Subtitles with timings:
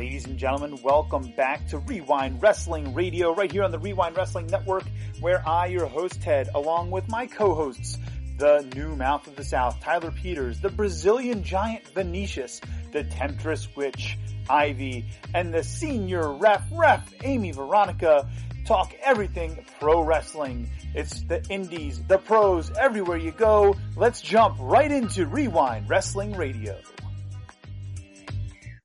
[0.00, 4.46] Ladies and gentlemen, welcome back to Rewind Wrestling Radio right here on the Rewind Wrestling
[4.46, 4.84] Network,
[5.20, 7.98] where I, your host Ted, along with my co-hosts,
[8.38, 14.16] the new mouth of the South, Tyler Peters, the Brazilian giant Vinicius, the Temptress Witch,
[14.48, 15.04] Ivy,
[15.34, 18.26] and the senior ref, ref, Amy Veronica,
[18.64, 20.70] talk everything pro wrestling.
[20.94, 23.76] It's the indies, the pros, everywhere you go.
[23.96, 26.80] Let's jump right into Rewind Wrestling Radio.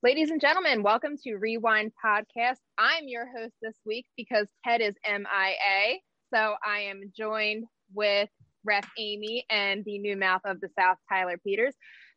[0.06, 2.60] Ladies and gentlemen, welcome to Rewind Podcast.
[2.78, 5.98] I'm your host this week because Ted is MIA.
[6.32, 8.28] So I am joined with
[8.64, 11.74] Ref Amy and the new mouth of the South, Tyler Peters.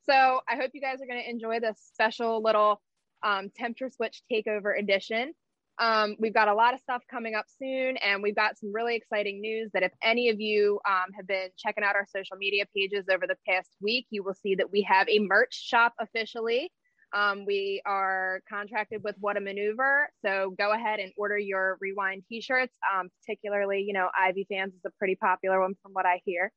[0.08, 0.14] So
[0.48, 2.80] I hope you guys are going to enjoy this special little
[3.24, 5.34] um, Temptress Witch Takeover edition.
[5.80, 8.98] Um, we've got a lot of stuff coming up soon, and we've got some really
[8.98, 12.66] exciting news that if any of you um, have been checking out our social media
[12.76, 16.72] pages over the past week, you will see that we have a merch shop officially.
[17.14, 20.10] Um, we are contracted with What a Maneuver.
[20.24, 22.74] So go ahead and order your Rewind t shirts.
[22.94, 26.52] Um, particularly, you know, Ivy fans is a pretty popular one from what I hear.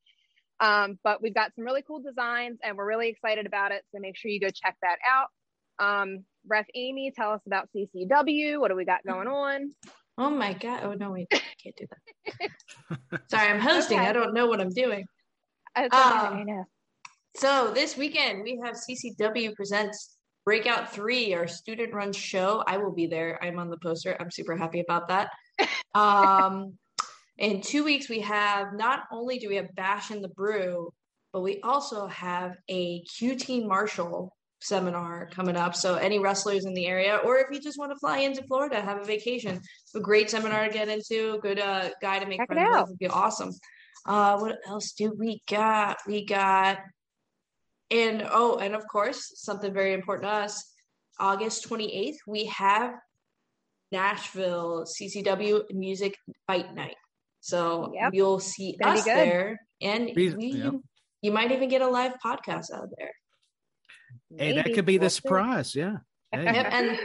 [0.60, 3.82] Um, but we've got some really cool designs and we're really excited about it.
[3.92, 5.28] So make sure you go check that out.
[5.78, 8.60] Um, Ref Amy, tell us about CCW.
[8.60, 9.72] What do we got going on?
[10.18, 10.80] Oh my God.
[10.84, 13.20] Oh, no, wait, I can't do that.
[13.30, 13.98] Sorry, I'm hosting.
[13.98, 14.08] Okay.
[14.08, 15.06] I don't know what I'm doing.
[15.76, 16.64] Okay, um.
[17.36, 20.11] So this weekend we have CCW presents
[20.44, 22.62] Breakout Three, our student run show.
[22.66, 23.38] I will be there.
[23.42, 24.16] I'm on the poster.
[24.18, 25.30] I'm super happy about that.
[25.94, 26.74] um,
[27.38, 30.92] in two weeks, we have not only do we have Bash in the Brew,
[31.32, 35.74] but we also have a Team Marshall seminar coming up.
[35.74, 38.80] So any wrestlers in the area, or if you just want to fly into Florida,
[38.80, 39.60] have a vacation,
[39.94, 42.98] a great seminar to get into, good uh, guy to make Check friends with, would
[42.98, 43.52] be awesome.
[44.06, 45.98] Uh, what else do we got?
[46.06, 46.78] We got
[47.92, 50.72] and oh, and of course, something very important to us
[51.20, 52.94] August 28th, we have
[53.92, 56.96] Nashville CCW Music Fight Night.
[57.40, 58.14] So yep.
[58.14, 60.36] you'll see us there, and we, yep.
[60.38, 60.82] you,
[61.22, 63.10] you, might even get a live podcast out there.
[64.36, 65.74] Hey, that could be the surprise.
[65.74, 65.96] Yeah.
[66.34, 66.44] Hey.
[66.44, 66.98] Yep, and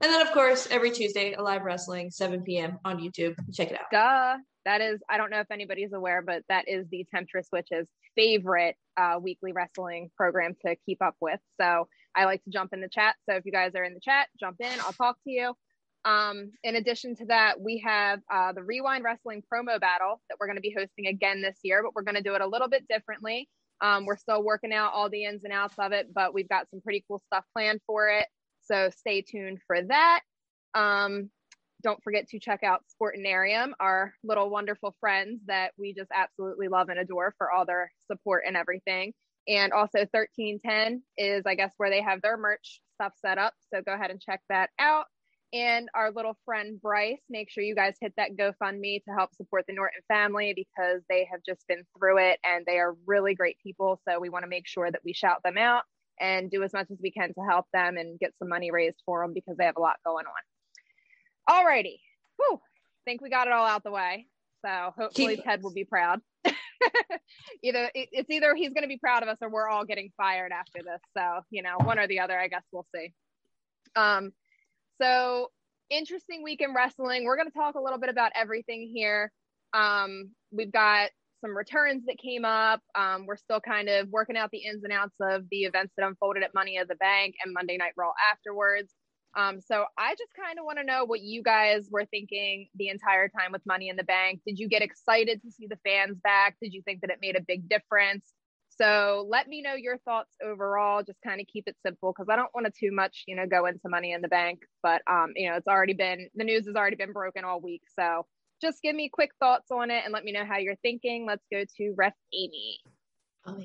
[0.00, 2.78] and then of course every Tuesday, a live wrestling, 7 p.m.
[2.84, 3.34] on YouTube.
[3.52, 3.86] Check it out.
[3.90, 4.36] Duh.
[4.64, 8.76] That is, I don't know if anybody's aware, but that is the Temptress Witch's favorite
[8.96, 11.40] uh, weekly wrestling program to keep up with.
[11.60, 13.16] So I like to jump in the chat.
[13.28, 14.72] So if you guys are in the chat, jump in.
[14.80, 15.54] I'll talk to you.
[16.04, 20.46] Um, in addition to that, we have uh, the Rewind Wrestling promo battle that we're
[20.46, 22.68] going to be hosting again this year, but we're going to do it a little
[22.68, 23.48] bit differently.
[23.80, 26.68] Um, we're still working out all the ins and outs of it, but we've got
[26.70, 28.26] some pretty cool stuff planned for it.
[28.66, 30.20] So stay tuned for that.
[30.74, 31.30] Um,
[31.82, 36.88] don't forget to check out Sportinarium, our little wonderful friends that we just absolutely love
[36.88, 39.12] and adore for all their support and everything.
[39.46, 43.52] And also 1310 is, I guess, where they have their merch stuff set up.
[43.72, 45.04] So go ahead and check that out.
[45.52, 49.66] And our little friend Bryce, make sure you guys hit that GoFundMe to help support
[49.68, 53.58] the Norton family because they have just been through it and they are really great
[53.62, 54.00] people.
[54.08, 55.84] So we want to make sure that we shout them out
[56.20, 59.02] and do as much as we can to help them and get some money raised
[59.04, 61.64] for them because they have a lot going on.
[61.64, 61.98] Alrighty.
[62.36, 62.60] Whew.
[63.04, 64.26] Think we got it all out the way.
[64.64, 66.20] So hopefully Keep- Ted will be proud.
[67.62, 70.52] either it's either he's going to be proud of us or we're all getting fired
[70.52, 71.00] after this.
[71.16, 73.12] So, you know, one or the other, I guess we'll see.
[73.96, 74.32] Um,
[75.00, 75.50] so
[75.90, 77.24] interesting week in wrestling.
[77.24, 79.32] We're going to talk a little bit about everything here.
[79.72, 81.10] Um, we've got
[81.40, 82.80] some returns that came up.
[82.94, 86.06] Um, we're still kind of working out the ins and outs of the events that
[86.06, 88.92] unfolded at Money of the Bank and Monday Night Raw afterwards.
[89.36, 92.88] Um, so I just kind of want to know what you guys were thinking the
[92.88, 94.40] entire time with Money in the Bank.
[94.46, 96.56] Did you get excited to see the fans back?
[96.62, 98.32] Did you think that it made a big difference?
[98.76, 101.02] So let me know your thoughts overall.
[101.02, 103.46] Just kind of keep it simple because I don't want to too much, you know,
[103.46, 104.60] go into Money in the Bank.
[104.82, 107.82] But um, you know, it's already been the news has already been broken all week.
[107.98, 108.26] So
[108.64, 111.26] just give me quick thoughts on it and let me know how you're thinking.
[111.26, 112.78] Let's go to Ref Amy.
[113.46, 113.56] All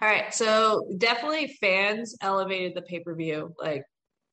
[0.00, 3.54] right, so definitely fans elevated the pay per view.
[3.60, 3.84] Like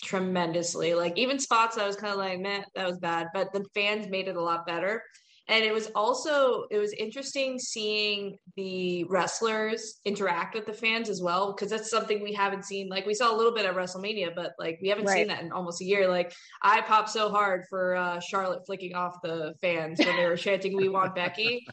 [0.04, 0.94] tremendously.
[0.94, 4.08] Like even spots I was kind of like, man, that was bad, but the fans
[4.08, 5.04] made it a lot better.
[5.50, 11.22] And it was also it was interesting seeing the wrestlers interact with the fans as
[11.22, 12.90] well because that's something we haven't seen.
[12.90, 15.20] Like we saw a little bit at WrestleMania, but like we haven't right.
[15.20, 16.10] seen that in almost a year.
[16.10, 20.38] Like I popped so hard for uh, Charlotte flicking off the fans when they were
[20.38, 21.66] chanting "We want Becky."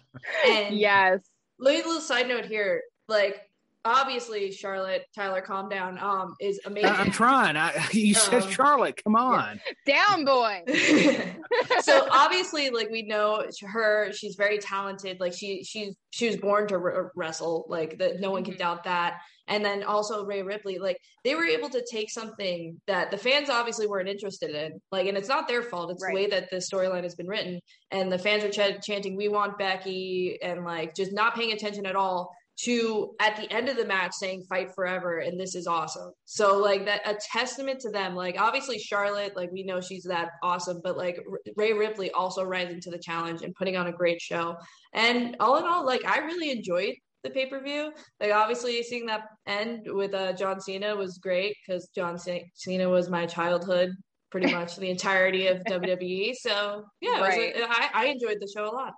[0.47, 1.21] And yes,
[1.59, 3.41] little, little side note here, like
[3.85, 5.99] obviously Charlotte Tyler, calm down.
[5.99, 6.91] Um, is amazing.
[6.91, 7.57] I'm trying.
[7.57, 9.01] I, you said um, Charlotte.
[9.05, 10.07] Come on, yeah.
[10.07, 10.63] down boy.
[11.83, 15.21] so obviously, like we know her, she's very talented.
[15.21, 17.67] Like she she's she was born to r- wrestle.
[17.69, 18.61] Like that, no one can mm-hmm.
[18.61, 19.21] doubt that.
[19.47, 23.51] And then also Rhea Ripley, like they were able to take something that the fans
[23.51, 24.81] obviously weren't interested in.
[24.91, 25.91] Like, and it's not their fault.
[25.91, 26.15] It's right.
[26.15, 27.61] the way that the storyline has been written.
[27.91, 31.85] And the fans are ch- chanting, "We want Becky," and like just not paying attention
[31.85, 35.67] at all to at the end of the match saying fight forever and this is
[35.67, 36.13] awesome.
[36.25, 38.15] So like that a testament to them.
[38.15, 41.19] Like obviously charlotte like we know she's that awesome but like
[41.57, 44.57] Rhea ripley also rising to the challenge and putting on a great show.
[44.93, 47.93] And all in all like i really enjoyed the pay-per-view.
[48.21, 52.89] Like obviously seeing that end with uh john cena was great because john C- cena
[52.89, 53.91] was my childhood
[54.31, 57.55] pretty much the entirety of wwe so yeah right.
[57.55, 58.93] was, I, I enjoyed the show a lot.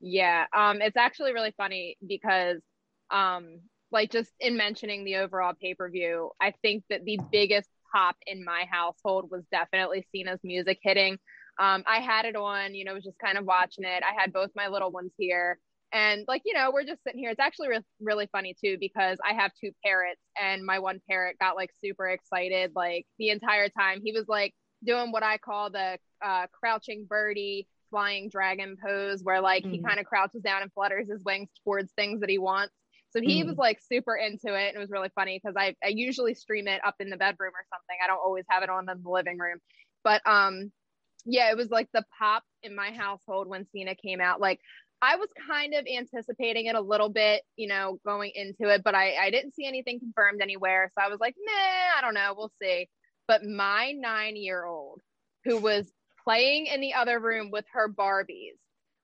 [0.00, 2.60] Yeah um it's actually really funny because
[3.10, 3.60] um
[3.90, 8.66] like just in mentioning the overall pay-per-view i think that the biggest pop in my
[8.70, 11.18] household was definitely cena's music hitting.
[11.58, 14.02] Um i had it on you know was just kind of watching it.
[14.02, 15.58] I had both my little ones here.
[15.92, 17.30] And like you know we're just sitting here.
[17.30, 21.36] It's actually re- really funny too because i have two parrots and my one parrot
[21.38, 24.00] got like super excited like the entire time.
[24.04, 24.54] He was like
[24.84, 29.72] doing what i call the uh, crouching birdie flying dragon pose where like mm-hmm.
[29.72, 32.74] he kind of crouches down and flutters his wings towards things that he wants
[33.14, 33.46] so he mm.
[33.46, 34.68] was like super into it.
[34.68, 37.52] And it was really funny because I, I usually stream it up in the bedroom
[37.54, 37.96] or something.
[38.02, 39.58] I don't always have it on in the living room.
[40.02, 40.72] But um
[41.24, 44.40] yeah, it was like the pop in my household when Cena came out.
[44.40, 44.60] Like
[45.00, 48.94] I was kind of anticipating it a little bit, you know, going into it, but
[48.94, 50.90] I, I didn't see anything confirmed anywhere.
[50.94, 52.34] So I was like, nah, I don't know.
[52.36, 52.88] We'll see.
[53.28, 55.00] But my nine year old
[55.44, 55.90] who was
[56.24, 58.56] playing in the other room with her Barbies,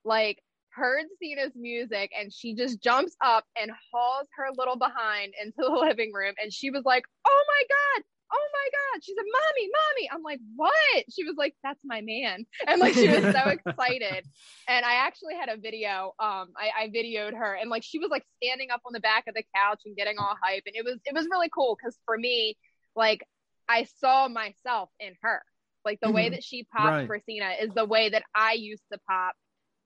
[0.05, 0.39] like
[0.75, 5.71] heard Cena's music and she just jumps up and hauls her little behind into the
[5.89, 6.35] living room.
[6.41, 9.05] And she was like, Oh my God, oh my God.
[9.05, 10.11] She said, Mommy, Mommy.
[10.13, 11.05] I'm like, What?
[11.11, 12.47] She was like, That's my man.
[12.67, 14.25] And like, she was so excited.
[14.69, 16.15] And I actually had a video.
[16.19, 19.25] Um, I, I videoed her and like, she was like standing up on the back
[19.29, 20.63] of the couch and getting all hype.
[20.67, 22.57] And it was, it was really cool because for me,
[22.97, 23.23] like,
[23.69, 25.43] I saw myself in her.
[25.85, 26.17] Like the mm-hmm.
[26.17, 27.07] way that she popped right.
[27.07, 29.35] for Cena is the way that I used to pop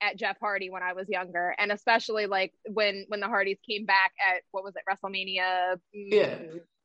[0.05, 3.87] at Jeff Hardy when I was younger, and especially like when when the Hardys came
[3.87, 5.79] back at what was it WrestleMania?
[5.93, 6.37] Yeah,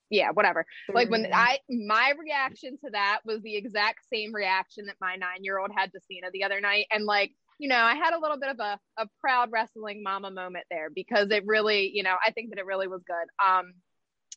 [0.09, 0.65] yeah, whatever.
[0.93, 5.43] Like when I my reaction to that was the exact same reaction that my nine
[5.43, 8.19] year old had to Cena the other night, and like you know I had a
[8.19, 12.15] little bit of a a proud wrestling mama moment there because it really you know
[12.25, 13.47] I think that it really was good.
[13.47, 13.73] Um,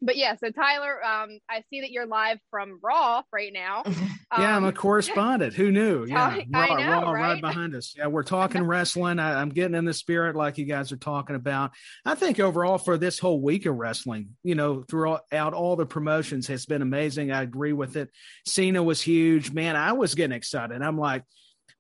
[0.01, 3.83] but yeah, so Tyler, um, I see that you're live from Raw right now.
[3.85, 3.95] Um,
[4.39, 5.55] yeah, I'm a correspondent.
[5.55, 6.07] Who knew?
[6.13, 7.33] Yeah, Raw, know, Raw right?
[7.33, 7.41] right?
[7.41, 7.95] behind us.
[7.97, 9.19] Yeah, we're talking wrestling.
[9.19, 11.73] I, I'm getting in the spirit like you guys are talking about.
[12.05, 16.49] I think overall for this whole week of wrestling, you know, throughout all the promotions
[16.49, 17.31] has been amazing.
[17.31, 18.11] I agree with it.
[18.47, 19.53] Cena was huge.
[19.53, 20.83] Man, I was getting excited.
[20.83, 21.23] I'm like,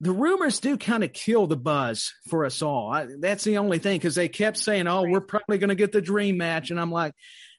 [0.00, 2.92] the rumors do kind of kill the buzz for us all.
[2.92, 5.12] I, that's the only thing because they kept saying, "Oh, right.
[5.12, 7.14] we're probably going to get the dream match," and I'm like,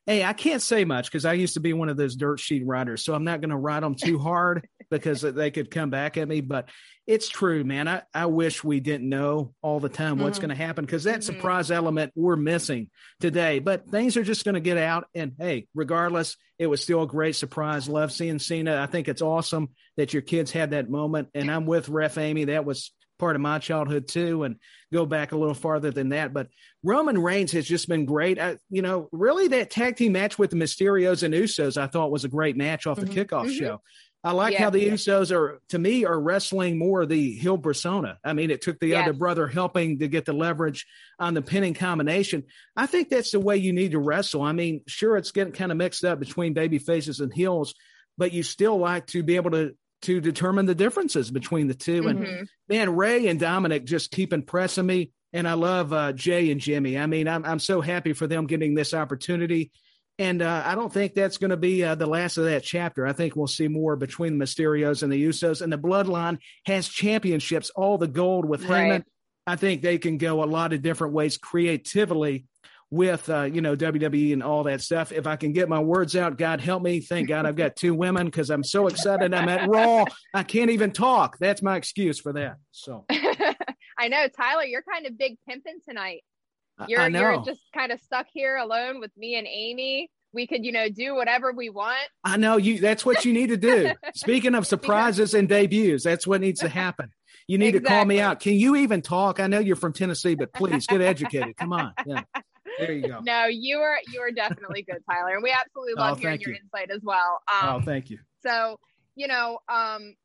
[0.05, 2.65] Hey, I can't say much because I used to be one of those dirt sheet
[2.65, 6.17] writers, so I'm not going to write them too hard because they could come back
[6.17, 6.41] at me.
[6.41, 6.69] But
[7.07, 7.87] it's true, man.
[7.87, 10.47] I, I wish we didn't know all the time what's mm-hmm.
[10.47, 11.35] going to happen because that mm-hmm.
[11.35, 12.89] surprise element we're missing
[13.21, 13.59] today.
[13.59, 15.07] But things are just going to get out.
[15.15, 17.87] And hey, regardless, it was still a great surprise.
[17.87, 18.81] Love seeing Cena.
[18.81, 21.29] I think it's awesome that your kids had that moment.
[21.33, 22.45] And I'm with Ref Amy.
[22.45, 22.91] That was
[23.23, 24.57] part of my childhood too, and
[24.91, 26.33] go back a little farther than that.
[26.33, 26.49] But
[26.83, 28.37] Roman Reigns has just been great.
[28.37, 32.11] I, you know, really that tag team match with the Mysterios and Usos, I thought
[32.11, 33.19] was a great match off the mm-hmm.
[33.19, 33.57] kickoff mm-hmm.
[33.57, 33.81] show.
[34.25, 34.91] I like yeah, how the yeah.
[34.91, 38.17] Usos are, to me, are wrestling more the heel persona.
[38.25, 40.85] I mean, it took the other brother helping to get the leverage
[41.19, 42.43] on the pinning combination.
[42.75, 44.41] I think that's the way you need to wrestle.
[44.41, 47.73] I mean, sure, it's getting kind of mixed up between baby faces and heels,
[48.17, 52.01] but you still like to be able to to determine the differences between the 2
[52.01, 52.23] mm-hmm.
[52.23, 55.11] And man, Rey and Dominik just keep impressing me.
[55.33, 56.97] And I love uh, Jey and Jimmy.
[56.97, 59.71] I mean, I'm I'm so happy for them getting this opportunity.
[60.19, 63.07] And uh, I don't think that's going to be uh, the last of that chapter.
[63.07, 65.63] I think we'll see more between the Mysterios and the Usos.
[65.63, 69.01] And the Bloodline has championships, all the gold with right.
[69.01, 69.03] Heyman.
[69.47, 72.45] I think they can go a lot of different ways creatively
[72.93, 75.11] with uh, you know WWE and all that stuff.
[75.11, 76.99] If I can get my words out, God help me.
[76.99, 79.33] Thank God I've got two women because I'm so excited.
[79.33, 80.05] I'm at Raw.
[80.33, 81.39] I can't even talk.
[81.39, 82.57] That's my excuse for that.
[82.71, 86.23] So I know Tyler, you're kind of big pimping tonight.
[86.87, 90.11] You're you're just kind of stuck here alone with me and Amy.
[90.31, 92.07] We could, you know, do whatever we want.
[92.23, 92.79] I know you.
[92.79, 93.91] That's what you need to do.
[94.15, 97.11] Speaking of surprises and debuts, that's what needs to happen.
[97.47, 97.89] You need exactly.
[97.89, 98.39] to call me out.
[98.39, 99.39] Can you even talk?
[99.39, 101.55] I know you're from Tennessee, but please get educated.
[101.57, 101.93] Come on.
[102.05, 102.23] Yeah.
[102.79, 103.19] There you go.
[103.21, 106.51] No, you are you are definitely good, Tyler, and we absolutely love oh, hearing your
[106.51, 106.59] you.
[106.63, 107.41] insight as well.
[107.51, 108.19] Um, oh, thank you.
[108.41, 108.77] So,
[109.15, 110.15] you know, um,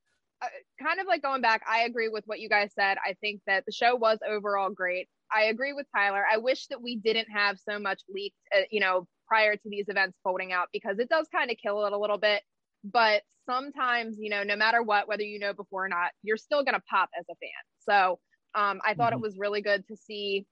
[0.41, 0.47] uh,
[0.83, 2.97] kind of like going back, I agree with what you guys said.
[3.05, 5.09] I think that the show was overall great.
[5.33, 6.25] I agree with Tyler.
[6.31, 9.89] I wish that we didn't have so much leaked, uh, you know, prior to these
[9.89, 12.43] events folding out because it does kind of kill it a little bit.
[12.83, 16.65] But sometimes, you know, no matter what, whether you know before or not, you're still
[16.65, 17.51] going to pop as a fan.
[17.81, 18.19] So
[18.55, 19.19] um, I thought mm-hmm.
[19.19, 20.47] it was really good to see,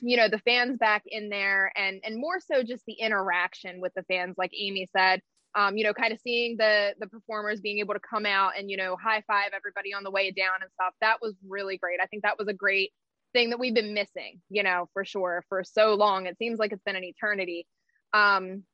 [0.00, 3.92] you know, the fans back in there and and more so just the interaction with
[3.94, 5.20] the fans, like Amy said.
[5.54, 8.70] Um, you know, kind of seeing the the performers being able to come out and
[8.70, 10.94] you know high five everybody on the way down and stuff.
[11.00, 12.00] That was really great.
[12.02, 12.92] I think that was a great
[13.32, 16.26] thing that we've been missing, you know, for sure for so long.
[16.26, 17.66] It seems like it's been an eternity.
[18.12, 18.64] Um,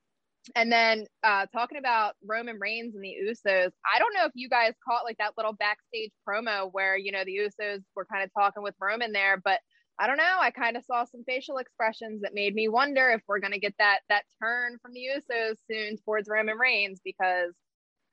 [0.55, 4.49] and then uh, talking about Roman Reigns and the Usos, I don't know if you
[4.49, 8.31] guys caught like that little backstage promo where you know the Usos were kind of
[8.35, 9.61] talking with Roman there, but
[9.99, 10.37] I don't know.
[10.41, 13.61] I kind of saw some facial expressions that made me wonder if we're going to
[13.61, 17.53] get that that turn from the Usos soon towards Roman Reigns because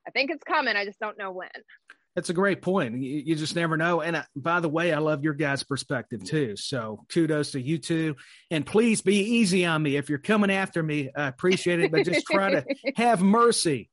[0.08, 0.76] I think it's coming.
[0.76, 1.50] I just don't know when.
[2.16, 3.02] That's a great point.
[3.02, 4.02] You, you just never know.
[4.02, 6.56] And uh, by the way, I love your guys' perspective too.
[6.58, 8.16] So kudos to you two.
[8.50, 11.10] And please be easy on me if you're coming after me.
[11.16, 12.66] I appreciate it, but just try to
[12.98, 13.90] have mercy.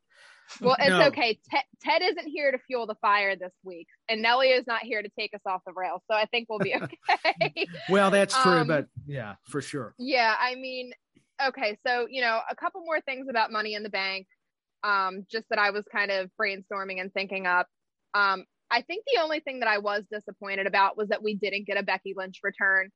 [0.61, 1.03] Well, it's no.
[1.09, 1.39] okay.
[1.51, 5.03] Ted, Ted isn't here to fuel the fire this week, and Nelly is not here
[5.03, 6.03] to take us off the rails.
[6.11, 6.75] So I think we'll be
[7.15, 7.67] okay.
[7.89, 9.95] well, that's true, um, but yeah, for sure.
[9.99, 10.93] Yeah, I mean,
[11.47, 11.79] okay.
[11.87, 14.27] So you know, a couple more things about Money in the Bank,
[14.85, 17.67] um, just that I was kind of brainstorming and thinking up.
[18.15, 21.67] Um, I think the only thing that I was disappointed about was that we didn't
[21.67, 22.91] get a Becky Lynch return.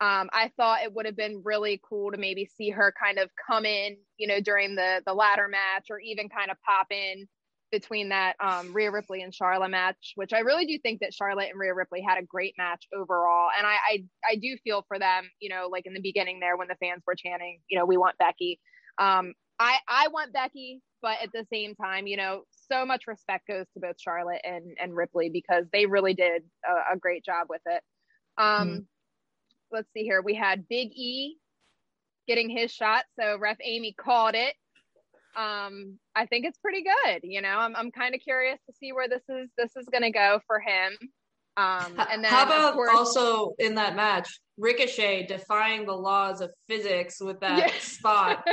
[0.00, 3.30] Um, I thought it would have been really cool to maybe see her kind of
[3.46, 7.26] come in, you know, during the the ladder match, or even kind of pop in
[7.72, 11.48] between that um, Rhea Ripley and Charlotte match, which I really do think that Charlotte
[11.50, 14.98] and Rhea Ripley had a great match overall, and I I, I do feel for
[14.98, 17.86] them, you know, like in the beginning there when the fans were chanting, you know,
[17.86, 18.60] we want Becky.
[18.98, 23.48] Um, I I want Becky, but at the same time, you know, so much respect
[23.48, 27.46] goes to both Charlotte and and Ripley because they really did a, a great job
[27.48, 27.82] with it.
[28.38, 28.78] Um, mm-hmm.
[29.76, 30.22] Let's see here.
[30.22, 31.36] We had Big E
[32.26, 34.54] getting his shot, so Ref Amy called it.
[35.36, 37.20] Um, I think it's pretty good.
[37.24, 40.04] You know, I'm I'm kind of curious to see where this is this is going
[40.04, 40.96] to go for him.
[41.58, 46.50] Um, and then how about course, also in that match, Ricochet defying the laws of
[46.66, 47.78] physics with that yeah.
[47.78, 48.46] spot?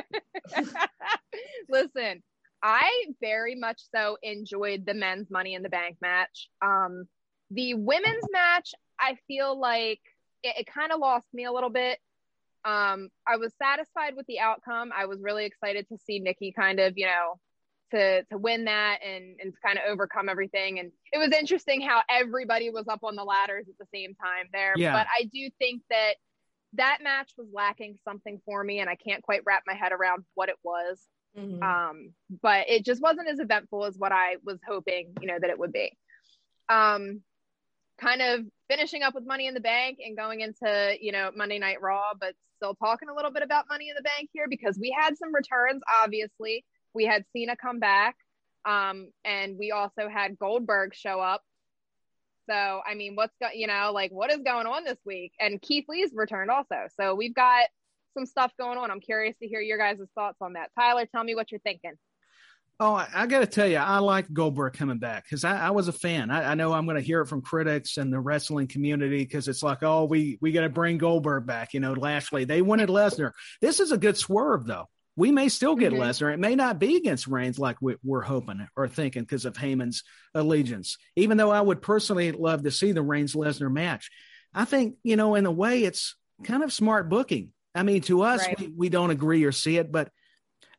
[1.70, 2.22] Listen,
[2.62, 6.50] I very much so enjoyed the men's Money in the Bank match.
[6.62, 7.06] Um,
[7.50, 10.02] the women's match, I feel like
[10.44, 12.00] it, it kind of lost me a little bit.
[12.66, 14.92] Um, I was satisfied with the outcome.
[14.96, 17.40] I was really excited to see Nikki kind of, you know,
[17.92, 20.80] to to win that and and to kind of overcome everything.
[20.80, 24.48] And it was interesting how everybody was up on the ladders at the same time
[24.54, 24.74] there.
[24.78, 24.94] Yeah.
[24.94, 26.14] But I do think that
[26.76, 30.24] that match was lacking something for me, and I can't quite wrap my head around
[30.34, 31.00] what it was.
[31.38, 31.64] Mm-hmm.
[31.64, 35.50] Um, but it just wasn't as eventful as what I was hoping, you know, that
[35.50, 35.98] it would be.
[36.70, 37.22] Um,
[38.04, 41.60] kind of finishing up with Money in the Bank and going into, you know, Monday
[41.60, 44.78] Night Raw, but still talking a little bit about Money in the Bank here because
[44.78, 46.66] we had some returns, obviously.
[46.94, 48.16] We had Cena come back,
[48.66, 51.42] um, and we also had Goldberg show up.
[52.50, 55.32] So, I mean, what's go- you know, like what is going on this week?
[55.40, 56.88] And Keith Lee's returned also.
[57.00, 57.68] So we've got
[58.14, 58.92] some stuff going on.
[58.92, 60.72] I'm curious to hear your guys' thoughts on that.
[60.78, 61.94] Tyler, tell me what you're thinking.
[62.84, 65.70] Oh, I, I got to tell you, I like Goldberg coming back because I, I,
[65.70, 66.30] was a fan.
[66.30, 69.48] I, I know I'm going to hear it from critics and the wrestling community because
[69.48, 71.74] it's like, oh, we we got to bring Goldberg back.
[71.74, 72.44] You know, Lashley.
[72.44, 73.32] They wanted Lesnar.
[73.62, 74.90] This is a good swerve, though.
[75.16, 76.02] We may still get mm-hmm.
[76.02, 76.34] Lesnar.
[76.34, 80.04] It may not be against Reigns like we, are hoping or thinking because of Heyman's
[80.36, 80.98] allegiance.
[81.16, 84.10] Even though I would personally love to see the Reigns Lesnar match,
[84.54, 88.22] I think you know, in a way, it's kind of smart booking I mean, to
[88.22, 88.60] us, right.
[88.60, 90.10] we, we don't agree or see it, but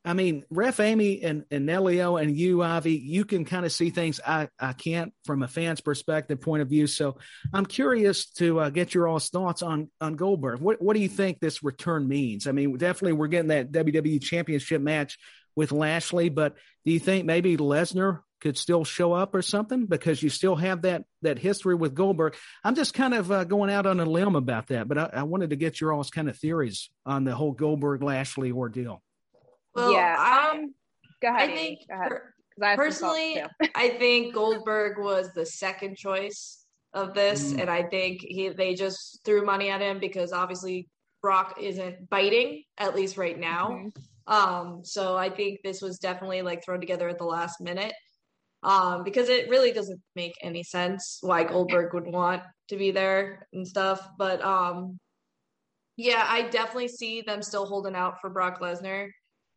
[0.04, 3.88] I mean, Ref Amy and, and Nelio and you, Avi, you can kind of see
[3.88, 6.86] things I, I can't from a fan's perspective point of view.
[6.86, 7.16] So
[7.52, 10.60] I'm curious to uh, get your all's thoughts on, on Goldberg.
[10.60, 12.46] What, what do you think this return means?
[12.46, 15.18] I mean, definitely we're getting that WWE championship match
[15.56, 20.22] with Lashley, but do you think maybe Lesnar could still show up or something because
[20.22, 22.36] you still have that that history with Goldberg.
[22.62, 25.22] I'm just kind of uh, going out on a limb about that, but I, I,
[25.22, 29.02] wanted to get your all's kind of theories on the whole Goldberg Lashley ordeal.
[29.74, 30.74] Well, yeah, um,
[31.20, 31.50] go ahead.
[31.50, 32.34] I think per-
[32.76, 33.42] personally,
[33.74, 37.60] I think Goldberg was the second choice of this, mm.
[37.60, 40.88] and I think he they just threw money at him because obviously
[41.22, 43.68] Brock isn't biting at least right now.
[43.68, 44.32] Mm-hmm.
[44.32, 47.92] Um, so I think this was definitely like thrown together at the last minute
[48.62, 53.46] um, because it really doesn't make any sense why Goldberg would want to be there
[53.52, 54.06] and stuff.
[54.18, 54.98] But um,
[55.96, 59.08] Yeah, I definitely see them still holding out for Brock Lesnar.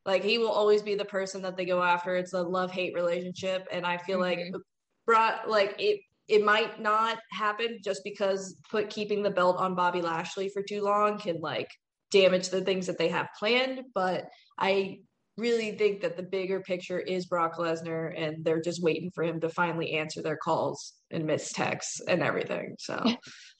[0.07, 2.15] Like he will always be the person that they go after.
[2.15, 4.53] It's a love hate relationship, and I feel mm-hmm.
[4.53, 4.61] like
[5.05, 5.99] brought like it,
[6.29, 10.81] it might not happen just because put keeping the belt on Bobby Lashley for too
[10.81, 11.69] long can like
[12.09, 13.81] damage the things that they have planned.
[13.93, 14.25] But
[14.57, 14.99] I
[15.37, 19.39] really think that the bigger picture is Brock Lesnar, and they're just waiting for him
[19.41, 22.75] to finally answer their calls and miss texts and everything.
[22.79, 23.03] So,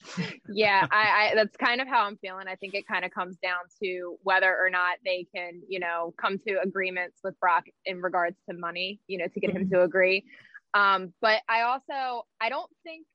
[0.52, 2.48] yeah, I, I, that's kind of how I'm feeling.
[2.48, 6.12] I think it kind of comes down to whether or not they can, you know,
[6.20, 9.62] come to agreements with Brock in regards to money, you know, to get mm-hmm.
[9.62, 10.24] him to agree.
[10.74, 13.06] Um, but I also, I don't think,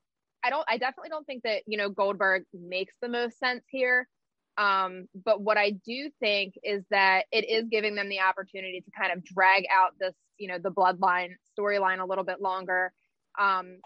[0.43, 4.07] I don't, I definitely don't think that you know Goldberg makes the most sense here.
[4.57, 8.91] Um, but what I do think is that it is giving them the opportunity to
[8.91, 12.91] kind of drag out this, you know, the bloodline storyline a little bit longer,
[13.39, 13.77] um,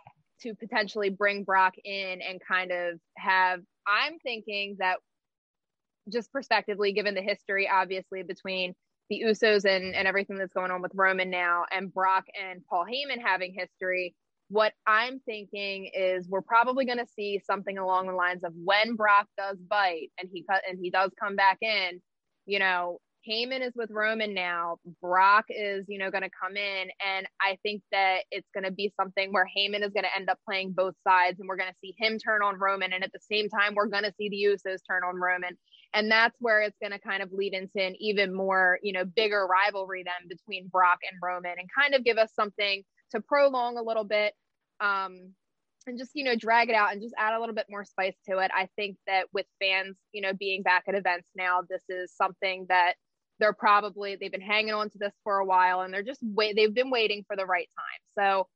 [0.42, 3.62] to potentially bring Brock in and kind of have.
[3.88, 4.98] I'm thinking that
[6.12, 8.76] just prospectively, given the history, obviously between
[9.10, 12.86] the Usos and and everything that's going on with Roman now, and Brock and Paul
[12.86, 14.16] Heyman having history,
[14.50, 18.96] what I'm thinking is we're probably going to see something along the lines of when
[18.96, 22.02] Brock does bite and he cut and he does come back in,
[22.46, 24.78] you know, Heyman is with Roman now.
[25.02, 26.88] Brock is, you know, going to come in.
[27.06, 30.30] And I think that it's going to be something where Heyman is going to end
[30.30, 32.94] up playing both sides and we're going to see him turn on Roman.
[32.94, 35.58] And at the same time, we're going to see the Usos turn on Roman.
[35.94, 39.04] And that's where it's going to kind of lead into an even more, you know,
[39.04, 43.78] bigger rivalry then between Brock and Roman and kind of give us something to prolong
[43.78, 44.34] a little bit
[44.80, 45.34] um,
[45.86, 48.16] and just you know drag it out and just add a little bit more spice
[48.30, 48.52] to it.
[48.54, 52.66] I think that with fans you know being back at events now this is something
[52.70, 52.94] that
[53.40, 56.56] they're probably they've been hanging on to this for a while and they're just wait
[56.56, 58.24] they've been waiting for the right time.
[58.24, 58.48] So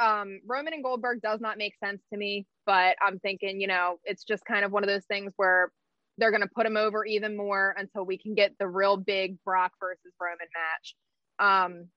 [0.00, 3.98] um, roman and goldberg does not make sense to me but i'm thinking you know
[4.04, 5.70] it's just kind of one of those things where
[6.18, 9.36] they're going to put him over even more until we can get the real big
[9.44, 10.96] brock versus roman match.
[11.38, 11.88] Um,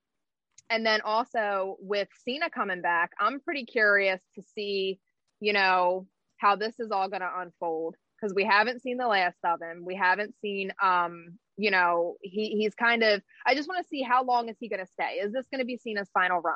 [0.72, 5.00] and then also with Cena coming back, I'm pretty curious to see,
[5.42, 9.38] you know, how this is all going to unfold because we haven't seen the last
[9.44, 9.84] of him.
[9.86, 13.22] We haven't seen, um, you know, he he's kind of.
[13.46, 15.16] I just want to see how long is he going to stay?
[15.16, 16.56] Is this going to be Cena's final run?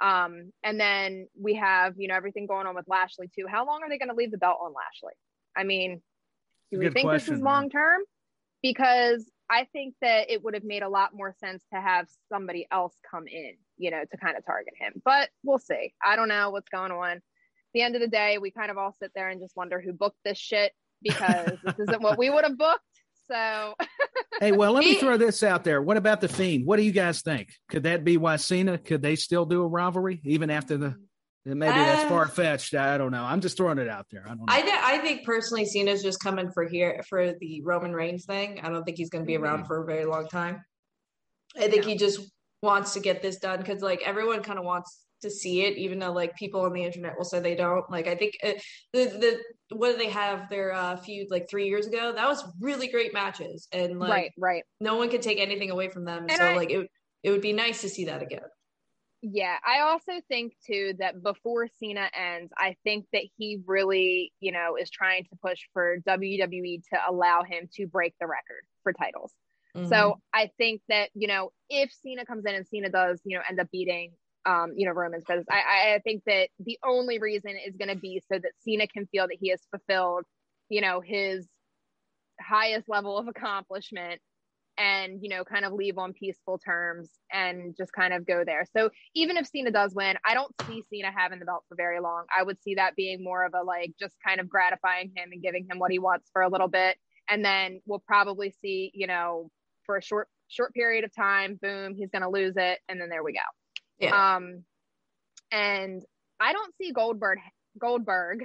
[0.00, 3.46] Um, and then we have, you know, everything going on with Lashley too.
[3.50, 5.14] How long are they going to leave the belt on Lashley?
[5.56, 6.00] I mean,
[6.70, 8.00] do we think question, this is long term?
[8.62, 12.68] Because I think that it would have made a lot more sense to have somebody
[12.70, 15.02] else come in, you know, to kind of target him.
[15.04, 15.92] But we'll see.
[16.04, 17.16] I don't know what's going on.
[17.16, 17.22] At
[17.74, 19.92] the end of the day, we kind of all sit there and just wonder who
[19.92, 22.84] booked this shit because this isn't what we would have booked.
[23.26, 23.74] So,
[24.40, 25.82] hey, well, let me throw this out there.
[25.82, 26.66] What about the Fiend?
[26.66, 27.48] What do you guys think?
[27.68, 28.78] Could that be why Cena?
[28.78, 30.96] Could they still do a rivalry even after the
[31.46, 32.74] Maybe that's uh, far fetched.
[32.74, 33.24] I don't know.
[33.24, 34.24] I'm just throwing it out there.
[34.26, 34.44] I don't know.
[34.48, 38.60] I, th- I think personally, Cena's just coming for here for the Roman Reigns thing.
[38.62, 39.66] I don't think he's going to be around mm-hmm.
[39.66, 40.62] for a very long time.
[41.56, 42.20] I think he just
[42.62, 45.98] wants to get this done because like everyone kind of wants to see it, even
[45.98, 47.90] though like people on the internet will say they don't.
[47.90, 48.52] Like I think uh,
[48.92, 52.12] the the what do they have their uh, feud like three years ago?
[52.12, 54.62] That was really great matches, and like right, right.
[54.80, 56.26] No one could take anything away from them.
[56.28, 56.88] And so I, like it
[57.22, 58.40] it would be nice to see that again.
[59.22, 64.50] Yeah, I also think too that before Cena ends, I think that he really, you
[64.50, 68.94] know, is trying to push for WWE to allow him to break the record for
[68.94, 69.32] titles.
[69.76, 69.88] Mm-hmm.
[69.88, 73.44] So I think that, you know, if Cena comes in and Cena does, you know,
[73.48, 74.12] end up beating
[74.46, 78.22] um, you know, Roman's business, I, I think that the only reason is gonna be
[78.32, 80.24] so that Cena can feel that he has fulfilled,
[80.70, 81.46] you know, his
[82.40, 84.20] highest level of accomplishment
[84.78, 88.64] and you know kind of leave on peaceful terms and just kind of go there.
[88.76, 92.00] So even if cena does win i don't see cena having the belt for very
[92.00, 92.24] long.
[92.36, 95.42] I would see that being more of a like just kind of gratifying him and
[95.42, 96.96] giving him what he wants for a little bit.
[97.28, 99.50] And then we'll probably see you know
[99.84, 103.08] for a short short period of time boom he's going to lose it and then
[103.08, 103.38] there we go.
[103.98, 104.36] Yeah.
[104.36, 104.64] um
[105.52, 106.02] and
[106.38, 107.38] i don't see goldberg
[107.78, 108.44] goldberg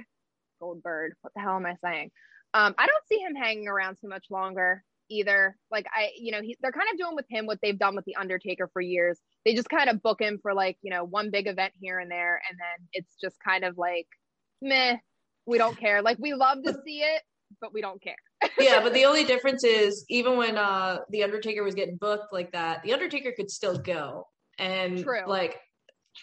[0.60, 2.10] goldberg what the hell am i saying?
[2.54, 5.56] Um i don't see him hanging around too much longer either.
[5.70, 8.04] Like I, you know, he, they're kind of doing with him what they've done with
[8.04, 9.18] the Undertaker for years.
[9.44, 12.10] They just kind of book him for like you know one big event here and
[12.10, 14.06] there, and then it's just kind of like
[14.62, 14.96] meh.
[15.46, 16.02] We don't care.
[16.02, 17.22] Like we love to see it,
[17.60, 18.16] but we don't care.
[18.58, 22.52] yeah, but the only difference is even when uh the Undertaker was getting booked like
[22.52, 24.26] that, the Undertaker could still go.
[24.58, 25.20] And True.
[25.26, 25.58] like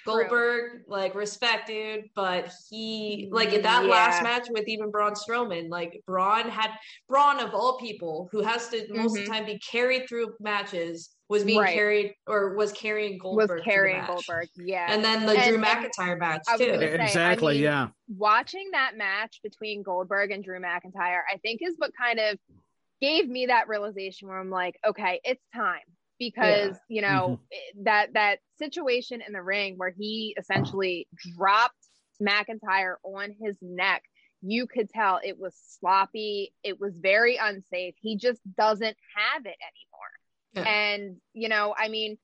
[0.03, 0.13] True.
[0.21, 3.89] Goldberg, like respect, dude, but he like in that yeah.
[3.89, 6.71] last match with even Braun Strowman, like Braun had
[7.07, 9.05] Braun of all people who has to most mm-hmm.
[9.05, 9.31] of the mm-hmm.
[9.31, 11.73] time be carried through matches was being right.
[11.73, 13.49] carried or was carrying Goldberg.
[13.49, 14.87] Was carrying Goldberg, yeah.
[14.89, 16.57] And then the and, Drew McIntyre match too.
[16.57, 17.87] Say, exactly, I mean, yeah.
[18.09, 22.37] Watching that match between Goldberg and Drew McIntyre, I think is what kind of
[23.01, 25.81] gave me that realization where I'm like, okay, it's time
[26.19, 26.95] because yeah.
[26.95, 27.83] you know mm-hmm.
[27.83, 31.75] that that situation in the ring where he essentially dropped
[32.21, 34.03] McIntyre on his neck
[34.41, 39.57] you could tell it was sloppy it was very unsafe he just doesn't have it
[39.61, 40.11] anymore
[40.53, 40.63] yeah.
[40.63, 42.17] and you know i mean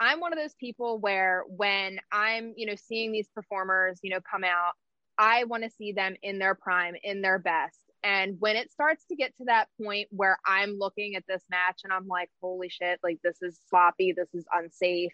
[0.00, 4.20] i'm one of those people where when i'm you know seeing these performers you know
[4.28, 4.72] come out
[5.18, 9.04] i want to see them in their prime in their best and when it starts
[9.06, 12.68] to get to that point where I'm looking at this match and I'm like, holy
[12.68, 15.12] shit, like this is sloppy, this is unsafe.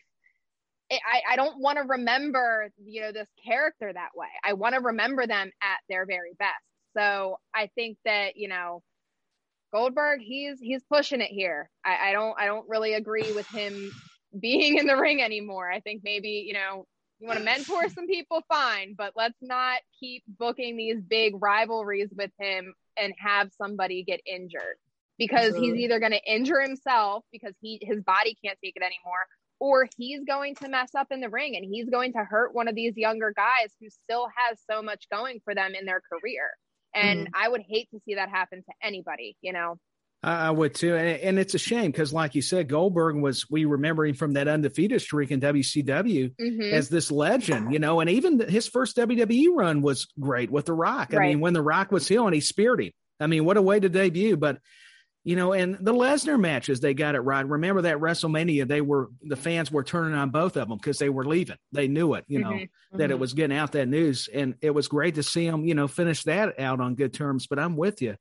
[0.90, 4.28] I, I don't want to remember, you know, this character that way.
[4.44, 6.52] I want to remember them at their very best.
[6.96, 8.82] So I think that, you know,
[9.72, 11.68] Goldberg, he's he's pushing it here.
[11.84, 13.90] I, I don't I don't really agree with him
[14.40, 15.70] being in the ring anymore.
[15.70, 16.86] I think maybe, you know,
[17.18, 22.10] you want to mentor some people, fine, but let's not keep booking these big rivalries
[22.16, 24.76] with him and have somebody get injured
[25.18, 29.26] because he's either going to injure himself because he his body can't take it anymore
[29.58, 32.68] or he's going to mess up in the ring and he's going to hurt one
[32.68, 36.50] of these younger guys who still has so much going for them in their career.
[36.94, 37.42] And mm-hmm.
[37.42, 39.78] I would hate to see that happen to anybody, you know.
[40.26, 43.64] I would too, and, and it's a shame because, like you said, Goldberg was we
[43.64, 46.62] remember him from that undefeated streak in WCW mm-hmm.
[46.62, 50.72] as this legend, you know, and even his first WWE run was great with The
[50.72, 51.14] Rock.
[51.14, 52.90] I mean, when The Rock was healing, he speared him.
[53.20, 54.36] I mean, what a way to debut!
[54.36, 54.58] But
[55.22, 57.46] you know, and the Lesnar matches, they got it right.
[57.46, 61.08] Remember that WrestleMania, they were the fans were turning on both of them because they
[61.08, 61.56] were leaving.
[61.70, 62.98] They knew it, you know, mm-hmm.
[62.98, 63.12] that mm-hmm.
[63.12, 65.86] it was getting out that news, and it was great to see them, you know,
[65.86, 67.46] finish that out on good terms.
[67.46, 68.16] But I'm with you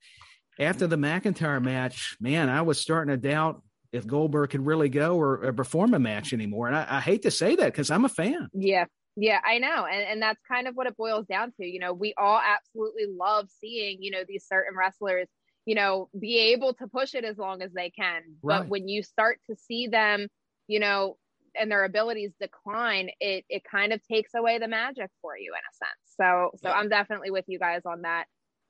[0.59, 5.15] after the McIntyre match, man, I was starting to doubt if Goldberg could really go
[5.17, 6.67] or, or perform a match anymore.
[6.67, 8.49] And I, I hate to say that because I'm a fan.
[8.53, 8.85] Yeah.
[9.17, 9.85] Yeah, I know.
[9.85, 11.65] And and that's kind of what it boils down to.
[11.65, 15.27] You know, we all absolutely love seeing, you know, these certain wrestlers,
[15.65, 18.21] you know, be able to push it as long as they can.
[18.43, 18.59] Right.
[18.59, 20.27] But when you start to see them,
[20.67, 21.15] you know,
[21.57, 25.59] and their abilities decline, it it kind of takes away the magic for you in
[25.59, 26.15] a sense.
[26.17, 26.75] So so yeah.
[26.75, 28.25] I'm definitely with you guys on that.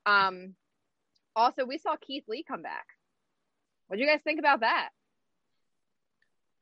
[0.06, 0.54] Um
[1.36, 2.86] also, we saw Keith Lee come back.
[3.86, 4.88] What do you guys think about that?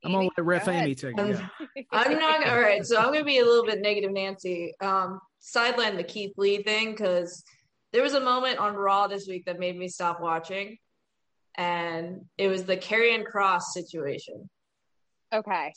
[0.04, 1.40] I'm gonna let Ref Amy take it.
[1.90, 2.84] I'm not all right.
[2.84, 4.74] So I'm gonna be a little bit negative, Nancy.
[4.82, 7.42] Um, sideline the Keith Lee thing because
[7.92, 10.76] there was a moment on Raw this week that made me stop watching,
[11.54, 14.50] and it was the Karrion Kross situation.
[15.32, 15.72] Okay.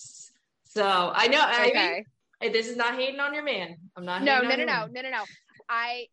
[0.66, 1.40] So I know.
[1.40, 2.04] Okay.
[2.42, 3.78] I mean, this is not hating on your man.
[3.96, 4.24] I'm not.
[4.24, 5.24] No, no, no, no, no, no, no.
[5.70, 6.08] I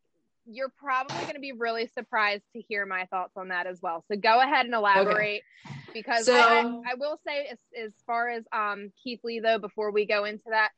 [0.46, 4.04] you're probably going to be really surprised to hear my thoughts on that as well.
[4.10, 5.76] So go ahead and elaborate okay.
[5.92, 9.90] because so, I, I, will say as, as far as um, Keith Lee though, before
[9.90, 10.70] we go into that,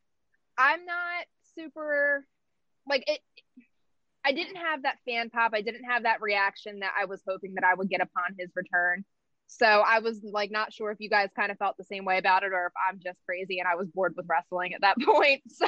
[0.57, 2.25] I'm not super
[2.89, 3.21] like it.
[4.25, 5.53] I didn't have that fan pop.
[5.55, 8.51] I didn't have that reaction that I was hoping that I would get upon his
[8.57, 9.05] return.
[9.47, 12.19] So I was like not sure if you guys kind of felt the same way
[12.19, 14.97] about it or if I'm just crazy and I was bored with wrestling at that
[15.05, 15.43] point.
[15.49, 15.67] So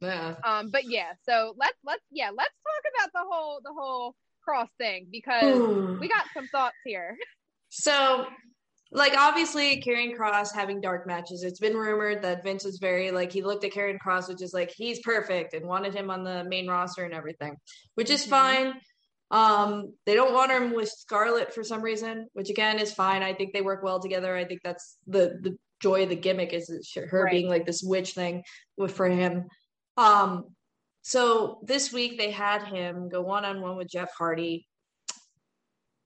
[0.00, 0.34] yeah.
[0.44, 4.14] um but yeah, so let's let's yeah, let's talk about the whole the whole
[4.46, 7.16] Kross thing because we got some thoughts here.
[7.68, 8.26] So
[8.92, 11.44] like obviously Karrion Kross having dark matches.
[11.44, 14.52] It's been rumored that Vince was very like he looked at Karrion Kross, which is
[14.52, 17.56] like he's perfect and wanted him on the main roster and everything,
[17.94, 18.30] which is mm-hmm.
[18.30, 18.80] fine.
[19.30, 23.22] Um, they don't want him with Scarlett for some reason, which again is fine.
[23.22, 24.36] I think they work well together.
[24.36, 27.30] I think that's the the joy of the gimmick is her right.
[27.30, 28.42] being like this witch thing
[28.76, 29.46] with for him.
[29.96, 30.46] Um,
[31.02, 34.66] so this week they had him go one on one with Jeff Hardy,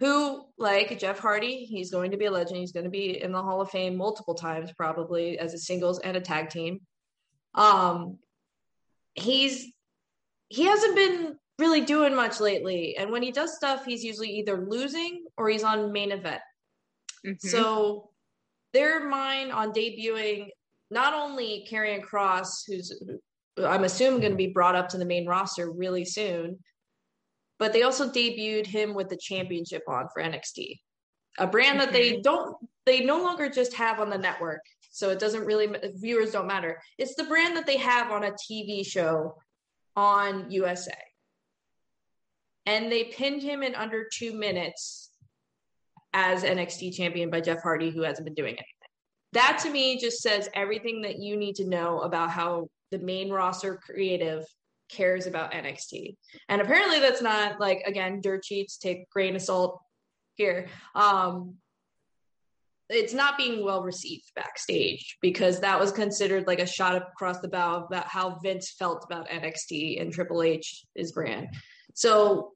[0.00, 2.58] who, like Jeff Hardy, he's going to be a legend.
[2.58, 5.98] He's going to be in the Hall of Fame multiple times, probably as a singles
[5.98, 6.80] and a tag team.
[7.54, 8.18] Um,
[9.14, 9.72] he's
[10.48, 12.96] he hasn't been really doing much lately.
[12.96, 16.40] And when he does stuff, he's usually either losing or he's on main event.
[17.24, 17.48] Mm-hmm.
[17.48, 18.10] So
[18.72, 20.48] their mind on debuting
[20.90, 22.92] not only Karrion Kross, who's
[23.62, 26.58] I'm assuming going to be brought up to the main roster really soon,
[27.58, 30.80] but they also debuted him with the championship on for NXT,
[31.38, 32.22] a brand that they mm-hmm.
[32.22, 34.60] don't they no longer just have on the network.
[34.90, 36.80] So it doesn't really viewers don't matter.
[36.98, 39.36] It's the brand that they have on a TV show
[39.96, 40.92] on USA
[42.66, 45.10] and they pinned him in under two minutes
[46.12, 48.68] as NXT champion by Jeff Hardy, who hasn't been doing anything.
[49.32, 53.30] That to me just says everything that you need to know about how the main
[53.30, 54.44] roster creative
[54.88, 56.16] cares about NXT.
[56.48, 59.80] And apparently that's not like again, dirt sheets, take grain of salt
[60.36, 60.68] here.
[60.94, 61.54] Um
[62.90, 67.48] it's not being well received backstage because that was considered like a shot across the
[67.48, 71.48] bow about how Vince felt about NXT and Triple H, his brand.
[71.94, 72.52] So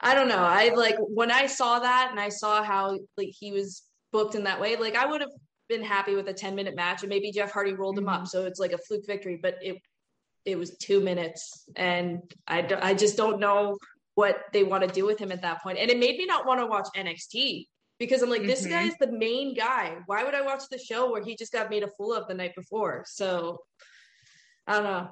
[0.00, 0.38] I don't know.
[0.38, 4.44] I like when I saw that and I saw how like he was booked in
[4.44, 5.30] that way, like I would have
[5.68, 8.04] been happy with a 10 minute match and maybe Jeff Hardy rolled mm-hmm.
[8.04, 8.20] him up.
[8.20, 8.26] Mm-hmm.
[8.26, 9.76] So it's like a fluke victory, but it
[10.44, 13.78] it was two minutes and I, I just don't know
[14.14, 15.78] what they want to do with him at that point.
[15.78, 17.66] And it made me not want to watch NXT
[17.98, 18.50] because I'm like, mm-hmm.
[18.50, 19.98] this guy is the main guy.
[20.06, 22.34] Why would I watch the show where he just got made a fool of the
[22.34, 23.04] night before?
[23.06, 23.60] So
[24.66, 25.08] I don't know.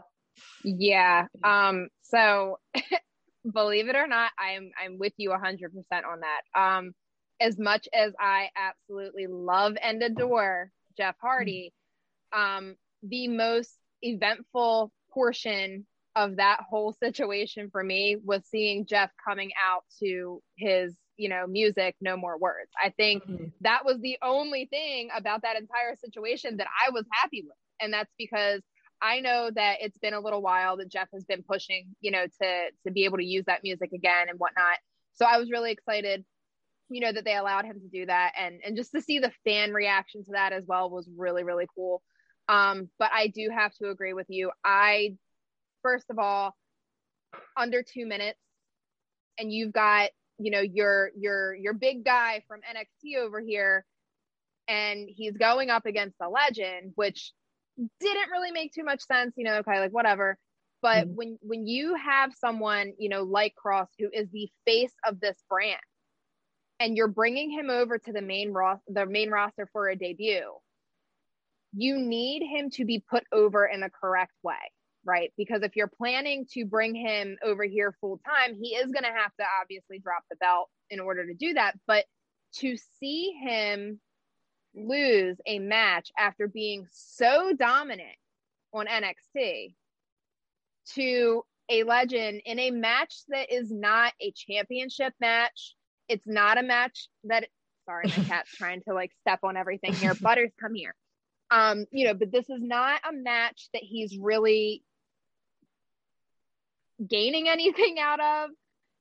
[0.64, 1.26] Yeah.
[1.44, 2.58] Um, so
[3.50, 6.60] believe it or not, I'm I'm with you hundred percent on that.
[6.60, 6.92] Um,
[7.40, 11.72] as much as I absolutely love and adore Jeff Hardy,
[12.32, 19.50] um, the most eventful portion of that whole situation for me was seeing Jeff coming
[19.64, 22.70] out to his, you know, music, no more words.
[22.82, 23.46] I think mm-hmm.
[23.62, 27.56] that was the only thing about that entire situation that I was happy with.
[27.80, 28.60] And that's because
[29.02, 32.26] I know that it's been a little while that Jeff has been pushing, you know,
[32.40, 34.78] to to be able to use that music again and whatnot.
[35.14, 36.24] So I was really excited,
[36.88, 39.32] you know, that they allowed him to do that and and just to see the
[39.44, 42.02] fan reaction to that as well was really really cool.
[42.48, 44.50] Um, but I do have to agree with you.
[44.64, 45.16] I
[45.82, 46.56] first of all,
[47.56, 48.40] under two minutes,
[49.38, 53.86] and you've got you know your your your big guy from NXT over here,
[54.68, 57.32] and he's going up against a legend, which
[58.00, 60.38] didn't really make too much sense, you know, okay, like whatever.
[60.82, 61.14] But mm-hmm.
[61.14, 65.36] when when you have someone, you know, like Kross who is the face of this
[65.48, 65.80] brand
[66.78, 70.50] and you're bringing him over to the main ro- the main roster for a debut,
[71.74, 74.54] you need him to be put over in the correct way,
[75.04, 75.32] right?
[75.36, 79.10] Because if you're planning to bring him over here full time, he is going to
[79.10, 82.04] have to obviously drop the belt in order to do that, but
[82.56, 84.00] to see him
[84.74, 88.16] lose a match after being so dominant
[88.72, 89.74] on NXT
[90.94, 95.74] to a legend in a match that is not a championship match.
[96.08, 97.46] It's not a match that
[97.84, 100.14] sorry, my cat's trying to like step on everything here.
[100.20, 100.94] Butters, come here.
[101.50, 104.84] Um, you know, but this is not a match that he's really
[107.06, 108.50] gaining anything out of.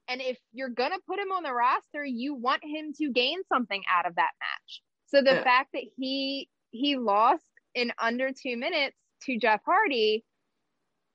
[0.07, 3.83] And if you're gonna put him on the roster, you want him to gain something
[3.91, 4.81] out of that match.
[5.09, 5.43] So the yeah.
[5.43, 7.43] fact that he he lost
[7.73, 10.23] in under two minutes to Jeff Hardy,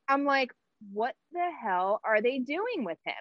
[0.08, 0.52] I'm like,
[0.92, 3.14] what the hell are they doing with him?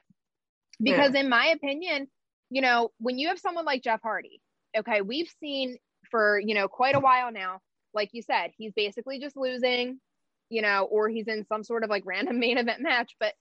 [0.81, 1.21] Because yeah.
[1.21, 2.07] in my opinion,
[2.49, 4.41] you know, when you have someone like Jeff Hardy,
[4.77, 5.77] okay, we've seen
[6.09, 7.59] for, you know, quite a while now,
[7.93, 9.99] like you said, he's basically just losing,
[10.49, 13.33] you know, or he's in some sort of like random main event match, but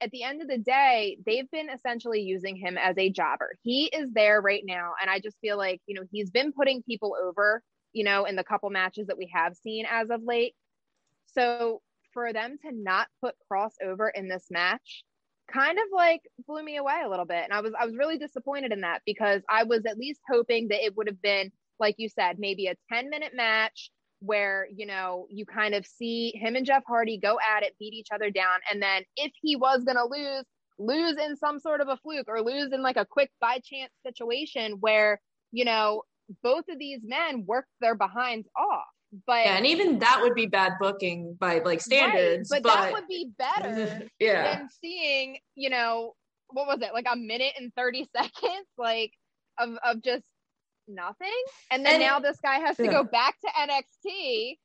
[0.00, 3.50] at the end of the day, they've been essentially using him as a jobber.
[3.62, 4.92] He is there right now.
[5.00, 8.36] And I just feel like, you know, he's been putting people over, you know, in
[8.36, 10.54] the couple matches that we have seen as of late.
[11.26, 11.82] So
[12.12, 15.04] for them to not put Kross over in this match
[15.52, 17.44] kind of like blew me away a little bit.
[17.44, 20.68] And I was I was really disappointed in that because I was at least hoping
[20.68, 24.86] that it would have been, like you said, maybe a 10 minute match where you
[24.86, 28.30] know you kind of see him and Jeff Hardy go at it, beat each other
[28.30, 30.44] down, and then if he was gonna lose,
[30.78, 33.92] lose in some sort of a fluke or lose in like a quick by chance
[34.04, 35.20] situation where
[35.52, 36.02] you know
[36.42, 38.84] both of these men worked their behinds off.
[39.26, 42.50] But yeah, and even that would be bad booking by like standards.
[42.50, 44.58] Right, but, but, that would be better yeah.
[44.58, 46.14] than seeing, you know,
[46.48, 49.12] what was it, like a minute and 30 seconds, like
[49.58, 50.22] of of just
[50.90, 51.28] nothing.
[51.70, 54.58] And then and, now this guy has to go back to NXT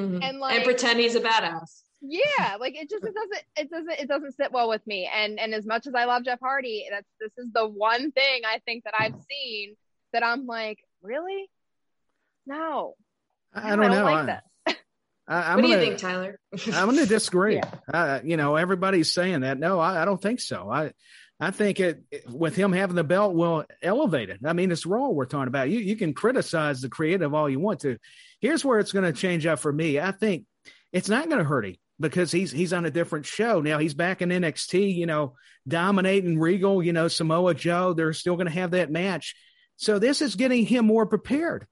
[0.00, 0.22] mm-hmm.
[0.22, 1.82] and like and pretend he's a badass.
[2.00, 5.10] Yeah, like it just it doesn't it doesn't it doesn't sit well with me.
[5.12, 8.42] And and as much as I love Jeff Hardy, that's this is the one thing
[8.46, 9.74] I think that I've seen
[10.12, 11.50] that I'm like, really?
[12.46, 12.94] No.
[13.52, 14.04] I don't, I don't know.
[14.04, 14.42] Like
[15.28, 16.40] I, I, what do you think, Tyler?
[16.72, 17.56] I'm going to disagree.
[17.56, 17.70] Yeah.
[17.92, 19.58] Uh, you know, everybody's saying that.
[19.58, 20.70] No, I, I, don't think so.
[20.70, 20.92] I
[21.40, 24.40] I think it with him having the belt will elevate it.
[24.44, 25.70] I mean, it's Raw we're talking about.
[25.70, 27.98] You you can criticize the creative all you want to.
[28.40, 30.00] Here's where it's going to change up for me.
[30.00, 30.46] I think
[30.92, 33.78] it's not going to hurt him because he's he's on a different show now.
[33.78, 34.96] He's back in NXT.
[34.96, 35.34] You know,
[35.66, 36.82] dominating Regal.
[36.82, 37.92] You know, Samoa Joe.
[37.92, 39.36] They're still going to have that match.
[39.76, 41.68] So this is getting him more prepared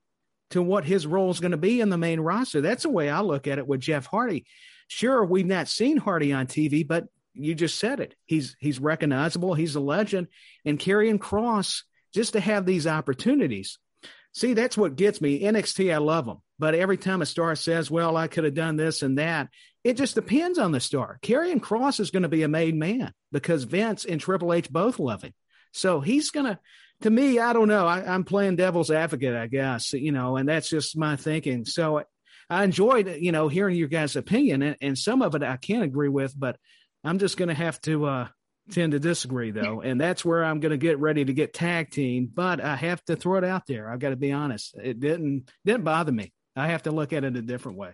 [0.51, 2.61] to what his role is going to be in the main roster.
[2.61, 4.47] That's the way I look at it with Jeff Hardy.
[4.87, 8.14] Sure, we've not seen Hardy on TV, but you just said it.
[8.25, 9.55] He's he's recognizable.
[9.55, 10.29] He's a legend.
[10.64, 11.83] And Karrion Kross
[12.14, 13.79] just to have these opportunities.
[14.33, 15.40] See, that's what gets me.
[15.40, 16.42] NXT, I love them.
[16.59, 19.49] But every time a star says, well, I could have done this and that,
[19.85, 21.18] it just depends on the star.
[21.22, 24.99] Karrion Kross is going to be a made man because Vince and Triple H both
[24.99, 25.33] love him.
[25.72, 26.59] So he's going to,
[27.03, 27.87] to me, I don't know.
[27.87, 31.64] I, am playing devil's advocate, I guess, you know, and that's just my thinking.
[31.64, 32.03] So
[32.49, 35.85] I enjoyed, you know, hearing your guys' opinion, and, and some of it I can't
[35.85, 36.57] agree with, but
[37.07, 38.29] I'm just going to have to uh,
[38.71, 41.90] tend to disagree though, and that's where I'm going to get ready to get tag
[41.90, 42.31] team.
[42.33, 43.88] But I have to throw it out there.
[43.90, 44.77] I've got to be honest.
[44.83, 46.33] It didn't didn't bother me.
[46.57, 47.92] I have to look at it a different way.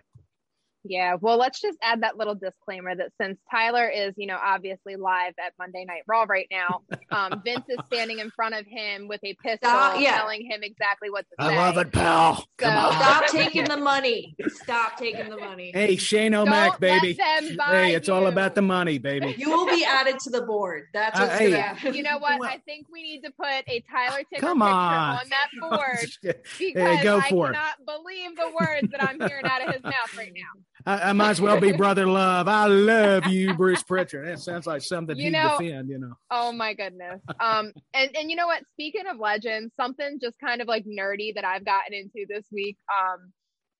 [0.83, 4.95] Yeah, well, let's just add that little disclaimer that since Tyler is, you know, obviously
[4.95, 9.07] live at Monday Night Raw right now, um, Vince is standing in front of him
[9.07, 10.17] with a pistol, stop, yeah.
[10.17, 11.53] telling him exactly what to say.
[11.53, 12.35] I love it, pal.
[12.35, 14.35] So, stop taking the money.
[14.47, 15.71] Stop taking the money.
[15.73, 17.13] Hey, Shane O'Mac, baby.
[17.13, 18.13] Hey, it's you.
[18.13, 19.35] all about the money, baby.
[19.37, 20.87] You will be added to the board.
[20.93, 21.93] That's what's uh, hey, happen.
[21.93, 22.41] You know what?
[22.43, 25.19] I think we need to put a Tyler Ticker Come on.
[25.19, 27.85] on that board because hey, go for I cannot it.
[27.85, 30.61] believe the words that I'm hearing out of his mouth right now.
[30.85, 32.47] I, I, might as well be brother love.
[32.47, 34.27] I love you, Bruce Pritchard.
[34.27, 36.13] That sounds like something you know, defend, you know.
[36.29, 37.21] Oh my goodness.
[37.39, 38.63] Um, and and you know what?
[38.73, 42.77] Speaking of legends, something just kind of like nerdy that I've gotten into this week.
[42.91, 43.31] Um,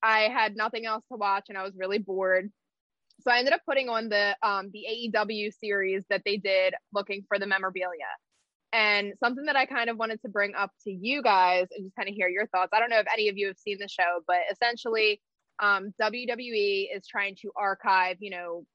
[0.01, 2.51] I had nothing else to watch and I was really bored.
[3.21, 7.25] So I ended up putting on the um the A&E series that they did looking
[7.27, 8.11] for the memorabilia.
[8.71, 11.95] And something that I kind of wanted to bring up to you guys and just
[11.95, 12.71] kind of hear your thoughts.
[12.73, 15.21] I don't know if any of you have seen the show, but essentially
[15.59, 18.65] um, WWE is trying to archive, you know,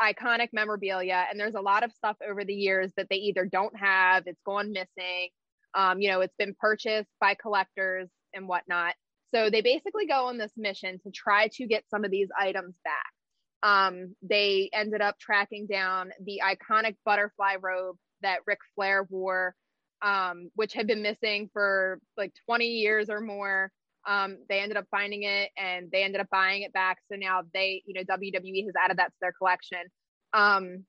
[0.00, 1.26] iconic memorabilia.
[1.30, 4.40] And there's a lot of stuff over the years that they either don't have, it's
[4.44, 5.30] gone missing,
[5.74, 8.94] um, you know, it's been purchased by collectors and whatnot.
[9.34, 12.74] So they basically go on this mission to try to get some of these items
[12.84, 13.12] back.
[13.62, 19.54] Um, they ended up tracking down the iconic butterfly robe that Ric Flair wore,
[20.00, 23.70] um, which had been missing for like 20 years or more.
[24.08, 26.96] Um, they ended up finding it and they ended up buying it back.
[27.12, 29.82] So now they, you know, WWE has added that to their collection.
[30.32, 30.84] Um,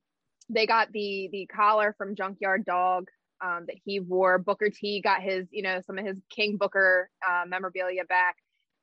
[0.49, 3.10] they got the the collar from Junkyard Dog
[3.43, 4.39] um, that he wore.
[4.39, 8.36] Booker T got his, you know, some of his King Booker uh, memorabilia back.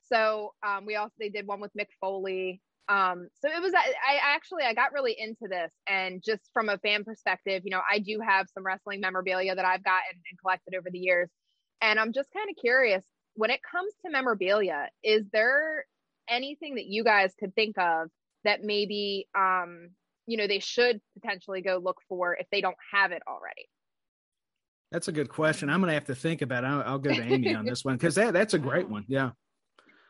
[0.05, 2.61] So um, we also they did one with Mick Foley.
[2.89, 6.69] Um, so it was I, I actually I got really into this and just from
[6.69, 10.39] a fan perspective, you know, I do have some wrestling memorabilia that I've gotten and
[10.41, 11.31] collected over the years.
[11.81, 13.05] And I'm just kind of curious
[13.37, 15.85] when it comes to memorabilia, is there
[16.29, 18.09] anything that you guys could think of
[18.45, 19.91] that maybe um,
[20.27, 23.69] you know they should potentially go look for if they don't have it already?
[24.91, 25.69] That's a good question.
[25.69, 26.69] I'm going to have to think about it.
[26.69, 29.05] I'll, I'll go to Amy on this one because that, that's a great one.
[29.09, 29.31] Yeah.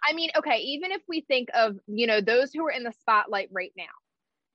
[0.04, 2.92] I mean, okay, even if we think of, you know, those who are in the
[3.00, 3.84] spotlight right now,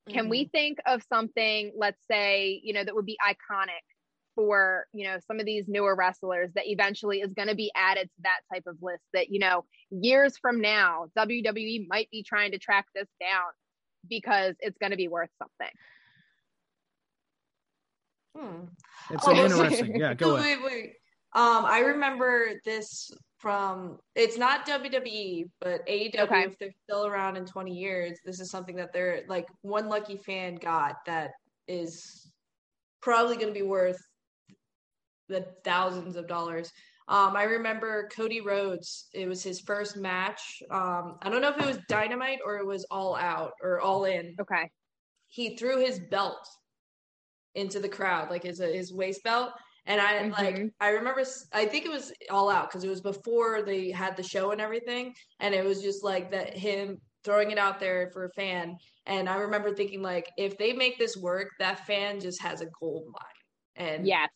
[0.08, 0.30] can mm-hmm.
[0.30, 3.84] we think of something, let's say, you know, that would be iconic
[4.42, 8.10] for you know some of these newer wrestlers that eventually is going to be added
[8.10, 12.52] to that type of list that you know years from now WWE might be trying
[12.52, 13.52] to track this down
[14.10, 15.76] because it's going to be worth something.
[18.36, 19.14] Hmm.
[19.14, 19.96] It's oh, interesting.
[19.96, 20.58] Yeah, go wait, ahead.
[20.64, 20.94] Wait, wait.
[21.34, 26.20] Um, I remember this from it's not WWE, but AEW.
[26.20, 26.42] Okay.
[26.44, 30.18] If they're still around in 20 years, this is something that they're like one lucky
[30.18, 31.32] fan got that
[31.68, 32.32] is
[33.02, 34.02] probably going to be worth
[35.32, 36.72] the thousands of dollars.
[37.08, 39.08] Um, I remember Cody Rhodes.
[39.14, 40.64] It was his first match.
[40.70, 44.06] Um, I don't know if it was Dynamite or it was All Out or All
[44.06, 44.36] In.
[44.40, 44.70] Okay.
[45.28, 46.48] He threw his belt
[47.56, 49.52] into the crowd, like his his waist belt,
[49.86, 50.32] and I mm-hmm.
[50.32, 51.24] like I remember.
[51.54, 54.62] I think it was All Out because it was before they had the show and
[54.62, 58.78] everything, and it was just like that him throwing it out there for a fan.
[59.06, 62.68] And I remember thinking like, if they make this work, that fan just has a
[62.80, 63.88] gold mine.
[63.88, 64.30] And yes,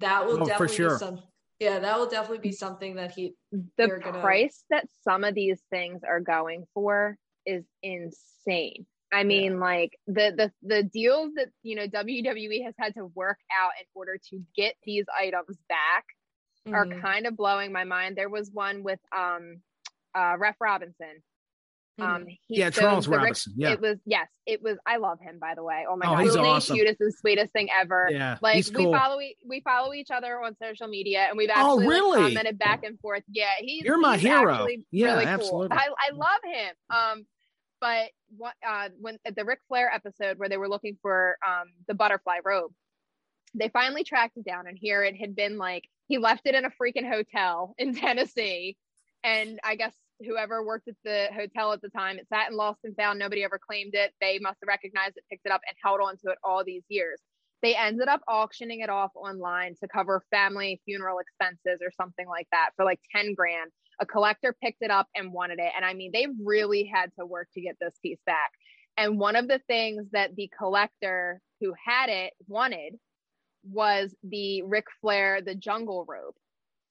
[0.00, 0.90] that will oh, definitely sure.
[0.90, 1.20] be some
[1.58, 3.34] yeah that will definitely be something that he
[3.76, 3.88] the
[4.20, 4.82] price gonna...
[4.82, 9.58] that some of these things are going for is insane i mean yeah.
[9.58, 13.86] like the the the deals that you know wwe has had to work out in
[13.94, 16.04] order to get these items back
[16.66, 16.74] mm-hmm.
[16.74, 19.56] are kind of blowing my mind there was one with um
[20.14, 21.22] uh ref robinson
[21.98, 22.28] um, mm-hmm.
[22.46, 23.54] he, yeah, so Charles Robinson.
[23.56, 24.78] Yeah, it was yes, it was.
[24.86, 25.84] I love him by the way.
[25.88, 26.76] Oh my oh, god, he's awesome.
[26.76, 28.08] cutest and sweetest thing ever.
[28.10, 28.92] Yeah, like we cool.
[28.92, 32.22] follow we follow each other on social media, and we've oh, actually oh, really?
[32.22, 33.24] like, commented back and forth.
[33.28, 34.66] Yeah, he's you're my he's hero.
[34.90, 35.76] Yeah, really absolutely.
[35.76, 35.78] Cool.
[35.78, 36.74] I I love him.
[36.90, 37.26] Um,
[37.80, 41.68] but what uh when at the Ric Flair episode where they were looking for um
[41.88, 42.72] the butterfly robe,
[43.54, 46.64] they finally tracked it down, and here it had been like he left it in
[46.64, 48.76] a freaking hotel in Tennessee,
[49.24, 52.18] and I guess whoever worked at the hotel at the time.
[52.18, 53.18] It sat and lost and found.
[53.18, 54.12] Nobody ever claimed it.
[54.20, 56.82] They must have recognized it, picked it up, and held on to it all these
[56.88, 57.20] years.
[57.62, 62.46] They ended up auctioning it off online to cover family funeral expenses or something like
[62.52, 63.70] that for like 10 grand.
[64.00, 65.72] A collector picked it up and wanted it.
[65.74, 68.52] And I mean, they really had to work to get this piece back.
[68.96, 72.94] And one of the things that the collector who had it wanted
[73.68, 76.36] was the Ric Flair, the jungle rope.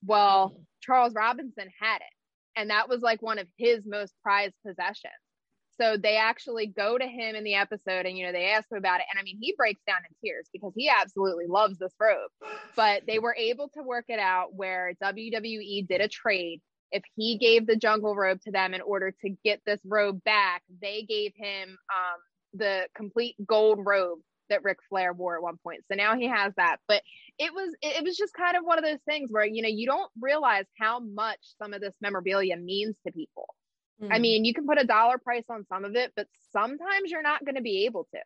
[0.04, 0.54] Well.
[0.80, 2.14] Charles Robinson had it
[2.58, 5.14] and that was like one of his most prized possessions.
[5.80, 8.78] So they actually go to him in the episode and, you know, they ask him
[8.78, 9.06] about it.
[9.12, 12.30] And I mean, he breaks down in tears because he absolutely loves this robe.
[12.74, 16.60] But they were able to work it out where WWE did a trade.
[16.90, 20.62] If he gave the jungle robe to them in order to get this robe back,
[20.82, 22.20] they gave him um,
[22.54, 24.18] the complete gold robe
[24.50, 25.84] that Ric Flair wore at one point.
[25.90, 26.78] So now he has that.
[26.86, 27.02] But
[27.38, 29.86] it was it was just kind of one of those things where you know you
[29.86, 33.54] don't realize how much some of this memorabilia means to people.
[34.02, 34.12] Mm-hmm.
[34.12, 37.22] I mean, you can put a dollar price on some of it, but sometimes you're
[37.22, 38.20] not going to be able to.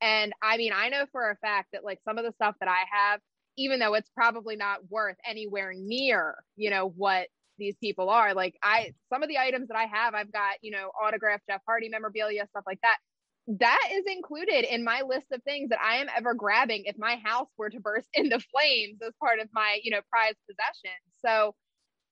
[0.00, 2.68] And I mean, I know for a fact that like some of the stuff that
[2.68, 3.20] I have,
[3.56, 8.54] even though it's probably not worth anywhere near, you know, what these people are, like
[8.62, 11.88] I some of the items that I have, I've got, you know, autographed Jeff Hardy
[11.88, 12.98] memorabilia, stuff like that
[13.46, 17.20] that is included in my list of things that I am ever grabbing if my
[17.24, 20.96] house were to burst into flames as part of my, you know, prized possession.
[21.24, 21.54] So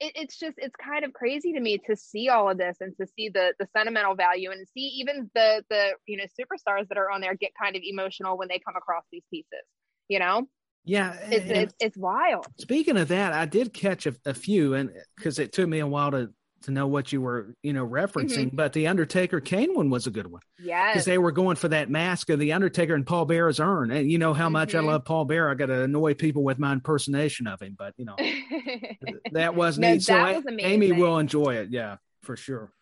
[0.01, 2.97] it, it's just it's kind of crazy to me to see all of this and
[3.01, 6.99] to see the the sentimental value and see even the the you know superstars that
[6.99, 9.65] are on there get kind of emotional when they come across these pieces.
[10.09, 10.49] You know.
[10.87, 12.47] Yeah, it's, it's, it's wild.
[12.59, 15.87] Speaking of that, I did catch a, a few, and because it took me a
[15.87, 16.29] while to
[16.65, 18.47] to know what you were, you know, referencing.
[18.47, 18.57] Mm-hmm.
[18.57, 20.43] But the Undertaker Kane one was a good one.
[20.59, 20.93] Yeah.
[20.93, 23.91] Because they were going for that mask of the Undertaker and Paul Bearer's urn.
[23.91, 24.89] And you know how much mm-hmm.
[24.89, 25.51] I love Paul Bearer.
[25.51, 27.77] I got to annoy people with my impersonation of him.
[27.79, 28.17] But, you know,
[29.33, 30.07] that was no, neat.
[30.07, 31.69] That so was Amy will enjoy it.
[31.71, 32.73] Yeah, for sure.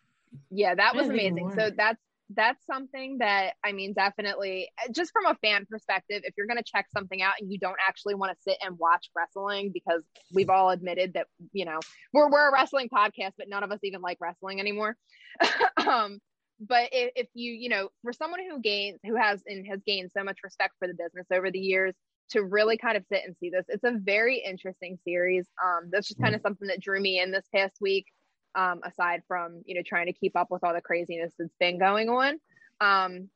[0.50, 1.52] Yeah, that was amazing.
[1.56, 1.98] So that's
[2.34, 6.58] that's something that I mean, definitely, uh, just from a fan perspective, if you're going
[6.58, 10.02] to check something out and you don't actually want to sit and watch wrestling, because
[10.32, 11.80] we've all admitted that you know
[12.12, 14.96] we're we're a wrestling podcast, but none of us even like wrestling anymore.
[15.86, 16.18] um,
[16.60, 20.10] but if, if you you know, for someone who gains who has and has gained
[20.16, 21.94] so much respect for the business over the years,
[22.30, 25.46] to really kind of sit and see this, it's a very interesting series.
[25.64, 28.06] Um, that's just kind of something that drew me in this past week
[28.54, 31.78] um, aside from you know trying to keep up with all the craziness that's been
[31.78, 32.38] going on.
[32.80, 33.28] Um,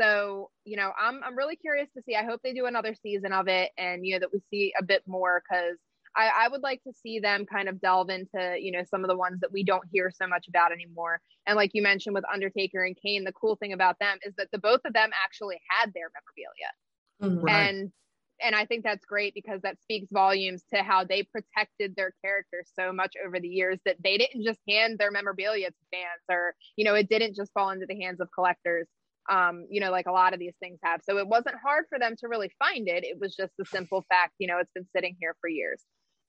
[0.00, 2.14] so you know, I'm I'm really curious to see.
[2.14, 4.84] I hope they do another season of it, and you know that we see a
[4.84, 5.76] bit more because
[6.16, 9.08] I, I would like to see them kind of delve into you know some of
[9.08, 11.20] the ones that we don't hear so much about anymore.
[11.46, 14.48] And like you mentioned with Undertaker and Kane, the cool thing about them is that
[14.52, 17.44] the both of them actually had their memorabilia, mm-hmm.
[17.44, 17.74] right.
[17.74, 17.92] and
[18.42, 22.70] and I think that's great because that speaks volumes to how they protected their characters
[22.78, 26.54] so much over the years that they didn't just hand their memorabilia to fans or,
[26.76, 28.86] you know, it didn't just fall into the hands of collectors,
[29.30, 31.00] um, you know, like a lot of these things have.
[31.02, 33.04] So it wasn't hard for them to really find it.
[33.04, 35.82] It was just the simple fact, you know, it's been sitting here for years.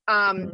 [0.07, 0.49] Um, mm-hmm.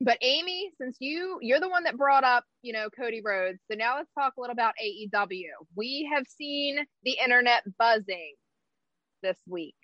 [0.00, 3.76] But Amy, since you you're the one that brought up, you know, Cody Rhodes, so
[3.76, 5.44] now let's talk a little about AEW.
[5.76, 8.34] We have seen the internet buzzing
[9.22, 9.76] this week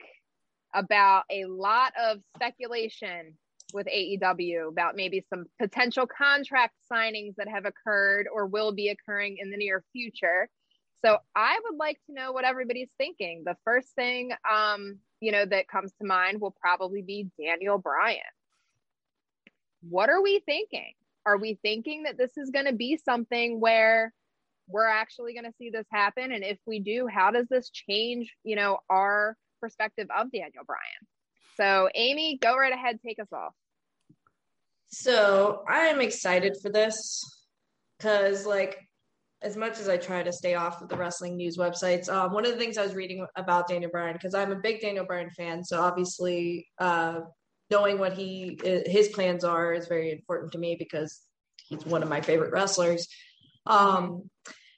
[0.75, 3.37] about a lot of speculation
[3.73, 9.37] with AEW about maybe some potential contract signings that have occurred or will be occurring
[9.39, 10.49] in the near future.
[11.05, 13.43] So I would like to know what everybody's thinking.
[13.45, 18.21] The first thing um, you know that comes to mind will probably be Daniel Bryan.
[19.89, 20.95] What are we thinking?
[21.27, 24.13] Are we thinking that this is going to be something where
[24.67, 28.35] we're actually going to see this happen and if we do, how does this change,
[28.45, 31.07] you know, our perspective of Daniel Bryan.
[31.57, 33.55] So, Amy, go right ahead, take us off.
[34.89, 37.23] So, I am excited for this
[37.99, 38.79] because, like,
[39.43, 42.45] as much as I try to stay off of the wrestling news websites, um, one
[42.45, 45.31] of the things I was reading about Daniel Bryan because I'm a big Daniel Bryan
[45.31, 47.21] fan, so obviously uh,
[47.71, 51.21] knowing what he his plans are is very important to me because
[51.69, 53.09] he's one of my favorite wrestlers.
[53.67, 54.29] Um,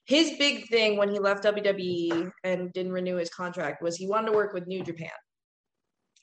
[0.05, 4.31] his big thing when he left WWE and didn't renew his contract was he wanted
[4.31, 5.11] to work with New Japan.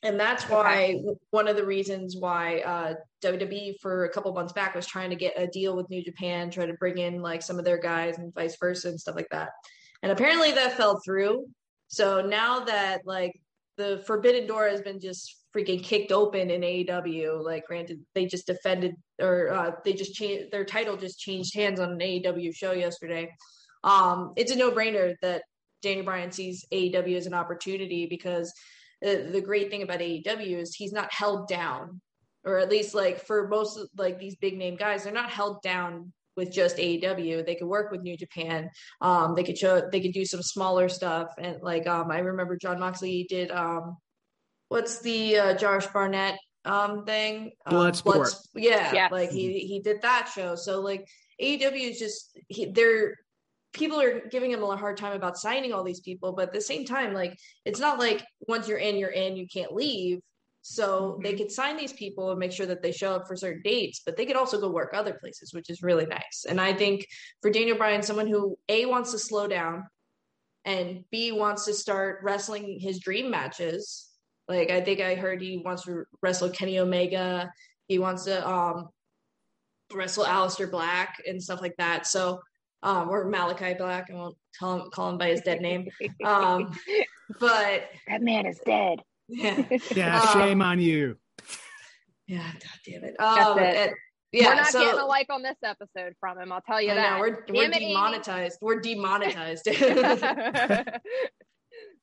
[0.02, 1.18] And that's why okay.
[1.32, 5.16] one of the reasons why uh, WWE for a couple months back was trying to
[5.16, 8.18] get a deal with New Japan, try to bring in like some of their guys
[8.18, 9.50] and vice versa and stuff like that.
[10.02, 11.48] And apparently that fell through.
[11.88, 13.34] So now that like
[13.78, 18.48] the forbidden door has been just freaking kicked open in AEW, like granted they just
[18.48, 22.72] defended or uh, they just changed their title just changed hands on an AEW show
[22.72, 23.30] yesterday
[23.84, 25.44] um, it's a no brainer that
[25.82, 28.54] Daniel Bryan sees AEW as an opportunity because
[29.02, 32.02] the, the great thing about AEW is he's not held down,
[32.44, 35.62] or at least like for most of, like these big name guys, they're not held
[35.62, 37.46] down with just AEW.
[37.46, 38.70] They could work with New Japan.
[39.02, 41.34] Um, they could show they could do some smaller stuff.
[41.38, 43.98] And like um, I remember Jon Moxley did um,
[44.68, 47.52] what's the uh, Josh Barnett um thing?
[47.68, 48.34] Bloodsport.
[48.34, 49.12] Um, yeah, yes.
[49.12, 50.56] like he he did that show.
[50.56, 51.08] So like
[51.42, 53.16] AEW is just he, they're
[53.74, 56.62] people are giving him a hard time about signing all these people but at the
[56.62, 60.20] same time like it's not like once you're in you're in you can't leave
[60.62, 61.24] So mm-hmm.
[61.24, 64.02] they could sign these people and make sure that they show up for certain dates,
[64.06, 66.46] but they could also go work other places, which is really nice.
[66.48, 67.06] And I think
[67.42, 69.84] for Daniel Bryan, someone who A wants to slow down
[70.66, 74.10] and B wants to start wrestling his dream matches.
[74.48, 77.52] Like I think I heard he wants to wrestle Kenny Omega.
[77.88, 78.90] He wants to um,
[79.94, 82.06] wrestle Aleister Black and stuff like that.
[82.06, 82.40] So
[82.84, 84.10] um, or Malachi Black.
[84.12, 85.88] I won't tell him, call him by his dead name.
[86.24, 86.78] Um,
[87.40, 89.00] but that man is dead.
[89.28, 89.64] Yeah,
[89.96, 90.22] yeah.
[90.22, 91.18] Um, shame on you.
[92.28, 93.20] Yeah, god damn it.
[93.20, 93.76] Um, it.
[93.76, 93.92] And,
[94.32, 96.52] yeah, we're not so, getting a like on this episode from him.
[96.52, 97.14] I'll tell you I that.
[97.16, 98.60] Know, we're, we're demonetized.
[98.62, 99.66] We're demonetized.
[99.66, 101.02] but,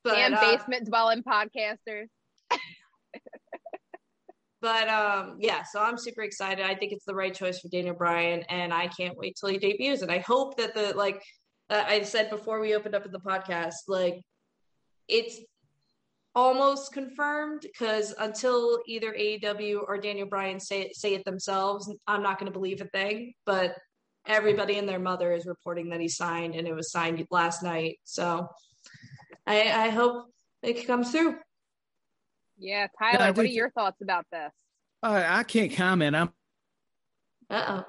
[0.04, 2.08] Damn uh, basement dwelling podcasters.
[4.66, 6.66] But um, yeah, so I'm super excited.
[6.66, 9.58] I think it's the right choice for Daniel Bryan, and I can't wait till he
[9.58, 10.02] debuts.
[10.02, 11.22] And I hope that the like
[11.70, 14.20] uh, I said before we opened up in the podcast, like
[15.06, 15.38] it's
[16.34, 22.40] almost confirmed because until either AEW or Daniel Bryan say say it themselves, I'm not
[22.40, 23.34] going to believe a thing.
[23.44, 23.76] But
[24.26, 28.00] everybody and their mother is reporting that he signed, and it was signed last night.
[28.02, 28.48] So
[29.46, 30.26] I, I hope
[30.64, 31.36] it comes through.
[32.58, 34.50] Yeah, Tyler, yeah, what are your thoughts about this?
[35.02, 36.16] Uh, I can't comment.
[36.16, 36.30] I'm.
[37.50, 37.84] Uh-oh.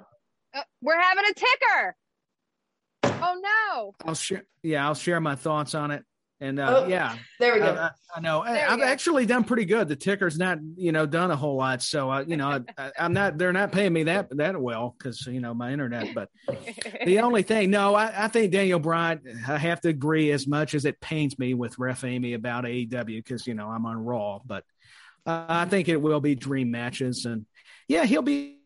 [0.53, 1.95] Uh, we're having a ticker.
[3.03, 3.95] Oh no!
[4.05, 4.45] I'll share.
[4.63, 6.03] Yeah, I'll share my thoughts on it.
[6.39, 7.73] And uh, oh, yeah, there we go.
[7.73, 8.41] I, I know.
[8.41, 9.87] I, have actually done pretty good.
[9.87, 11.81] The ticker's not, you know, done a whole lot.
[11.81, 13.39] So, uh, you know, I, am not.
[13.39, 16.13] They're not paying me that that well because you know my internet.
[16.13, 16.29] But
[17.05, 19.21] the only thing, no, I, I think Daniel Bryan.
[19.47, 20.31] I have to agree.
[20.31, 23.87] As much as it pains me with Ref Amy about AEW because you know I'm
[23.87, 24.63] on Raw, but
[25.25, 27.47] uh, I think it will be dream matches, and
[27.87, 28.59] yeah, he'll be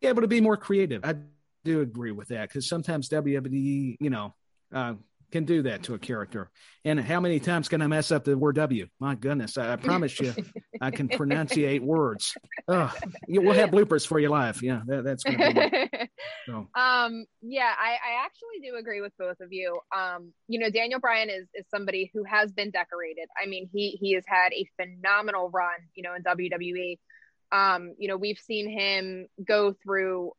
[0.00, 1.04] able to be more creative.
[1.04, 1.16] I
[1.64, 4.34] do agree with that because sometimes WWE, you know.
[4.74, 4.94] Uh,
[5.32, 6.50] can do that to a character.
[6.84, 8.86] And how many times can I mess up the word W?
[9.00, 10.34] My goodness, I, I promise you,
[10.80, 12.34] I can pronunciate words.
[12.68, 12.92] Oh,
[13.28, 14.62] we'll have bloopers for you live.
[14.62, 16.08] Yeah, that, that's going to be.
[16.46, 16.68] So.
[16.74, 19.78] Um, yeah, I, I actually do agree with both of you.
[19.96, 23.26] Um, you know, Daniel Bryan is is somebody who has been decorated.
[23.40, 25.78] I mean, he he has had a phenomenal run.
[25.94, 26.98] You know, in WWE.
[27.52, 30.32] Um, you know, we've seen him go through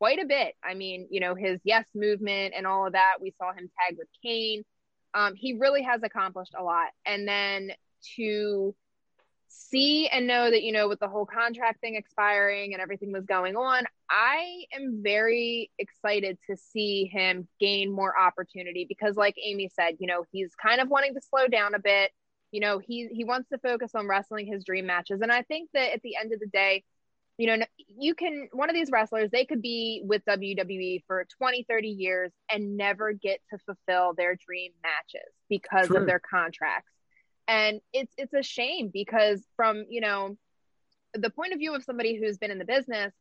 [0.00, 0.54] quite a bit.
[0.64, 3.16] I mean, you know, his yes movement and all of that.
[3.20, 4.64] We saw him tag with Kane.
[5.12, 6.88] Um, he really has accomplished a lot.
[7.04, 7.72] And then
[8.16, 8.74] to
[9.48, 13.26] see and know that, you know, with the whole contract thing expiring and everything was
[13.26, 19.68] going on, I am very excited to see him gain more opportunity because, like Amy
[19.68, 22.10] said, you know, he's kind of wanting to slow down a bit.
[22.52, 25.20] You know, he he wants to focus on wrestling his dream matches.
[25.20, 26.84] And I think that at the end of the day,
[27.40, 27.64] you know
[27.98, 32.32] you can one of these wrestlers they could be with WWE for 20 30 years
[32.52, 35.96] and never get to fulfill their dream matches because True.
[35.96, 36.92] of their contracts
[37.48, 40.36] and it's it's a shame because from you know
[41.14, 43.14] the point of view of somebody who's been in the business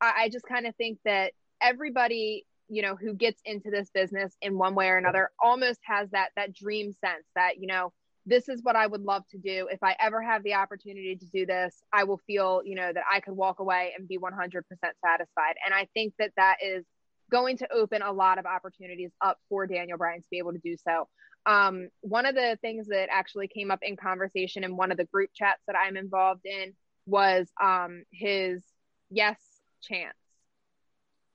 [0.00, 4.36] I, I just kind of think that everybody you know who gets into this business
[4.40, 7.92] in one way or another almost has that that dream sense that you know
[8.26, 9.68] this is what I would love to do.
[9.70, 13.04] If I ever have the opportunity to do this, I will feel, you know, that
[13.10, 14.62] I could walk away and be 100%
[15.04, 15.54] satisfied.
[15.64, 16.84] And I think that that is
[17.30, 20.58] going to open a lot of opportunities up for Daniel Bryan to be able to
[20.58, 21.08] do so.
[21.46, 25.04] Um, one of the things that actually came up in conversation in one of the
[25.04, 26.74] group chats that I'm involved in
[27.06, 28.62] was um, his
[29.08, 29.38] yes
[29.80, 30.16] chance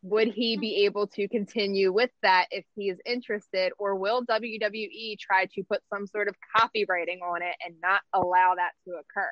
[0.04, 3.72] would he be able to continue with that if he is interested?
[3.78, 8.56] Or will WWE try to put some sort of copywriting on it and not allow
[8.56, 9.32] that to occur?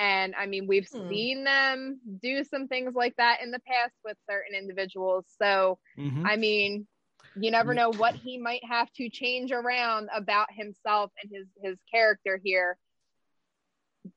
[0.00, 1.08] And I mean we've hmm.
[1.08, 5.24] seen them do some things like that in the past with certain individuals.
[5.40, 6.26] So mm-hmm.
[6.26, 6.88] I mean
[7.36, 11.78] you never know what he might have to change around about himself and his his
[11.92, 12.76] character here.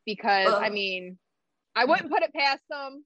[0.05, 1.19] Because uh, I mean
[1.75, 3.05] I wouldn't put it past them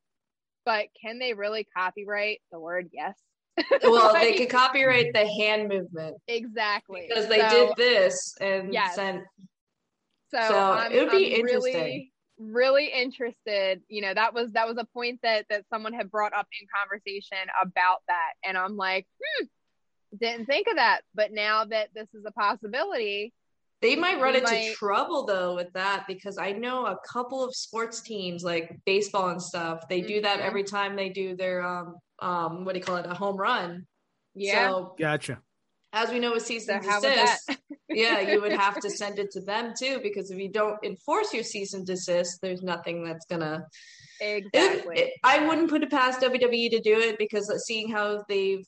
[0.65, 3.17] but can they really copyright the word yes?
[3.83, 6.17] well, like, they could copyright the hand movement.
[6.27, 7.05] Exactly.
[7.07, 8.95] Because they so, did this and yes.
[8.95, 9.23] sent.
[10.33, 11.73] So, so it would be I'm interesting.
[11.73, 13.81] Really, really interested.
[13.89, 16.67] You know, that was that was a point that that someone had brought up in
[16.75, 18.33] conversation about that.
[18.45, 19.45] And I'm like, hmm,
[20.19, 21.01] didn't think of that.
[21.13, 23.33] But now that this is a possibility,
[23.81, 24.73] they might run into might...
[24.75, 29.41] trouble though with that because I know a couple of sports teams like baseball and
[29.41, 29.87] stuff.
[29.89, 30.07] They mm-hmm.
[30.07, 30.47] do that mm-hmm.
[30.47, 33.85] every time they do their um um what do you call it a home run.
[34.35, 35.39] Yeah, so, gotcha.
[35.93, 37.57] As we know with cease and desist,
[37.89, 41.33] yeah, you would have to send it to them too because if you don't enforce
[41.33, 43.65] your cease and desist, there's nothing that's gonna.
[44.21, 44.99] Exactly.
[44.99, 48.65] It, it, I wouldn't put it past WWE to do it because seeing how they've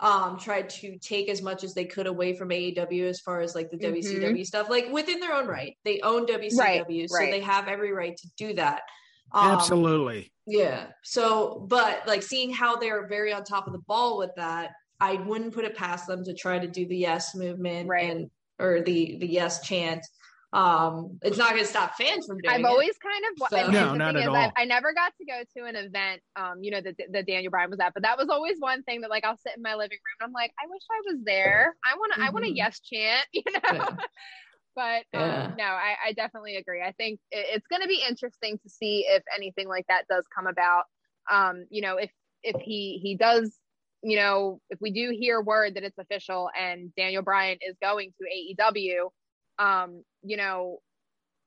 [0.00, 3.54] um tried to take as much as they could away from AEW as far as
[3.54, 3.94] like the mm-hmm.
[3.94, 7.30] WCW stuff like within their own right they own WCW right, so right.
[7.30, 8.82] they have every right to do that
[9.32, 14.18] um, absolutely yeah so but like seeing how they're very on top of the ball
[14.18, 17.88] with that I wouldn't put it past them to try to do the yes movement
[17.88, 18.10] right.
[18.10, 20.04] and or the the yes chant
[20.54, 22.66] um it's not going to stop fans from doing i've it.
[22.66, 23.70] always kind of so.
[23.72, 24.52] no not at all.
[24.56, 27.70] I, never got to go to an event um you know that the daniel bryan
[27.70, 29.98] was at but that was always one thing that like i'll sit in my living
[29.98, 32.28] room and i'm like i wish i was there i want to mm-hmm.
[32.28, 33.96] i want a yes chant you know yeah.
[34.76, 35.50] but um, yeah.
[35.58, 39.06] no I, I definitely agree i think it, it's going to be interesting to see
[39.08, 40.84] if anything like that does come about
[41.30, 42.10] um you know if
[42.44, 43.56] if he he does
[44.04, 48.12] you know if we do hear word that it's official and daniel bryan is going
[48.20, 49.10] to aew
[49.58, 50.78] um, you know,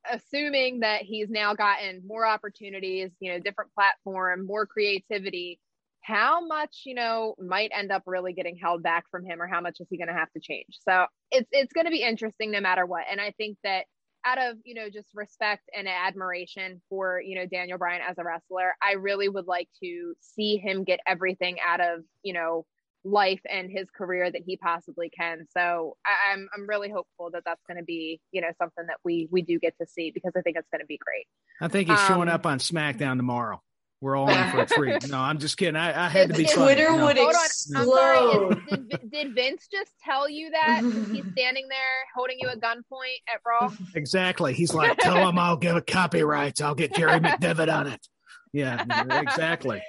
[0.09, 5.59] assuming that he's now gotten more opportunities, you know, different platform, more creativity,
[6.01, 9.59] how much, you know, might end up really getting held back from him or how
[9.59, 10.79] much is he going to have to change?
[10.87, 13.03] So it's it's going to be interesting no matter what.
[13.11, 13.85] And I think that
[14.25, 18.23] out of, you know, just respect and admiration for, you know, Daniel Bryan as a
[18.23, 22.65] wrestler, I really would like to see him get everything out of, you know,
[23.07, 25.47] life and his career that he possibly can.
[25.55, 28.85] So I, am I'm, I'm really hopeful that that's going to be you know something
[28.87, 31.25] that we we do get to see because I think it's going to be great.
[31.61, 33.61] I think he's um, showing up on SmackDown tomorrow.
[33.99, 35.07] We're all in for a treat.
[35.09, 35.75] No, I'm just kidding.
[35.75, 36.45] I, I had to be.
[36.45, 37.03] Twitter funny.
[37.03, 37.29] would no.
[37.29, 37.79] explode.
[37.79, 38.87] I'm sorry.
[38.89, 40.81] Did, did, Vince just tell you that
[41.11, 41.79] he's standing there
[42.15, 43.71] holding you at gunpoint at Raw?
[43.95, 44.53] Exactly.
[44.53, 46.61] He's like, tell him I'll give a copyrights.
[46.61, 48.07] I'll get Jerry McDevitt on it.
[48.53, 48.83] Yeah,
[49.21, 49.81] exactly.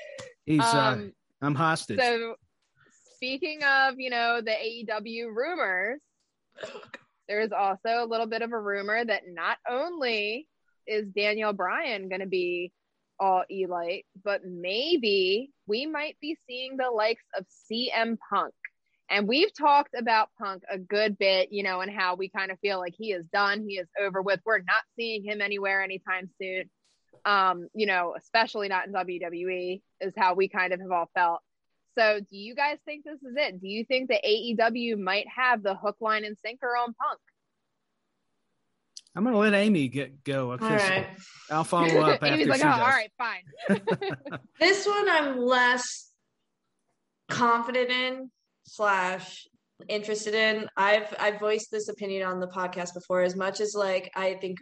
[0.47, 0.61] He's.
[0.61, 1.13] Uh, um,
[1.43, 2.01] uh, I'm hostage.
[2.01, 2.35] So
[3.19, 6.01] speaking of, you know, the AEW rumors,
[7.29, 10.47] there's also a little bit of a rumor that not only
[10.87, 12.73] is Daniel Bryan going to be
[13.19, 18.55] all Elite, but maybe we might be seeing the likes of CM Punk.
[19.11, 22.61] And we've talked about Punk a good bit, you know, and how we kind of
[22.61, 24.41] feel like he is done, he is over with.
[24.45, 26.71] We're not seeing him anywhere anytime soon.
[27.25, 31.41] Um, you know, especially not in WWE, is how we kind of have all felt.
[31.97, 33.61] So, do you guys think this is it?
[33.61, 37.21] Do you think that AEW might have the hook, line, and sinker on Punk?
[39.17, 40.53] I'm going to let Amy get go.
[40.53, 41.09] All right.
[41.51, 42.23] I'll follow up.
[42.23, 43.43] Amy's like, oh, all right, fine.
[44.61, 46.11] this one I'm less
[47.29, 48.31] confident in
[48.65, 49.47] slash
[49.89, 50.69] interested in.
[50.77, 53.23] I've I've voiced this opinion on the podcast before.
[53.23, 54.59] As much as like I think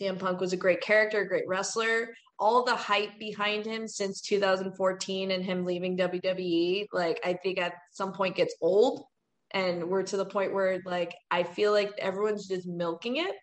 [0.00, 2.08] CM Punk was a great character, a great wrestler
[2.38, 7.74] all the hype behind him since 2014 and him leaving WWE, like I think at
[7.90, 9.04] some point gets old.
[9.50, 13.34] And we're to the point where like I feel like everyone's just milking it.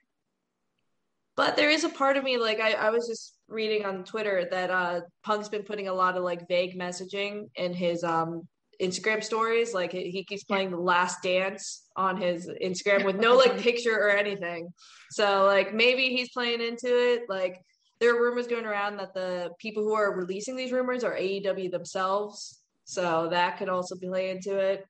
[1.36, 4.48] But there is a part of me, like I, I was just reading on Twitter
[4.52, 8.48] that uh Punk's been putting a lot of like vague messaging in his um
[8.82, 9.74] Instagram stories.
[9.74, 14.12] Like he keeps playing the last dance on his Instagram with no like picture or
[14.12, 14.70] anything.
[15.12, 17.24] So like maybe he's playing into it.
[17.28, 17.62] Like
[18.00, 21.72] there are rumors going around that the people who are releasing these rumors are AEW
[21.72, 22.62] themselves.
[22.84, 24.86] So that could also play into it.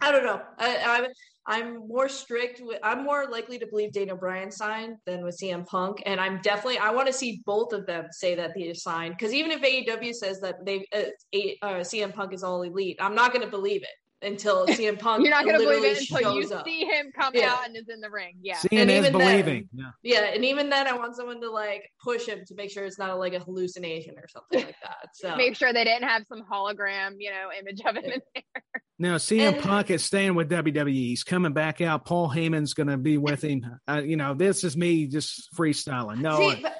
[0.00, 0.40] I don't know.
[0.58, 1.06] I, I'm
[1.50, 2.78] I'm more strict with.
[2.82, 6.78] I'm more likely to believe Daniel Bryan signed than with CM Punk, and I'm definitely.
[6.78, 10.14] I want to see both of them say that they signed because even if AEW
[10.14, 13.82] says that they uh, uh, CM Punk is all elite, I'm not going to believe
[13.82, 13.88] it
[14.22, 15.22] until CM Punk.
[15.22, 16.64] You're not going to believe it until you up.
[16.64, 17.52] see him come yeah.
[17.52, 18.36] out and is in the ring.
[18.42, 19.68] Yeah, seeing and is believing.
[19.72, 20.20] Then, yeah.
[20.20, 22.98] yeah, and even then, I want someone to like push him to make sure it's
[22.98, 24.96] not a, like a hallucination or something like that.
[25.14, 28.14] So make sure they didn't have some hologram, you know, image of him yeah.
[28.14, 28.62] in there.
[29.00, 30.92] Now, CM and, Punk is staying with WWE.
[30.92, 32.04] He's coming back out.
[32.04, 33.64] Paul Heyman's going to be with him.
[33.86, 36.18] Uh, you know, this is me just freestyling.
[36.18, 36.38] No.
[36.38, 36.74] See, but-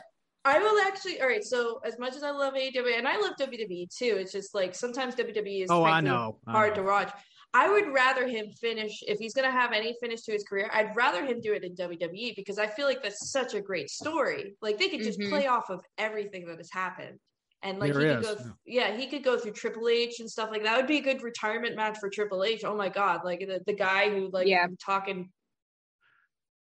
[0.49, 1.21] I will actually.
[1.21, 1.45] All right.
[1.45, 4.75] So as much as I love AEW and I love WWE too, it's just like
[4.75, 6.83] sometimes WWE is oh I know hard I know.
[6.83, 7.13] to watch.
[7.55, 10.71] I would rather him finish if he's going to have any finish to his career.
[10.73, 13.89] I'd rather him do it in WWE because I feel like that's such a great
[13.89, 14.55] story.
[14.61, 15.31] Like they could just mm-hmm.
[15.31, 17.19] play off of everything that has happened.
[17.63, 18.27] And like there he could is.
[18.27, 18.89] go, yeah.
[18.89, 20.77] yeah, he could go through Triple H and stuff like that.
[20.77, 22.65] Would be a good retirement match for Triple H.
[22.65, 24.67] Oh my god, like the, the guy who like yeah.
[24.85, 25.31] talking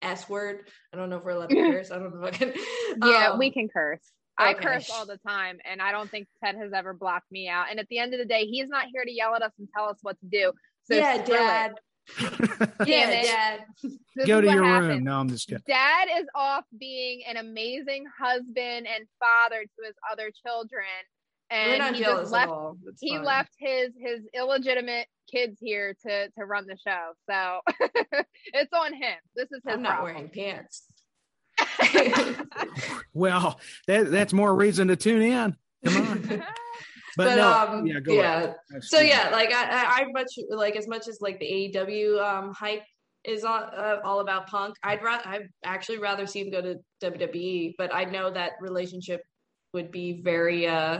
[0.04, 0.68] S word.
[0.94, 1.92] I don't know if we're allowed to curse.
[1.92, 2.54] I don't know if I can.
[3.04, 4.02] Yeah, um, we can curse.
[4.40, 4.50] Okay.
[4.50, 7.68] I curse all the time, and I don't think Ted has ever blocked me out.
[7.70, 9.68] And at the end of the day, he's not here to yell at us and
[9.76, 10.52] tell us what to do.
[10.84, 11.74] So yeah, Dad.
[12.86, 13.60] yeah, Dad.
[14.16, 14.90] This Go to your happened.
[14.90, 15.04] room.
[15.06, 15.64] No, I'm just kidding.
[15.68, 20.86] Dad is off being an amazing husband and father to his other children,
[21.54, 22.52] and he just left.
[23.00, 23.24] He fine.
[23.24, 27.12] left his his illegitimate kids here to to run the show.
[27.30, 27.60] So
[28.54, 29.18] it's on him.
[29.36, 29.74] This is his.
[29.74, 30.16] I'm not problem.
[30.16, 30.84] wearing pants.
[33.14, 35.56] well, that that's more reason to tune in.
[35.86, 36.44] Come on.
[37.16, 38.54] But, but no, um, yeah, yeah.
[38.82, 41.46] So yeah, like I, I much like as much as like the
[41.76, 42.82] AEW um, hype
[43.24, 44.76] is all, uh, all about Punk.
[44.82, 49.22] I'd rather I'd actually rather see him go to WWE, but I know that relationship
[49.74, 51.00] would be very uh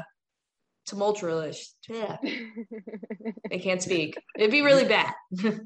[0.86, 1.76] tumultuous.
[1.88, 2.18] Yeah.
[3.52, 4.18] I can't speak.
[4.38, 5.14] It'd be really bad.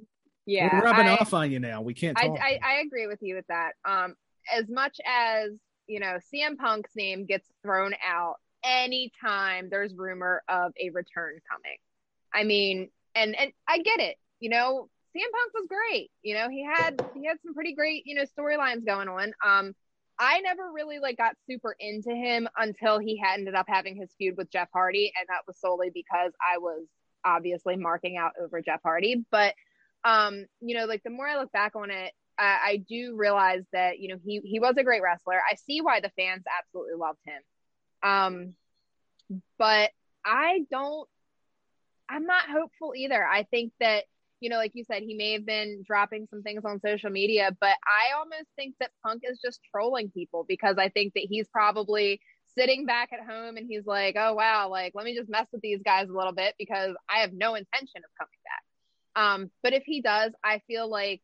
[0.45, 0.70] yeah.
[0.74, 1.82] We're rubbing I, off on you now.
[1.82, 3.74] We can't I, I, I agree with you with that.
[3.86, 4.15] Um
[4.53, 5.51] as much as,
[5.88, 11.78] you know, CM Punk's name gets thrown out anytime there's rumor of a return coming.
[12.34, 14.18] I mean, and and I get it.
[14.39, 16.11] You know, CM Punk was great.
[16.22, 19.34] You know, he had he had some pretty great, you know, storylines going on.
[19.45, 19.74] Um
[20.20, 24.09] I never really like got super into him until he had ended up having his
[24.18, 26.86] feud with Jeff Hardy, and that was solely because I was
[27.24, 29.26] obviously marking out over Jeff Hardy.
[29.32, 29.53] But
[30.03, 33.63] um, you know, like the more I look back on it, I, I do realize
[33.74, 35.36] that you know he he was a great wrestler.
[35.36, 37.41] I see why the fans absolutely loved him.
[38.09, 38.53] Um,
[39.57, 39.91] but
[40.26, 41.07] I don't.
[42.09, 43.24] I'm not hopeful either.
[43.24, 44.05] I think that
[44.39, 47.55] you know, like you said, he may have been dropping some things on social media,
[47.59, 51.47] but I almost think that Punk is just trolling people because I think that he's
[51.47, 52.21] probably
[52.57, 55.61] sitting back at home and he's like, oh, wow, like, let me just mess with
[55.61, 59.23] these guys a little bit because I have no intention of coming back.
[59.23, 61.21] Um, but if he does, I feel like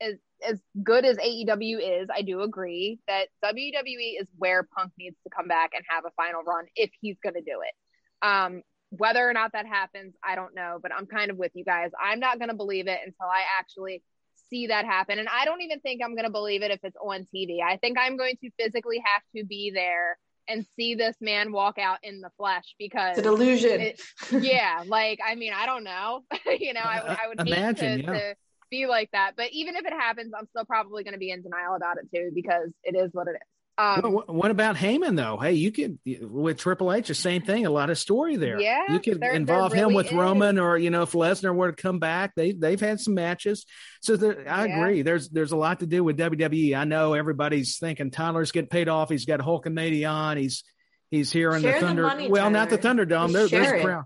[0.00, 0.14] as,
[0.46, 5.30] as good as AEW is, I do agree that WWE is where Punk needs to
[5.34, 8.26] come back and have a final run if he's going to do it.
[8.26, 11.64] Um, whether or not that happens, I don't know, but I'm kind of with you
[11.64, 11.90] guys.
[12.02, 14.02] I'm not going to believe it until I actually
[14.50, 15.18] see that happen.
[15.18, 17.58] And I don't even think I'm going to believe it if it's on TV.
[17.62, 20.18] I think I'm going to physically have to be there
[20.48, 23.80] and see this man walk out in the flesh because it's an illusion.
[23.80, 24.00] It,
[24.32, 24.82] yeah.
[24.86, 26.24] Like, I mean, I don't know.
[26.58, 28.18] you know, I would, I would Imagine, hate to, yeah.
[28.18, 28.34] to
[28.70, 29.32] be like that.
[29.36, 32.08] But even if it happens, I'm still probably going to be in denial about it
[32.14, 33.57] too because it is what it is.
[33.78, 35.36] Um, what, what, about Heyman though?
[35.36, 37.64] Hey, you could with Triple H the same thing.
[37.64, 38.60] A lot of story there.
[38.60, 40.12] Yeah, you could there, involve there really him with is.
[40.12, 43.66] Roman, or you know, if Lesnar were to come back, they they've had some matches.
[44.02, 44.80] So there, I yeah.
[44.80, 45.02] agree.
[45.02, 46.76] There's there's a lot to do with WWE.
[46.76, 49.10] I know everybody's thinking Tyler's getting paid off.
[49.10, 50.38] He's got Hulk and Hulkamania on.
[50.38, 50.64] He's
[51.12, 52.02] he's here in share the Thunder.
[52.02, 52.52] The money, well, Tyler.
[52.52, 53.32] not the Thunderdome.
[53.32, 54.04] There, there's a crowd.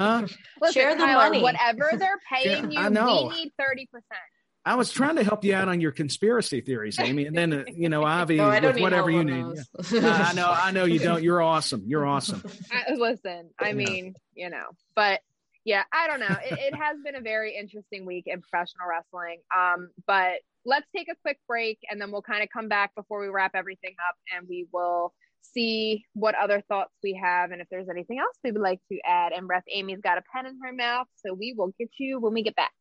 [0.00, 0.26] Huh?
[0.60, 1.42] Listen, share the Tyler, money.
[1.42, 4.18] Whatever they're paying yeah, you, we need thirty percent.
[4.64, 7.64] I was trying to help you out on your conspiracy theories, Amy, and then uh,
[7.74, 9.56] you know, Avi, no, with whatever you need.
[9.90, 10.28] Yeah.
[10.30, 11.22] I know, I know you don't.
[11.22, 11.82] You're awesome.
[11.86, 12.42] You're awesome.
[12.70, 13.74] I, listen, I yeah.
[13.74, 15.20] mean, you know, but
[15.64, 16.36] yeah, I don't know.
[16.44, 19.40] It, it, has been a very interesting week in professional wrestling.
[19.56, 23.20] Um, but let's take a quick break, and then we'll kind of come back before
[23.20, 27.68] we wrap everything up, and we will see what other thoughts we have and if
[27.68, 29.32] there's anything else we would like to add.
[29.32, 32.32] And Ref Amy's got a pen in her mouth, so we will get you when
[32.32, 32.72] we get back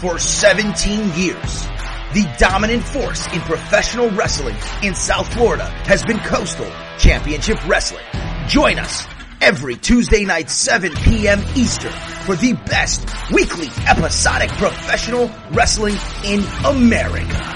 [0.00, 1.66] for 17 years.
[2.12, 8.04] The dominant force in professional wrestling in South Florida has been Coastal Championship Wrestling.
[8.46, 9.04] Join us
[9.40, 11.40] every Tuesday night 7 p.m.
[11.56, 11.92] Eastern
[12.24, 17.54] for the best weekly episodic professional wrestling in America.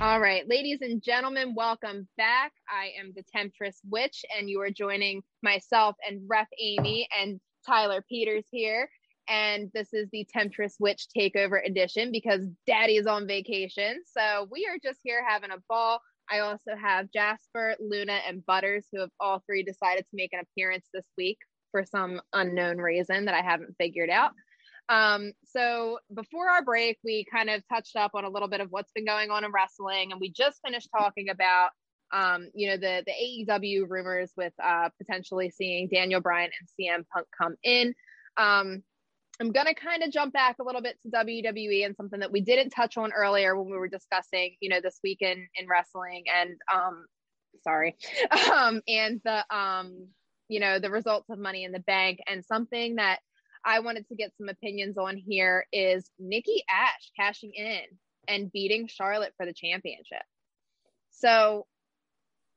[0.00, 2.52] All right, ladies and gentlemen, welcome back.
[2.68, 8.04] I am the Temptress Witch, and you are joining myself and Ref Amy and Tyler
[8.08, 8.88] Peters here.
[9.28, 14.02] And this is the Temptress Witch Takeover Edition because Daddy is on vacation.
[14.06, 16.00] So we are just here having a ball.
[16.30, 20.40] I also have Jasper, Luna, and Butters, who have all three decided to make an
[20.40, 21.38] appearance this week
[21.72, 24.32] for some unknown reason that I haven't figured out.
[24.88, 28.70] Um, so before our break, we kind of touched up on a little bit of
[28.70, 31.70] what's been going on in wrestling, and we just finished talking about
[32.12, 37.04] um, you know, the the AEW rumors with uh, potentially seeing Daniel Bryan and CM
[37.12, 37.94] Punk come in.
[38.36, 38.82] Um,
[39.40, 42.40] I'm gonna kind of jump back a little bit to WWE and something that we
[42.40, 46.24] didn't touch on earlier when we were discussing, you know, this weekend in in wrestling
[46.34, 47.06] and um,
[47.62, 47.96] sorry,
[48.52, 50.08] um, and the um,
[50.48, 53.18] you know, the results of Money in the Bank and something that
[53.64, 57.82] I wanted to get some opinions on here is Nikki Ash cashing in
[58.28, 60.22] and beating Charlotte for the championship.
[61.10, 61.66] So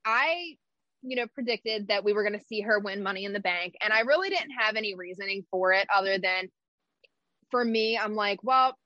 [0.05, 0.55] I,
[1.01, 3.75] you know, predicted that we were going to see her win Money in the Bank.
[3.81, 6.49] And I really didn't have any reasoning for it other than
[7.51, 8.77] for me, I'm like, well,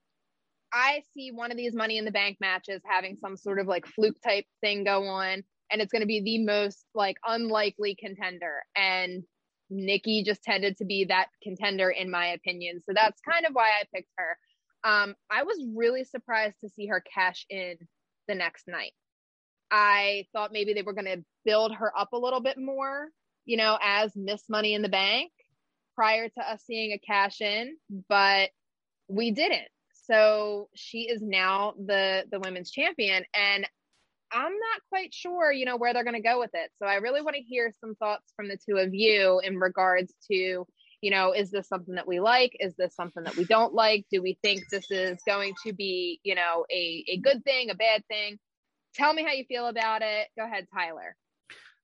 [0.72, 3.86] I see one of these Money in the Bank matches having some sort of like
[3.86, 5.44] fluke type thing go on.
[5.70, 8.62] And it's going to be the most like unlikely contender.
[8.76, 9.22] And
[9.70, 12.80] Nikki just tended to be that contender, in my opinion.
[12.84, 14.38] So that's kind of why I picked her.
[14.84, 17.76] Um, I was really surprised to see her cash in
[18.28, 18.92] the next night.
[19.70, 23.08] I thought maybe they were going to build her up a little bit more,
[23.44, 25.32] you know, as Miss Money in the Bank
[25.94, 27.76] prior to us seeing a cash in,
[28.08, 28.50] but
[29.08, 29.68] we didn't.
[30.06, 33.66] So she is now the the women's champion and
[34.34, 36.70] I'm not quite sure, you know, where they're going to go with it.
[36.78, 40.12] So I really want to hear some thoughts from the two of you in regards
[40.30, 40.66] to,
[41.00, 42.56] you know, is this something that we like?
[42.58, 44.06] Is this something that we don't like?
[44.10, 47.76] Do we think this is going to be, you know, a, a good thing, a
[47.76, 48.38] bad thing?
[48.94, 50.28] Tell me how you feel about it.
[50.36, 51.16] Go ahead, Tyler.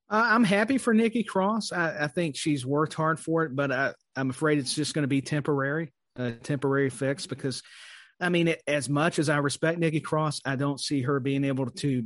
[0.08, 1.72] Uh, I'm happy for Nikki Cross.
[1.72, 5.04] I, I, think she's worked hard for it, but I, I'm afraid it's just going
[5.04, 7.62] to be temporary, a temporary fix because
[8.20, 11.44] I mean, it, as much as I respect Nikki Cross, I don't see her being
[11.44, 12.04] able to,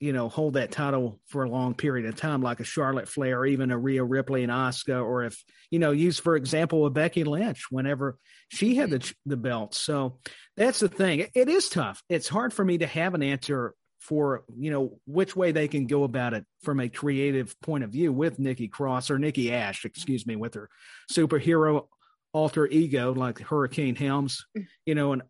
[0.00, 3.40] you know, hold that title for a long period of time, like a Charlotte Flair
[3.40, 6.90] or even a Rhea Ripley and Asuka, or if you know, use for example a
[6.90, 9.74] Becky Lynch whenever she had the the belt.
[9.74, 10.18] So
[10.56, 11.20] that's the thing.
[11.20, 12.02] It, it is tough.
[12.08, 15.86] It's hard for me to have an answer for you know which way they can
[15.86, 19.84] go about it from a creative point of view with Nikki Cross or Nikki Ash,
[19.84, 20.68] excuse me, with her
[21.10, 21.86] superhero
[22.32, 24.44] alter ego like Hurricane Helms,
[24.86, 25.22] you know, and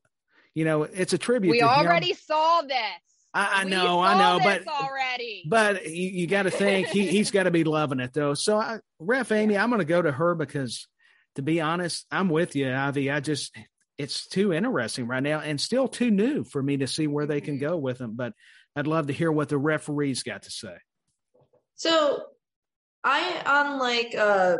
[0.55, 1.53] you know, it's a tribute.
[1.53, 2.17] We already him.
[2.17, 2.79] saw this.
[3.35, 5.45] I, I know, I know, but already.
[5.47, 8.35] But you, you got to think he he's got to be loving it though.
[8.35, 10.87] So, I, Ref Amy, I'm going to go to her because,
[11.37, 13.11] to be honest, I'm with you, Ivy.
[13.11, 13.57] I just
[13.99, 17.41] it's too interesting right now and still too new for me to see where they
[17.41, 17.69] can mm-hmm.
[17.69, 18.15] go with them.
[18.17, 18.33] But
[18.77, 20.77] I'd love to hear what the referees got to say.
[21.75, 22.25] So,
[23.05, 24.59] I unlike uh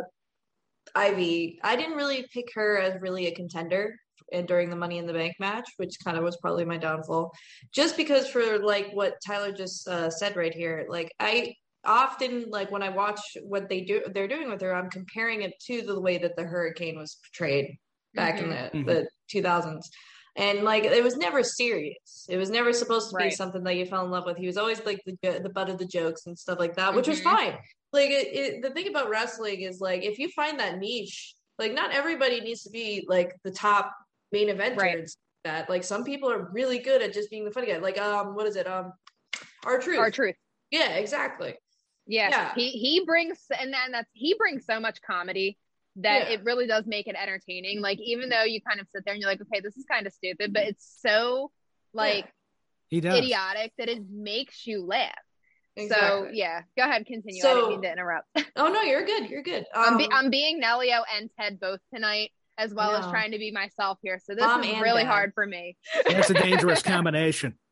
[0.95, 3.95] Ivy, I didn't really pick her as really a contender
[4.31, 7.31] and during the Money in the Bank match, which kind of was probably my downfall.
[7.73, 11.55] Just because for like what Tyler just uh, said right here, like I
[11.85, 15.53] often like when I watch what they do they're doing with her, I'm comparing it
[15.67, 17.77] to the way that the Hurricane was portrayed
[18.13, 18.51] back mm-hmm.
[18.75, 19.05] in the, mm-hmm.
[19.33, 19.81] the 2000s.
[20.35, 22.25] And like it was never serious.
[22.27, 23.29] It was never supposed to right.
[23.29, 24.37] be something that you fell in love with.
[24.37, 27.05] He was always like the the butt of the jokes and stuff like that, which
[27.05, 27.11] mm-hmm.
[27.11, 27.57] was fine.
[27.91, 31.73] Like it, it, the thing about wrestling is like if you find that niche, like
[31.73, 33.93] not everybody needs to be like the top
[34.31, 35.07] main eventers right.
[35.43, 37.77] that like some people are really good at just being the funny guy.
[37.77, 38.67] Like um what is it?
[38.67, 38.93] Um
[39.65, 40.35] R-Truth Our truth.
[40.71, 41.55] Yeah, exactly.
[42.07, 42.31] Yes.
[42.31, 42.53] Yeah.
[42.55, 45.57] He he brings and then that's he brings so much comedy
[45.97, 46.35] that yeah.
[46.35, 47.81] it really does make it entertaining.
[47.81, 50.07] Like even though you kind of sit there and you're like, okay, this is kind
[50.07, 51.51] of stupid, but it's so
[51.93, 52.31] like
[52.89, 53.13] yeah.
[53.15, 55.11] idiotic that it makes you laugh.
[55.75, 56.27] Exactly.
[56.27, 57.41] So yeah, go ahead, continue.
[57.41, 58.27] So, I didn't mean to interrupt.
[58.55, 59.29] oh no, you're good.
[59.29, 59.65] You're good.
[59.73, 63.39] Um, I'm, be- I'm being Nelio and Ted both tonight as well as trying to
[63.39, 64.19] be myself here.
[64.23, 65.09] So this Mom is really dad.
[65.09, 65.75] hard for me.
[66.07, 67.57] That's a dangerous combination.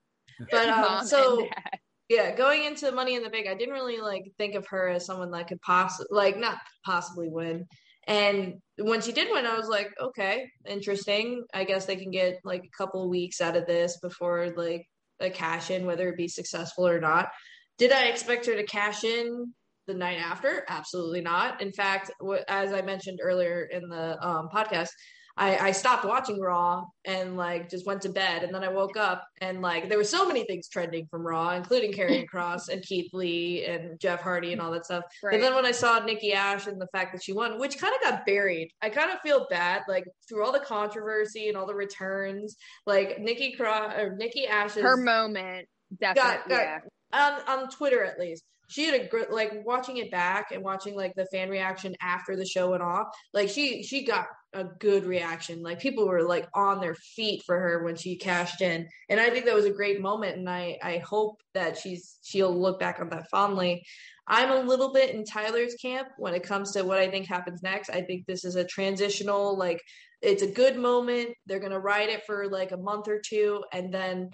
[0.49, 1.47] But um, so
[2.09, 5.05] yeah, going into Money in the Bank, I didn't really like think of her as
[5.05, 7.67] someone that could possibly like not possibly win.
[8.07, 11.43] And when she did win, I was like, okay, interesting.
[11.53, 14.87] I guess they can get like a couple weeks out of this before like
[15.19, 17.29] a cash in, whether it be successful or not.
[17.77, 19.53] Did I expect her to cash in
[19.87, 20.65] the night after?
[20.67, 21.61] Absolutely not.
[21.61, 22.11] In fact,
[22.47, 24.89] as I mentioned earlier in the um, podcast,
[25.41, 28.43] I, I stopped watching Raw and like just went to bed.
[28.43, 31.55] And then I woke up and like there were so many things trending from Raw,
[31.55, 35.03] including Karrion Kross and Keith Lee and Jeff Hardy and all that stuff.
[35.23, 35.31] Right.
[35.31, 37.91] But then when I saw Nikki Ash and the fact that she won, which kind
[37.95, 39.81] of got buried, I kind of feel bad.
[39.87, 44.83] Like through all the controversy and all the returns, like Nikki Cross or Nikki Ash's
[44.83, 45.67] her moment
[45.99, 46.79] definitely got, got, yeah.
[47.13, 50.95] on on Twitter at least she had a great like watching it back and watching
[50.95, 55.05] like the fan reaction after the show went off like she she got a good
[55.05, 55.61] reaction.
[55.61, 58.87] Like people were like on their feet for her when she cashed in.
[59.09, 62.53] And i think that was a great moment and i i hope that she's she'll
[62.53, 63.85] look back on that fondly.
[64.27, 67.63] I'm a little bit in tyler's camp when it comes to what i think happens
[67.63, 67.89] next.
[67.89, 69.81] I think this is a transitional like
[70.21, 71.29] it's a good moment.
[71.47, 74.29] They're going to ride it for like a month or two and then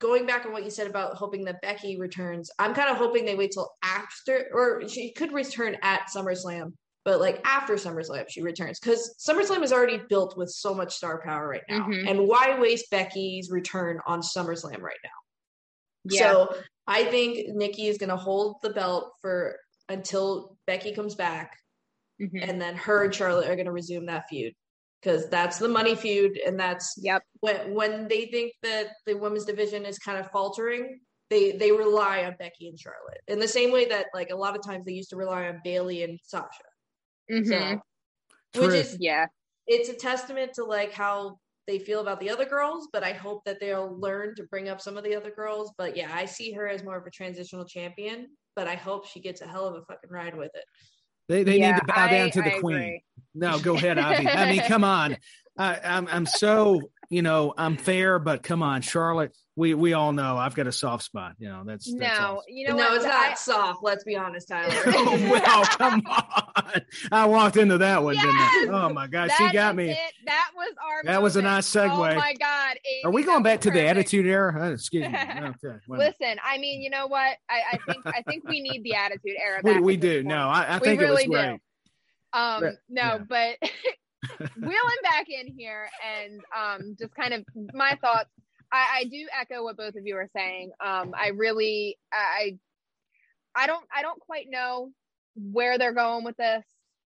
[0.00, 3.24] going back on what you said about hoping that Becky returns, I'm kind of hoping
[3.24, 6.72] they wait till after, or she could return at SummerSlam,
[7.04, 11.22] but like after SummerSlam, she returns because SummerSlam is already built with so much star
[11.22, 11.86] power right now.
[11.86, 12.08] Mm-hmm.
[12.08, 15.10] And why waste Becky's return on SummerSlam right now?
[16.04, 16.20] Yeah.
[16.20, 16.54] So
[16.86, 19.56] I think Nikki is going to hold the belt for
[19.88, 21.58] until Becky comes back.
[22.20, 22.48] Mm-hmm.
[22.50, 24.54] And then her and Charlotte are going to resume that feud
[25.00, 27.22] because that's the money feud and that's yep.
[27.40, 32.24] when when they think that the women's division is kind of faltering they they rely
[32.24, 33.20] on Becky and Charlotte.
[33.28, 35.60] In the same way that like a lot of times they used to rely on
[35.64, 36.48] Bayley and Sasha.
[37.30, 37.76] Mm-hmm.
[38.54, 39.26] so, which is yeah.
[39.68, 41.38] it's a testament to like how
[41.68, 44.80] they feel about the other girls but I hope that they'll learn to bring up
[44.80, 45.72] some of the other girls.
[45.78, 48.26] But yeah I see her as more of a transitional champion
[48.56, 50.64] but I hope she gets a hell of a fucking ride with it
[51.30, 52.76] they they yeah, need to bow I, down to the I queen.
[52.76, 53.04] Agree.
[53.34, 54.28] No, go ahead, Avi.
[54.28, 55.16] I mean, come on.
[55.56, 59.36] I, I'm I'm so you know, I'm fair, but come on, Charlotte.
[59.56, 61.34] We we all know I've got a soft spot.
[61.38, 62.44] You know, that's, that's no, awesome.
[62.48, 62.94] you know, no, what?
[62.94, 63.82] it's not I, soft.
[63.82, 64.72] Let's be honest, Tyler.
[64.86, 66.82] oh, well, come on.
[67.10, 68.24] I walked into that one, yes!
[68.24, 68.84] didn't I?
[68.84, 69.90] Oh my God, she got me.
[69.90, 69.98] It.
[70.26, 71.02] That was our.
[71.02, 71.22] That moment.
[71.24, 71.90] was a nice segue.
[71.90, 73.84] Oh my God, Amy, are we going back to perfect.
[73.84, 74.68] the Attitude Era?
[74.68, 75.18] Uh, excuse me.
[75.40, 75.78] Okay.
[75.88, 77.36] Listen, I mean, you know what?
[77.48, 79.60] I, I think I think we need the Attitude Era.
[79.64, 80.22] we, we do.
[80.22, 81.52] No, I, I think really it was great.
[81.54, 81.58] Do.
[82.32, 83.18] Um, no, yeah.
[83.28, 83.56] but
[84.56, 88.30] wheeling back in here and um, just kind of my thoughts.
[88.72, 90.70] I, I, do echo what both of you are saying.
[90.84, 92.58] Um, I really, I,
[93.54, 94.92] I don't, I don't quite know
[95.34, 96.64] where they're going with this.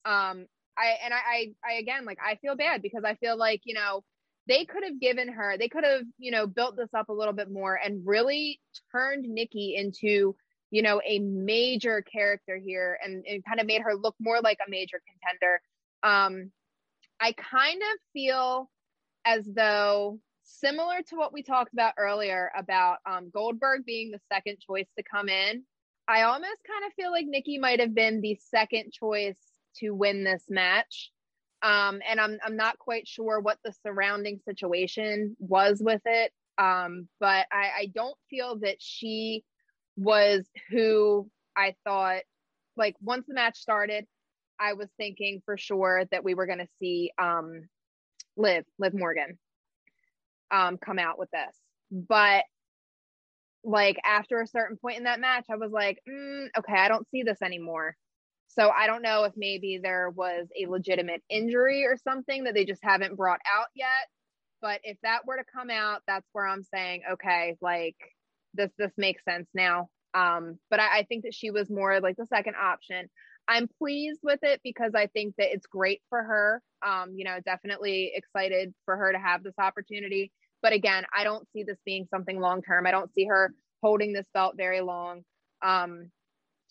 [0.04, 0.46] Um,
[0.78, 3.74] I and I, I, I again, like I feel bad because I feel like you
[3.74, 4.04] know
[4.46, 7.32] they could have given her, they could have you know built this up a little
[7.32, 8.60] bit more and really
[8.92, 10.36] turned Nikki into
[10.70, 14.58] you know a major character here and, and kind of made her look more like
[14.66, 15.60] a major contender.
[16.02, 16.52] Um,
[17.20, 18.70] I kind of feel
[19.24, 24.58] as though similar to what we talked about earlier about um, Goldberg being the second
[24.60, 25.64] choice to come in.
[26.08, 29.38] I almost kind of feel like Nikki might have been the second choice
[29.78, 31.10] to win this match.
[31.62, 36.32] Um, and I'm I'm not quite sure what the surrounding situation was with it.
[36.58, 39.44] Um, but I, I don't feel that she
[39.96, 42.22] was who I thought
[42.76, 44.06] like once the match started,
[44.60, 47.68] I was thinking for sure that we were going to see um,
[48.36, 49.38] Liv, Liv Morgan,
[50.50, 51.56] um, come out with this.
[51.90, 52.44] But
[53.64, 57.08] like after a certain point in that match, I was like, mm, okay, I don't
[57.10, 57.96] see this anymore.
[58.48, 62.64] So I don't know if maybe there was a legitimate injury or something that they
[62.64, 64.08] just haven't brought out yet.
[64.62, 67.96] But if that were to come out, that's where I'm saying, okay, like
[68.54, 69.88] this this makes sense now.
[70.14, 73.10] Um, but I, I think that she was more like the second option.
[73.48, 76.62] I'm pleased with it because I think that it's great for her.
[76.86, 80.32] Um, you know, definitely excited for her to have this opportunity.
[80.62, 82.86] But again, I don't see this being something long term.
[82.86, 85.22] I don't see her holding this belt very long.
[85.62, 86.10] Um,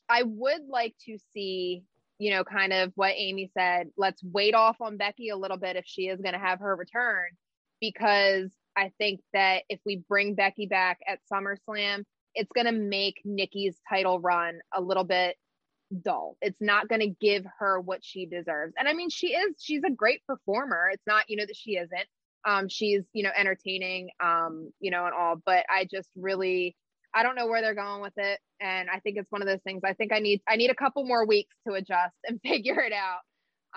[0.09, 1.83] I would like to see,
[2.19, 3.87] you know, kind of what Amy said.
[3.95, 6.75] Let's wait off on Becky a little bit if she is going to have her
[6.75, 7.29] return,
[7.79, 12.03] because I think that if we bring Becky back at SummerSlam,
[12.33, 15.37] it's going to make Nikki's title run a little bit
[16.03, 16.37] dull.
[16.41, 18.73] It's not going to give her what she deserves.
[18.77, 20.89] And I mean, she is, she's a great performer.
[20.91, 22.07] It's not, you know, that she isn't.
[22.45, 26.75] Um, she's, you know, entertaining, um, you know, and all, but I just really,
[27.13, 28.39] I don't know where they're going with it.
[28.59, 30.75] And I think it's one of those things I think I need, I need a
[30.75, 33.19] couple more weeks to adjust and figure it out.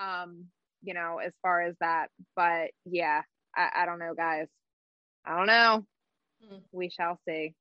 [0.01, 0.45] Um,
[0.81, 3.21] you know, as far as that, but yeah,
[3.55, 4.47] I, I don't know, guys.
[5.25, 5.85] I don't know.
[6.41, 6.61] Mm.
[6.71, 7.53] We shall see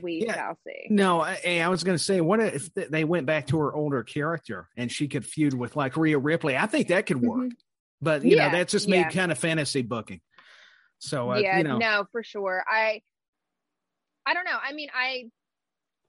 [0.00, 0.34] we yeah.
[0.34, 0.86] shall see.
[0.90, 4.02] No, I, I was going to say, what if they went back to her older
[4.02, 6.56] character and she could feud with like Rhea Ripley?
[6.56, 7.48] I think that could work, mm-hmm.
[8.02, 9.10] but you yeah, know, that's just made yeah.
[9.10, 10.20] kind of fantasy booking.
[10.98, 11.78] So uh, yeah, you know.
[11.78, 12.62] no, for sure.
[12.68, 13.02] I,
[14.26, 14.58] I don't know.
[14.62, 15.30] I mean, I,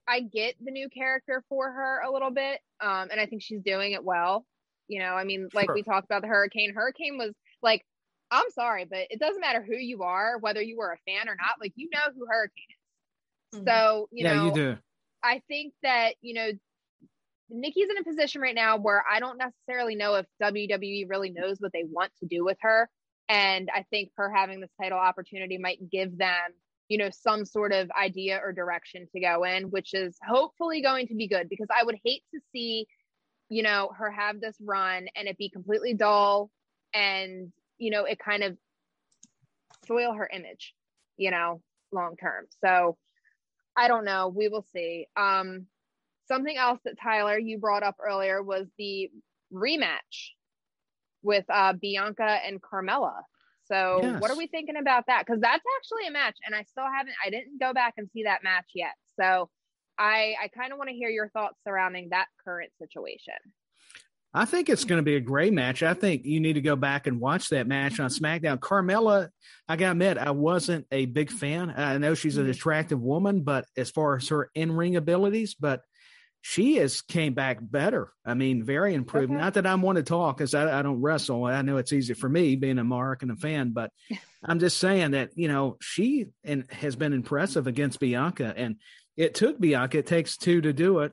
[0.06, 3.62] I get the new character for her a little bit, um, and I think she's
[3.62, 4.44] doing it well.
[4.88, 5.74] You know, I mean, like sure.
[5.74, 6.74] we talked about the Hurricane.
[6.74, 7.32] Hurricane was
[7.62, 7.86] like,
[8.30, 11.36] I'm sorry, but it doesn't matter who you are, whether you were a fan or
[11.36, 11.56] not.
[11.60, 12.81] Like, you know who Hurricane is.
[13.54, 13.66] Mm-hmm.
[13.66, 14.76] So, you yeah, know, you do.
[15.22, 16.50] I think that, you know,
[17.50, 21.58] Nikki's in a position right now where I don't necessarily know if WWE really knows
[21.60, 22.88] what they want to do with her.
[23.28, 26.54] And I think her having this title opportunity might give them,
[26.88, 31.06] you know, some sort of idea or direction to go in, which is hopefully going
[31.08, 32.86] to be good because I would hate to see,
[33.48, 36.50] you know, her have this run and it be completely dull
[36.94, 38.56] and, you know, it kind of
[39.86, 40.74] soil her image,
[41.16, 41.60] you know,
[41.92, 42.46] long term.
[42.64, 42.96] So,
[43.76, 44.28] I don't know.
[44.28, 45.06] We will see.
[45.16, 45.66] Um,
[46.26, 49.10] something else that Tyler you brought up earlier was the
[49.52, 50.30] rematch
[51.22, 53.22] with uh, Bianca and Carmella.
[53.64, 54.20] So yes.
[54.20, 55.24] what are we thinking about that?
[55.24, 57.14] Because that's actually a match, and I still haven't.
[57.24, 58.94] I didn't go back and see that match yet.
[59.18, 59.48] So
[59.98, 63.34] I I kind of want to hear your thoughts surrounding that current situation.
[64.34, 65.82] I think it's going to be a great match.
[65.82, 68.58] I think you need to go back and watch that match on SmackDown.
[68.58, 69.28] Carmella,
[69.68, 71.72] I got to admit, I wasn't a big fan.
[71.76, 72.52] I know she's an mm-hmm.
[72.52, 75.82] attractive woman, but as far as her in ring abilities, but
[76.40, 78.10] she has came back better.
[78.24, 79.30] I mean, very improved.
[79.30, 79.40] Okay.
[79.40, 81.44] Not that I'm one to talk because I, I, don't wrestle.
[81.44, 83.92] I know it's easy for me being a Mark and a fan, but
[84.44, 88.76] I'm just saying that you know she and has been impressive against Bianca, and
[89.16, 89.98] it took Bianca.
[89.98, 91.12] It takes two to do it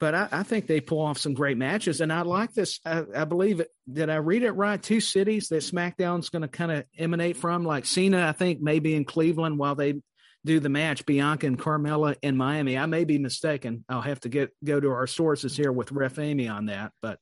[0.00, 2.00] but I, I, think they pull off some great matches.
[2.00, 2.80] And I like this.
[2.84, 3.68] I, I believe it.
[3.90, 4.82] Did I read it right?
[4.82, 8.94] Two cities that SmackDown's going to kind of emanate from, like Cena, I think maybe
[8.94, 10.00] in Cleveland while they
[10.44, 12.78] do the match, Bianca and Carmella in Miami.
[12.78, 13.84] I may be mistaken.
[13.90, 16.92] I'll have to get go to our sources here with Ref Amy on that.
[17.02, 17.18] But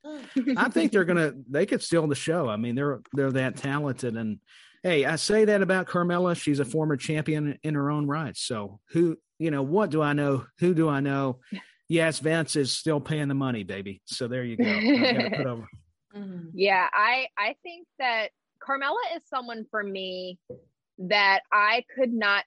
[0.56, 2.48] I think they're gonna they could steal the show.
[2.48, 4.38] I mean, they're they're that talented and
[4.84, 6.36] Hey, I say that about Carmella.
[6.36, 8.36] She's a former champion in her own right.
[8.36, 10.46] So who, you know, what do I know?
[10.60, 11.40] Who do I know?
[11.88, 14.02] Yes, Vince is still paying the money, baby.
[14.04, 14.64] So there you go.
[16.16, 16.48] Mm-hmm.
[16.54, 18.28] Yeah, I I think that
[18.66, 20.38] Carmella is someone for me
[20.98, 22.44] that I could not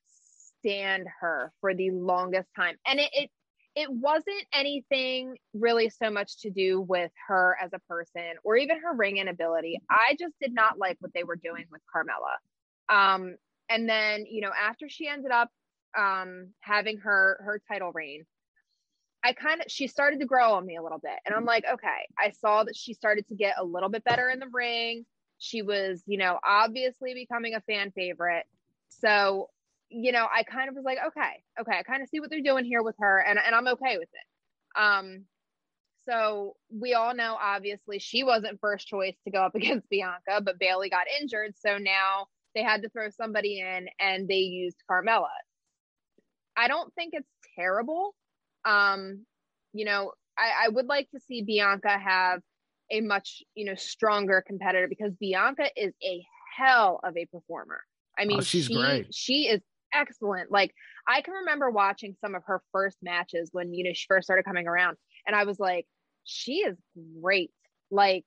[0.59, 2.75] stand her for the longest time.
[2.87, 3.29] And it, it
[3.75, 8.81] it wasn't anything really so much to do with her as a person or even
[8.81, 9.79] her ring ability.
[9.89, 12.93] I just did not like what they were doing with Carmella.
[12.93, 13.37] Um,
[13.69, 15.49] and then, you know, after she ended up
[15.97, 18.25] um, having her her title reign,
[19.23, 21.17] I kind of she started to grow on me a little bit.
[21.25, 24.29] And I'm like, okay, I saw that she started to get a little bit better
[24.29, 25.05] in the ring.
[25.37, 28.45] She was, you know, obviously becoming a fan favorite.
[28.89, 29.49] So
[29.91, 32.41] you know, I kind of was like, okay, okay, I kind of see what they're
[32.41, 34.79] doing here with her, and and I'm okay with it.
[34.81, 35.25] Um,
[36.05, 40.59] so we all know, obviously, she wasn't first choice to go up against Bianca, but
[40.59, 45.27] Bayley got injured, so now they had to throw somebody in, and they used Carmella.
[46.55, 48.15] I don't think it's terrible.
[48.65, 49.25] Um,
[49.73, 52.41] you know, I, I would like to see Bianca have
[52.91, 56.25] a much, you know, stronger competitor because Bianca is a
[56.57, 57.81] hell of a performer.
[58.17, 59.13] I mean, oh, she's she, great.
[59.13, 59.61] She is
[59.93, 60.51] excellent.
[60.51, 60.73] Like
[61.07, 64.43] I can remember watching some of her first matches when you know she first started
[64.43, 65.85] coming around, and I was like,
[66.23, 66.77] she is
[67.21, 67.51] great.
[67.89, 68.25] Like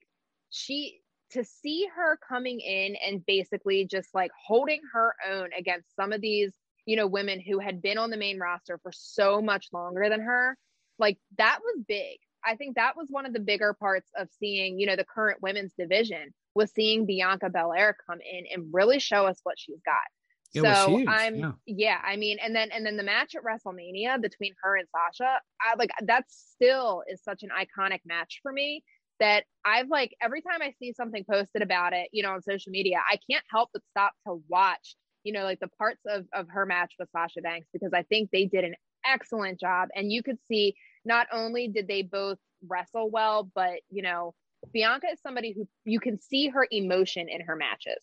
[0.51, 1.01] she
[1.33, 6.21] to see her coming in and basically just like holding her own against some of
[6.21, 6.53] these
[6.87, 10.21] you know women who had been on the main roster for so much longer than
[10.21, 10.57] her
[10.99, 14.79] like that was big i think that was one of the bigger parts of seeing
[14.79, 19.27] you know the current women's division was seeing bianca belair come in and really show
[19.27, 20.25] us what she's got it
[20.63, 21.53] so I'm yeah.
[21.67, 21.99] yeah.
[22.05, 25.75] I mean, and then and then the match at WrestleMania between her and Sasha, I
[25.77, 28.85] like that still is such an iconic match for me
[29.21, 32.71] that I've like every time I see something posted about it, you know, on social
[32.71, 36.49] media, I can't help but stop to watch, you know, like the parts of of
[36.51, 38.75] her match with Sasha Banks because I think they did an
[39.07, 44.03] excellent job and you could see not only did they both wrestle well, but you
[44.03, 44.35] know,
[44.73, 48.03] Bianca is somebody who you can see her emotion in her matches.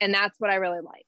[0.00, 1.06] And that's what I really like.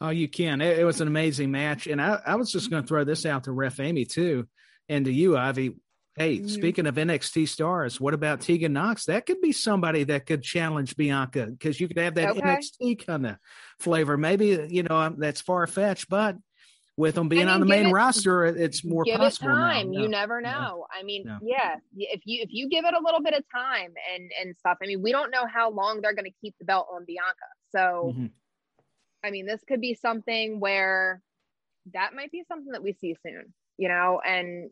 [0.00, 0.60] Oh, you can.
[0.60, 3.24] It, it was an amazing match, and I, I was just going to throw this
[3.24, 4.48] out to Ref Amy too,
[4.88, 5.76] and to you, Ivy.
[6.16, 6.48] Hey, mm-hmm.
[6.48, 9.06] speaking of NXT stars, what about Tegan Nox?
[9.06, 12.40] That could be somebody that could challenge Bianca because you could have that okay.
[12.40, 13.36] NXT kind of
[13.78, 14.18] flavor.
[14.18, 16.36] Maybe you know that's far fetched, but
[16.98, 19.48] with them being I mean, on the main it, roster, it's more give possible.
[19.48, 19.92] It time.
[19.94, 20.86] You never know.
[20.92, 24.30] I mean, yeah, if you if you give it a little bit of time and
[24.38, 24.76] and stuff.
[24.82, 27.48] I mean, we don't know how long they're going to keep the belt on Bianca,
[27.70, 28.12] so.
[28.14, 28.26] Mm-hmm
[29.24, 31.22] I mean, this could be something where
[31.92, 34.70] that might be something that we see soon, you know, and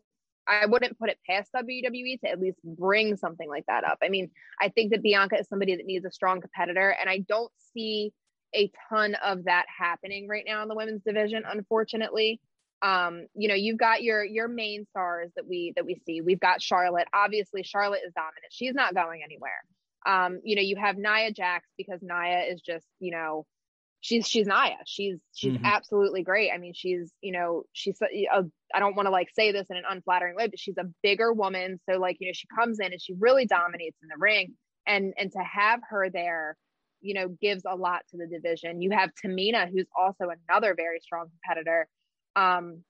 [0.51, 3.99] I wouldn't put it past WWE to at least bring something like that up.
[4.03, 4.29] I mean,
[4.59, 8.13] I think that Bianca is somebody that needs a strong competitor, and I don't see
[8.53, 12.41] a ton of that happening right now in the women's division, unfortunately.
[12.81, 16.21] Um, you know, you've got your your main stars that we that we see.
[16.21, 17.07] We've got Charlotte.
[17.13, 18.51] Obviously, Charlotte is dominant.
[18.51, 19.61] She's not going anywhere.
[20.05, 23.45] Um, you know, you have Nia Jax because Nia is just, you know,
[24.01, 24.77] she's she's Nia.
[24.85, 25.65] She's she's mm-hmm.
[25.65, 26.51] absolutely great.
[26.53, 29.83] I mean, she's you know she's I don't want to like say this in an
[29.89, 31.79] unflattering way, but she's a bigger woman.
[31.89, 35.13] So like you know she comes in and she really dominates in the ring, and
[35.17, 36.57] and to have her there,
[36.99, 38.81] you know, gives a lot to the division.
[38.81, 41.87] You have Tamina, who's also another very strong competitor.
[42.35, 42.83] Um,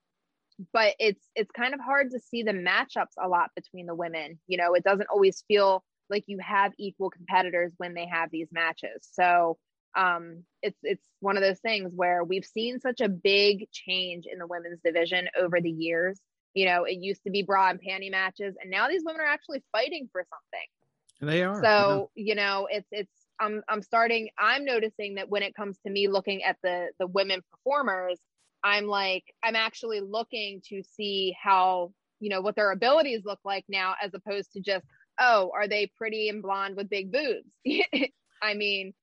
[0.74, 4.40] but it's it's kind of hard to see the matchups a lot between the women.
[4.48, 8.50] You know, it doesn't always feel like you have equal competitors when they have these
[8.52, 9.08] matches.
[9.14, 9.58] So
[9.96, 14.40] um, it's it's one of those things where we've seen such a big change in
[14.40, 16.20] the women's division over the years.
[16.54, 19.26] You know, it used to be bra and panty matches, and now these women are
[19.26, 21.32] actually fighting for something.
[21.34, 21.62] They are.
[21.62, 22.24] So yeah.
[22.24, 24.30] you know, it's it's I'm I'm starting.
[24.38, 28.20] I'm noticing that when it comes to me looking at the the women performers,
[28.64, 33.66] I'm like I'm actually looking to see how you know what their abilities look like
[33.68, 34.86] now, as opposed to just
[35.20, 37.48] oh, are they pretty and blonde with big boobs?
[38.42, 38.94] I mean,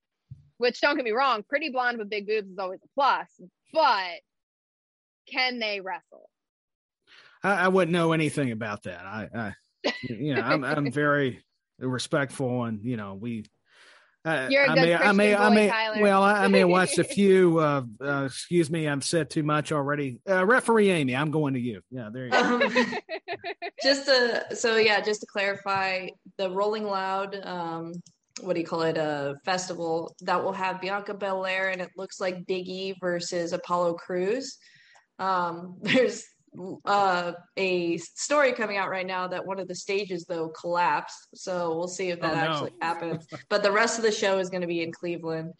[0.59, 3.29] which don't get me wrong, pretty blonde with big boobs is always a plus,
[3.73, 4.21] but
[5.31, 6.29] can they wrestle?
[7.43, 9.05] I, I wouldn't know anything about that.
[9.05, 9.55] I, I
[10.03, 11.45] you know, I'm, I'm very
[11.79, 13.45] respectful and, you know, we,
[14.25, 16.03] uh, You're a I good may, Christian I may, boy, I may, Tyler.
[16.03, 17.61] well, I, I may have watched a few.
[17.61, 20.21] Uh, uh, excuse me, I've said too much already.
[20.29, 21.80] Uh, referee Amy, I'm going to you.
[21.91, 22.39] Yeah, there you go.
[22.39, 22.63] Um,
[23.83, 27.95] just to, so yeah, just to clarify, the Rolling Loud um,
[28.41, 32.21] what do you call it a festival that will have Bianca Belair and it looks
[32.21, 34.59] like Biggie versus Apollo Crews.
[35.19, 36.25] Um, there's
[36.85, 41.77] uh, a story coming out right now that one of the stages though collapsed, so
[41.77, 42.41] we'll see if that oh, no.
[42.41, 43.27] actually happens.
[43.49, 45.53] but the rest of the show is going to be in Cleveland.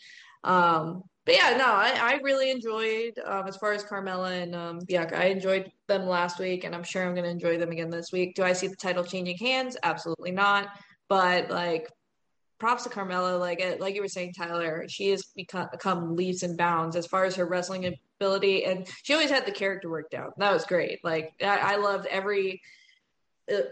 [0.45, 4.79] Um, but yeah, no, I, I really enjoyed um, as far as Carmella and um,
[4.87, 5.19] Bianca.
[5.19, 8.13] I enjoyed them last week, and I'm sure I'm going to enjoy them again this
[8.13, 8.35] week.
[8.35, 9.77] Do I see the title changing hands?
[9.83, 10.69] Absolutely not.
[11.11, 11.91] But like,
[12.59, 13.39] props to Carmella.
[13.39, 17.25] Like like you were saying, Tyler, she has become, become leaps and bounds as far
[17.25, 20.31] as her wrestling ability, and she always had the character work down.
[20.39, 21.01] That was great.
[21.05, 22.61] Like I, I loved every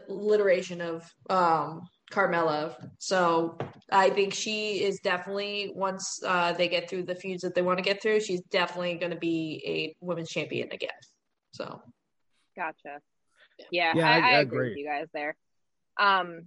[0.09, 2.91] alliteration of um, Carmella.
[2.99, 3.59] So
[3.91, 7.79] I think she is definitely once uh, they get through the feuds that they want
[7.79, 10.91] to get through, she's definitely going to be a women's champion again.
[11.53, 11.83] So,
[12.57, 13.01] gotcha.
[13.71, 15.37] Yeah, yeah I, I, I, agree with you guys there.
[15.99, 16.47] Um,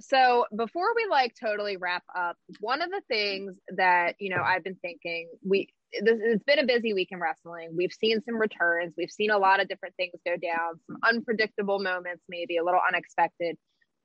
[0.00, 4.64] so before we like totally wrap up, one of the things that you know I've
[4.64, 7.70] been thinking we this, it's been a busy week in wrestling.
[7.76, 8.94] We've seen some returns.
[8.96, 12.80] We've seen a lot of different things go down, some unpredictable moments, maybe a little
[12.86, 13.56] unexpected.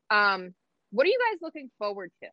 [0.09, 0.53] Um,
[0.91, 2.29] what are you guys looking forward to?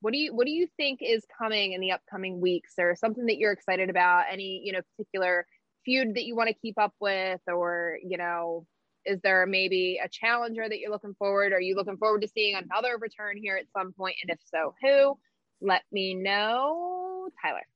[0.00, 3.26] What do you what do you think is coming in the upcoming weeks or something
[3.26, 4.24] that you're excited about?
[4.30, 5.46] Any, you know, particular
[5.84, 8.66] feud that you want to keep up with or, you know,
[9.04, 11.52] is there maybe a challenger that you're looking forward?
[11.52, 14.16] Are you looking forward to seeing another return here at some point?
[14.22, 15.18] And if so, who?
[15.60, 17.66] Let me know, Tyler.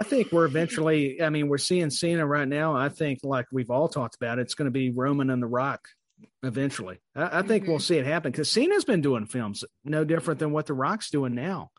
[0.00, 1.20] I think we're eventually.
[1.20, 2.76] I mean, we're seeing Cena right now.
[2.76, 5.88] I think, like we've all talked about, it's going to be Roman and The Rock
[6.42, 7.00] eventually.
[7.16, 7.72] I, I think mm-hmm.
[7.72, 11.10] we'll see it happen because Cena's been doing films no different than what The Rock's
[11.10, 11.70] doing now.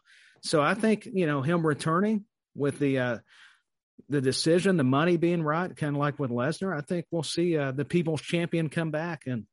[0.42, 2.26] So I think you know him returning
[2.56, 3.18] with the uh,
[4.08, 6.76] the decision, the money being right, kind of like with Lesnar.
[6.76, 9.46] I think we'll see uh, the People's Champion come back, and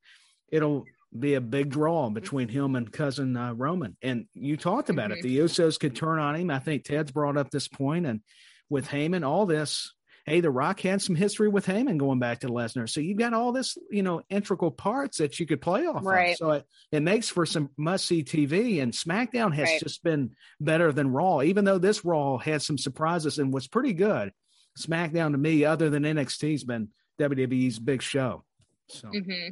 [0.51, 0.85] it'll
[1.19, 3.97] be a big draw between him and cousin uh, Roman.
[4.03, 5.19] And you talked about mm-hmm.
[5.19, 5.23] it.
[5.23, 6.51] The Usos could turn on him.
[6.51, 8.21] I think Ted's brought up this point, and
[8.69, 9.93] with Heyman, all this
[10.27, 12.89] hey, The Rock had some history with Heyman going back to Lesnar.
[12.89, 16.33] So you've got all this, you know, integral parts that you could play off right.
[16.33, 16.37] of.
[16.37, 18.83] So it, it makes for some must see TV.
[18.83, 19.81] And SmackDown has right.
[19.81, 23.93] just been better than Raw, even though this Raw had some surprises and was pretty
[23.93, 24.33] good.
[24.77, 26.89] SmackDown to me, other than NXT, has been
[27.21, 28.45] WWE's big show.
[28.89, 29.51] So mm-hmm.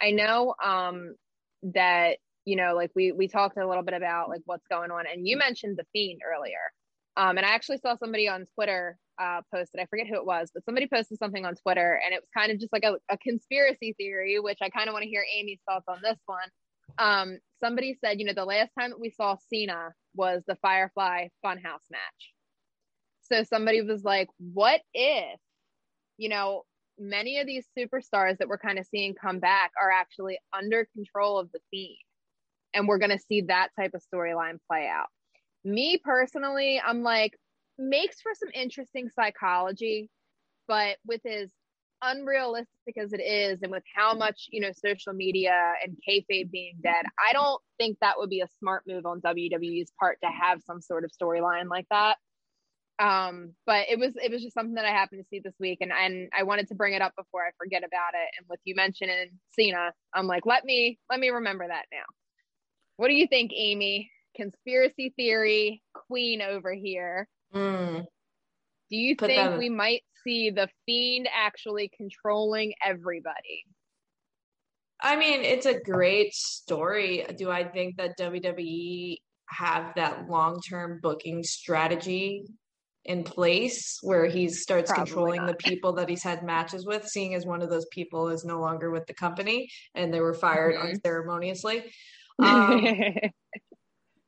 [0.00, 1.16] I know um,
[1.74, 5.04] that you know, like we we talked a little bit about like what's going on,
[5.12, 6.72] and you mentioned the Fiend earlier.
[7.16, 10.50] Um, and I actually saw somebody on Twitter uh, posted, I forget who it was,
[10.52, 13.18] but somebody posted something on Twitter and it was kind of just like a, a
[13.18, 16.48] conspiracy theory, which I kind of want to hear Amy's thoughts on this one.
[16.98, 21.28] Um, somebody said, you know, the last time that we saw Cena was the Firefly
[21.44, 22.32] Funhouse match.
[23.22, 25.38] So somebody was like, what if,
[26.16, 26.62] you know,
[26.98, 31.38] many of these superstars that we're kind of seeing come back are actually under control
[31.38, 31.96] of the Fiend?
[32.72, 35.06] And we're going to see that type of storyline play out.
[35.64, 37.32] Me personally, I'm like,
[37.78, 40.10] makes for some interesting psychology,
[40.68, 41.50] but with as
[42.02, 46.76] unrealistic as it is, and with how much you know social media and kayfabe being
[46.82, 50.62] dead, I don't think that would be a smart move on WWE's part to have
[50.66, 52.16] some sort of storyline like that.
[52.98, 55.78] Um, but it was it was just something that I happened to see this week,
[55.80, 58.28] and and I wanted to bring it up before I forget about it.
[58.38, 62.04] And with you mentioning Cena, I'm like, let me let me remember that now.
[62.96, 64.10] What do you think, Amy?
[64.34, 67.28] Conspiracy theory queen over here.
[67.54, 68.04] Mm.
[68.90, 73.64] Do you Put think we might see the fiend actually controlling everybody?
[75.00, 77.26] I mean, it's a great story.
[77.36, 79.18] Do I think that WWE
[79.50, 82.44] have that long-term booking strategy
[83.04, 85.58] in place where he starts Probably controlling not.
[85.58, 88.60] the people that he's had matches with, seeing as one of those people is no
[88.60, 90.88] longer with the company and they were fired mm-hmm.
[90.88, 91.84] unceremoniously.
[92.38, 92.70] Um,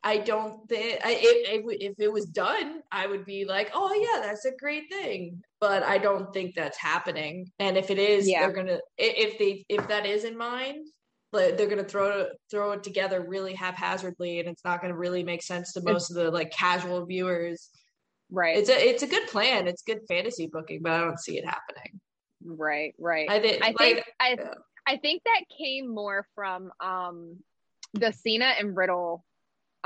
[0.09, 4.47] I don't think if, if it was done, I would be like, oh yeah, that's
[4.47, 5.43] a great thing.
[5.61, 7.53] But I don't think that's happening.
[7.59, 8.41] And if it is, yeah.
[8.41, 10.87] they're gonna if they if that is in mind,
[11.31, 15.75] they're gonna throw throw it together really haphazardly, and it's not gonna really make sense
[15.75, 17.69] to most of the like casual viewers.
[18.31, 18.57] Right.
[18.57, 19.69] It's a it's a good plan.
[19.69, 22.01] It's good fantasy booking, but I don't see it happening.
[22.43, 22.95] Right.
[22.99, 23.29] Right.
[23.29, 24.55] I, think I like, think I yeah.
[24.87, 27.37] I think that came more from um
[27.93, 29.23] the Cena and Riddle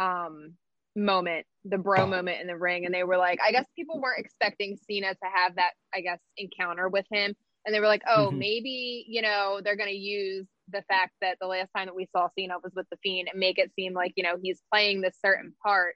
[0.03, 0.55] um
[0.97, 2.85] moment, the bro moment in the ring.
[2.85, 6.19] And they were like, I guess people weren't expecting Cena to have that, I guess,
[6.37, 7.35] encounter with him.
[7.65, 8.39] And they were like, oh, mm-hmm.
[8.39, 12.09] maybe, you know, they're going to use the fact that the last time that we
[12.15, 15.01] saw Cena was with the Fiend and make it seem like, you know, he's playing
[15.01, 15.95] this certain part.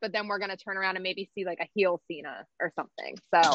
[0.00, 2.72] But then we're going to turn around and maybe see like a heel Cena or
[2.76, 3.16] something.
[3.32, 3.54] So,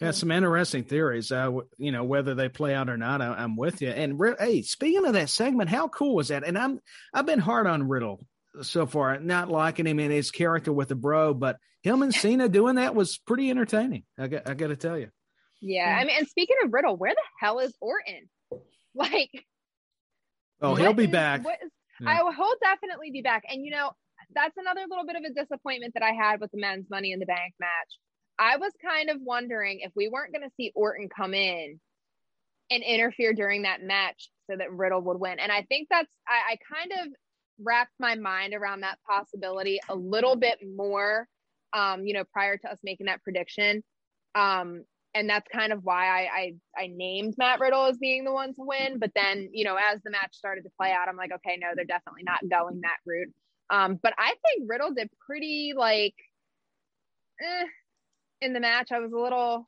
[0.00, 1.32] yeah, some interesting theories.
[1.32, 3.88] Uh, you know, whether they play out or not, I, am with you.
[3.88, 6.46] And hey, speaking of that segment, how cool was that?
[6.46, 6.80] And I'm
[7.14, 8.20] I've been hard on Riddle
[8.62, 12.48] so far, not liking him in his character with the bro, but him and Cena
[12.48, 14.04] doing that was pretty entertaining.
[14.18, 15.08] I got, I got to tell you.
[15.60, 18.28] Yeah, I mean, and speaking of Riddle, where the hell is Orton?
[18.98, 19.28] Like,
[20.62, 21.40] oh, he'll be is, back.
[21.40, 21.46] Is,
[22.00, 22.18] yeah.
[22.18, 23.42] I will he'll definitely be back.
[23.46, 23.90] And you know,
[24.34, 27.18] that's another little bit of a disappointment that I had with the men's Money in
[27.18, 27.92] the Bank match
[28.38, 31.80] I was kind of wondering if we weren't going to see Orton come in
[32.70, 35.38] and interfere during that match so that Riddle would win.
[35.38, 37.12] And I think that's, I, I kind of
[37.62, 41.28] wrapped my mind around that possibility a little bit more,
[41.72, 43.82] um, you know, prior to us making that prediction.
[44.34, 44.84] Um,
[45.14, 48.52] and that's kind of why I, I, I named Matt Riddle as being the one
[48.54, 48.98] to win.
[48.98, 51.68] But then, you know, as the match started to play out, I'm like, okay, no,
[51.74, 53.32] they're definitely not going that route.
[53.70, 56.14] Um, but I think Riddle did pretty like
[57.40, 57.64] eh,
[58.42, 58.92] in the match.
[58.92, 59.66] I was a little,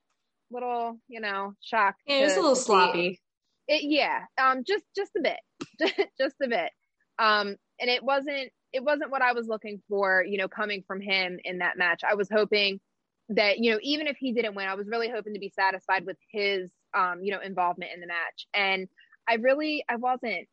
[0.50, 2.02] little, you know, shocked.
[2.06, 3.20] Yeah, it was a little sloppy.
[3.66, 6.70] It, yeah, um, just just a bit, just a bit.
[7.18, 10.24] Um, and it wasn't it wasn't what I was looking for.
[10.24, 12.80] You know, coming from him in that match, I was hoping
[13.30, 16.06] that you know even if he didn't win, I was really hoping to be satisfied
[16.06, 18.88] with his um, you know involvement in the match, and
[19.28, 20.48] I really I wasn't,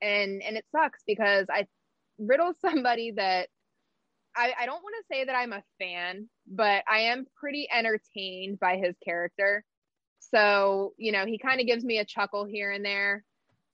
[0.00, 1.66] and and it sucks because I
[2.18, 3.48] Riddle's somebody that
[4.36, 8.60] I, I don't want to say that I'm a fan, but I am pretty entertained
[8.60, 9.64] by his character.
[10.20, 13.24] So, you know, he kind of gives me a chuckle here and there.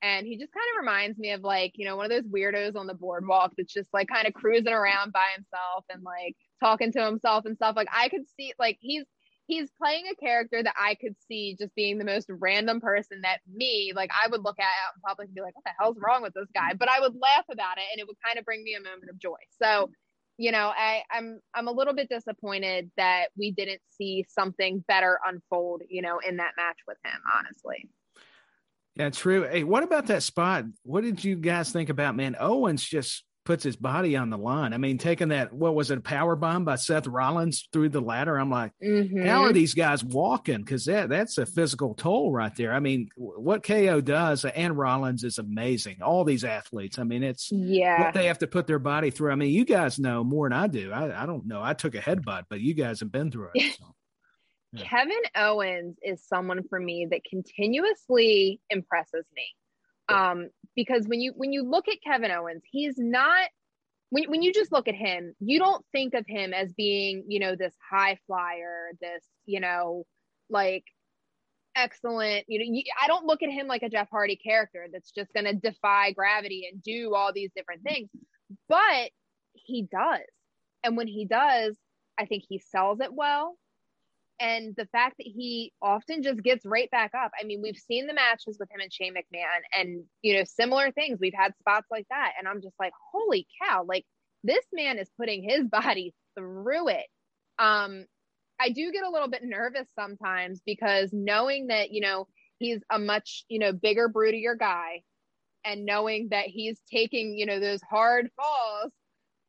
[0.03, 2.77] And he just kind of reminds me of like, you know, one of those weirdos
[2.77, 6.93] on the boardwalk that's just like kind of cruising around by himself and like talking
[6.93, 7.77] to himself and stuff.
[7.77, 9.05] Like I could see like he's
[9.47, 13.39] he's playing a character that I could see just being the most random person that
[13.53, 15.97] me, like I would look at out in public and be like, what the hell's
[16.05, 16.75] wrong with this guy?
[16.75, 19.09] But I would laugh about it and it would kind of bring me a moment
[19.11, 19.37] of joy.
[19.63, 19.91] So,
[20.37, 25.19] you know, I, I'm I'm a little bit disappointed that we didn't see something better
[25.25, 27.89] unfold, you know, in that match with him, honestly.
[28.97, 29.47] Yeah, true.
[29.47, 30.65] Hey, what about that spot?
[30.83, 32.37] What did you guys think about man?
[32.41, 34.75] Owens just puts his body on the line.
[34.75, 38.01] I mean, taking that, what was it, a power bomb by Seth Rollins through the
[38.01, 38.37] ladder?
[38.37, 39.25] I'm like, mm-hmm.
[39.25, 40.59] how are these guys walking?
[40.59, 42.75] Because that that's a physical toll right there.
[42.75, 46.03] I mean, what KO does and Rollins is amazing.
[46.03, 46.99] All these athletes.
[46.99, 49.33] I mean, it's yeah what they have to put their body through.
[49.33, 50.93] I mean, you guys know more than I do.
[50.93, 51.63] I, I don't know.
[51.63, 53.77] I took a headbutt, but you guys have been through it.
[53.87, 53.96] So.
[54.77, 54.85] Yeah.
[54.85, 59.47] Kevin Owens is someone for me that continuously impresses me
[60.09, 63.49] um, because when you when you look at Kevin Owens, he's not
[64.11, 67.41] when when you just look at him, you don't think of him as being you
[67.41, 70.05] know this high flyer, this you know
[70.49, 70.85] like
[71.75, 72.45] excellent.
[72.49, 75.33] You know, you, I don't look at him like a Jeff Hardy character that's just
[75.33, 78.09] going to defy gravity and do all these different things,
[78.69, 79.11] but
[79.55, 80.21] he does,
[80.85, 81.77] and when he does,
[82.19, 83.57] I think he sells it well
[84.39, 87.33] and the fact that he often just gets right back up.
[87.41, 90.91] I mean, we've seen the matches with him and Shane McMahon and, you know, similar
[90.91, 91.19] things.
[91.21, 92.33] We've had spots like that.
[92.39, 94.05] And I'm just like, holy cow, like
[94.45, 97.07] this man is putting his body through it.
[97.59, 98.05] Um,
[98.61, 102.27] I do get a little bit nervous sometimes because knowing that, you know,
[102.59, 105.03] he's a much, you know, bigger, broodier guy
[105.65, 108.93] and knowing that he's taking, you know, those hard falls,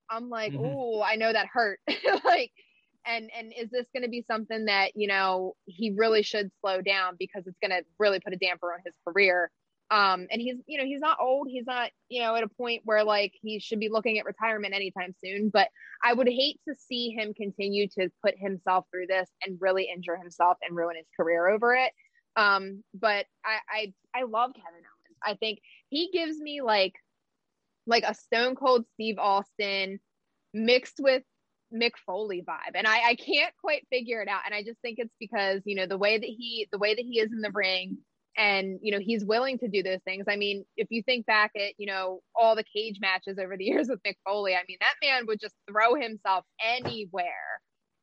[0.10, 0.66] I'm like, mm-hmm.
[0.66, 1.80] oh, I know that hurt.
[2.26, 2.52] like,
[3.08, 6.82] and and is this going to be something that you know he really should slow
[6.82, 9.50] down because it's going to really put a damper on his career.
[9.90, 11.48] Um and he's you know he's not old.
[11.50, 14.76] He's not you know at a point where like he should be looking at retirement
[14.76, 15.50] anytime soon.
[15.50, 15.70] But
[16.04, 20.18] i would hate to see him continue to put himself through this and really injure
[20.18, 21.94] himself and ruin his career over it.
[22.36, 25.18] Um but i i, I love kevin owens.
[25.24, 25.60] I think
[25.90, 26.94] he gives me like
[27.86, 30.00] like a stone cold steve austin
[30.54, 31.24] mixed with
[31.74, 32.76] Mick Foley vibe.
[32.76, 34.42] And I, I can't quite figure it out.
[34.46, 37.06] And I just think it's because, you know, the way that he the way that
[37.06, 37.98] he is in the ring
[38.38, 41.52] and you know he's willing to do those things i mean if you think back
[41.56, 44.78] at you know all the cage matches over the years with mick foley i mean
[44.80, 47.60] that man would just throw himself anywhere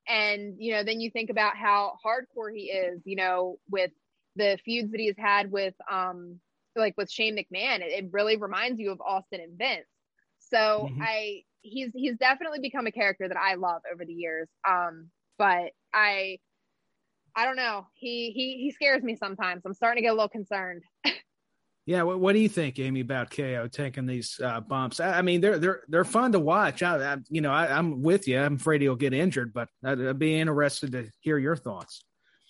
[0.08, 3.92] and you know then you think about how hardcore he is you know with
[4.36, 6.38] the feuds that he's had with um
[6.76, 9.86] like with shane mcmahon it, it really reminds you of austin and vince
[10.50, 11.02] so mm-hmm.
[11.02, 14.48] i he's he's definitely become a character that I love over the years.
[14.68, 16.38] Um, but I
[17.34, 17.86] I don't know.
[17.94, 19.62] He he he scares me sometimes.
[19.66, 20.82] I'm starting to get a little concerned.
[21.86, 25.00] yeah, what, what, do you think, Amy, about KO taking these uh, bumps?
[25.00, 26.82] I, I, mean, they're they're they're fun to watch.
[26.82, 28.38] I, I you know I, am with you.
[28.38, 32.04] I'm afraid he'll get injured, but I'd, I'd be interested to hear your thoughts.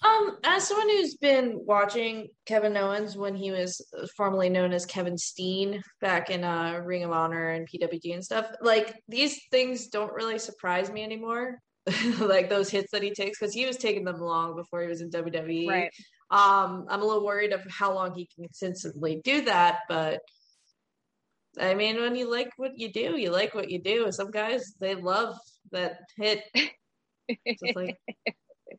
[0.04, 3.80] Um, as someone who's been watching Kevin Owens when he was
[4.16, 8.46] formerly known as Kevin Steen back in uh, Ring of Honor and PWG and stuff,
[8.60, 11.58] like these things don't really surprise me anymore.
[12.18, 15.00] like those hits that he takes because he was taking them long before he was
[15.00, 15.68] in WWE.
[15.68, 15.90] Right.
[16.30, 20.20] Um, I'm a little worried of how long he can consistently do that, but
[21.58, 24.10] I mean, when you like what you do, you like what you do.
[24.10, 25.36] Some guys they love
[25.72, 26.42] that hit.
[27.46, 27.96] Just like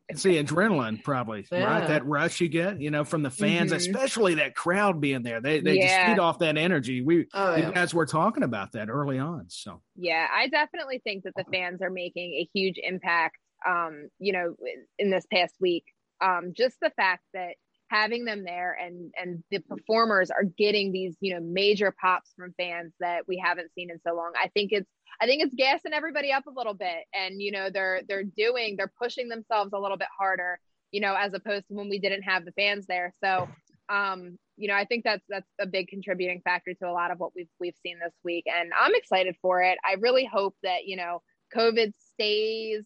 [0.08, 1.64] it's the adrenaline, probably, yeah.
[1.64, 1.88] right?
[1.88, 3.76] That rush you get, you know, from the fans, mm-hmm.
[3.76, 5.40] especially that crowd being there.
[5.40, 5.86] They they yeah.
[5.86, 7.02] just feed off that energy.
[7.02, 7.70] We oh, yeah.
[7.72, 9.46] guys were talking about that early on.
[9.48, 13.36] So yeah, I definitely think that the fans are making a huge impact
[13.66, 14.54] um, you know,
[14.98, 15.84] in this past week.
[16.20, 17.54] Um, just the fact that
[17.88, 22.52] having them there and and the performers are getting these you know major pops from
[22.58, 24.32] fans that we haven't seen in so long.
[24.42, 24.90] I think it's
[25.20, 28.74] i think it's gassing everybody up a little bit and you know they're they're doing
[28.76, 30.58] they're pushing themselves a little bit harder
[30.90, 33.14] you know as opposed to when we didn't have the fans there.
[33.22, 33.48] So
[33.88, 37.18] um you know i think that's that's a big contributing factor to a lot of
[37.20, 39.78] what we've we've seen this week and i'm excited for it.
[39.84, 41.22] I really hope that you know
[41.56, 42.84] covid stays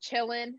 [0.00, 0.58] chilling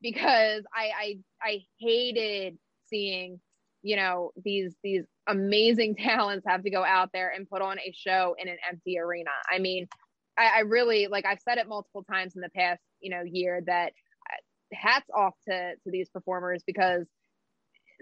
[0.00, 2.58] because I, I I hated
[2.88, 3.40] seeing
[3.82, 7.92] you know these these amazing talents have to go out there and put on a
[7.92, 9.30] show in an empty arena.
[9.50, 9.88] I mean
[10.36, 13.62] I, I, really like i've said it multiple times in the past you know year
[13.66, 13.92] that
[14.28, 17.06] uh, hats off to to these performers because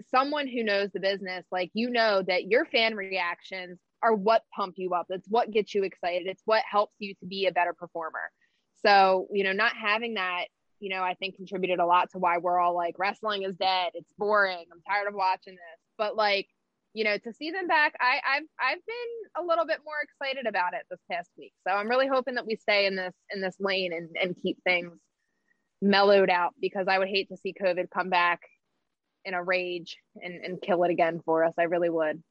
[0.09, 4.75] someone who knows the business like you know that your fan reactions are what pump
[4.77, 5.07] you up.
[5.09, 6.27] It's what gets you excited.
[6.27, 8.31] It's what helps you to be a better performer.
[8.85, 10.45] So you know not having that
[10.83, 13.91] you know, I think contributed a lot to why we're all like, wrestling is dead.
[13.93, 14.65] It's boring.
[14.69, 15.79] I'm tired of watching this.
[15.97, 16.49] But like,
[16.93, 20.45] you know, to see them back, I, I've I've been a little bit more excited
[20.45, 21.53] about it this past week.
[21.65, 24.57] So I'm really hoping that we stay in this in this lane and, and keep
[24.65, 24.91] things
[25.81, 28.41] mellowed out because I would hate to see COVID come back
[29.23, 31.53] in a rage and, and kill it again for us.
[31.57, 32.21] I really would.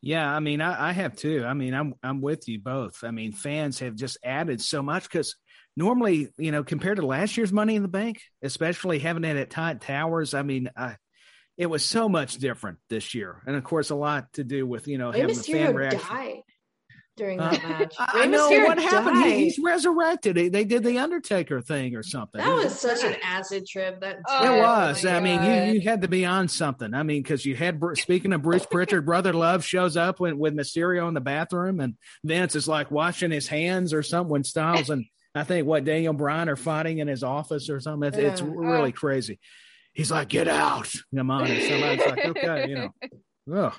[0.00, 1.44] Yeah, I mean, I, I have too.
[1.46, 3.04] I mean, I'm I'm with you both.
[3.04, 5.36] I mean, fans have just added so much because
[5.76, 9.50] normally, you know, compared to last year's Money in the Bank, especially having it at
[9.50, 10.96] Titan Towers, I mean, I,
[11.56, 14.88] it was so much different this year, and of course, a lot to do with
[14.88, 16.00] you know Rey having Mysterio the fan reaction.
[16.08, 16.42] Died
[17.16, 17.94] during that uh, match.
[17.98, 19.24] I, know what happened.
[19.24, 20.36] He, he's resurrected.
[20.36, 22.40] He, they did the Undertaker thing or something.
[22.40, 24.00] That was such an acid trip.
[24.00, 25.04] That oh, it was.
[25.04, 26.94] I mean, you, you had to be on something.
[26.94, 30.54] I mean, because you had speaking of Bruce Prichard, Brother Love shows up when, with
[30.54, 34.30] Mysterio in the bathroom, and Vince is like washing his hands or something.
[34.30, 38.08] When Styles and I think what Daniel Bryan are fighting in his office or something.
[38.08, 38.30] It's, yeah.
[38.30, 39.38] it's really crazy.
[39.92, 42.94] He's like, "Get out!" Come on, and somebody's like, "Okay," you know.
[43.66, 43.74] Ugh.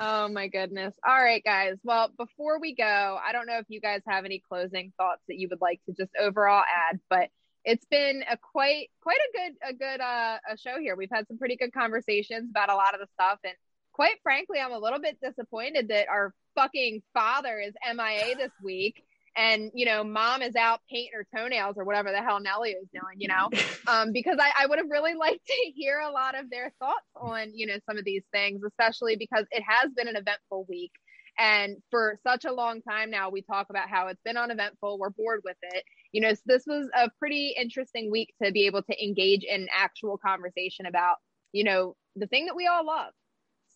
[0.00, 0.94] Oh my goodness.
[1.06, 1.74] All right, guys.
[1.82, 5.38] Well, before we go, I don't know if you guys have any closing thoughts that
[5.38, 7.30] you would like to just overall add, but
[7.64, 10.96] it's been a quite quite a good a good uh a show here.
[10.96, 13.54] We've had some pretty good conversations about a lot of the stuff and
[13.98, 19.02] quite frankly, I'm a little bit disappointed that our fucking father is MIA this week
[19.36, 22.88] and you know mom is out painting her toenails or whatever the hell nelly is
[22.92, 23.50] doing you know?
[23.86, 27.06] Um, because I, I would have really liked to hear a lot of their thoughts
[27.16, 30.92] on you know some of these things especially because it has been an eventful week.
[31.38, 34.98] And for such a long time now we talk about how it's been uneventful.
[34.98, 35.84] We're bored with it.
[36.12, 39.68] You know so this was a pretty interesting week to be able to engage in
[39.74, 41.16] actual conversation about
[41.52, 43.12] you know the thing that we all love.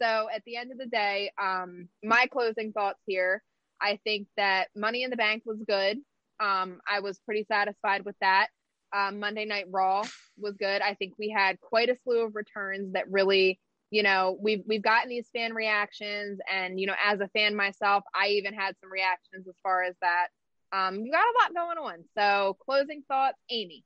[0.01, 3.43] So at the end of the day um my closing thoughts here
[3.83, 5.99] I think that Money in the Bank was good.
[6.41, 8.49] Um, I was pretty satisfied with that.
[8.95, 10.05] Um, Monday Night Raw
[10.39, 10.83] was good.
[10.83, 13.59] I think we had quite a slew of returns that really,
[13.91, 18.05] you know, we've we've gotten these fan reactions, and you know, as a fan myself,
[18.15, 20.29] I even had some reactions as far as that.
[20.73, 22.05] Um, you got a lot going on.
[22.17, 23.85] So, closing thoughts, Amy.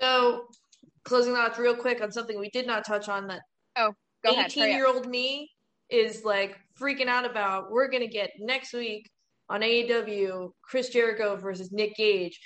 [0.00, 0.48] So,
[1.04, 3.40] closing thoughts, real quick on something we did not touch on that.
[3.76, 3.94] Oh,
[4.24, 4.50] go 18 ahead.
[4.50, 5.50] Eighteen year old me
[5.88, 9.10] is like freaking out about we're gonna get next week
[9.48, 12.40] on AEW Chris Jericho versus Nick Gage.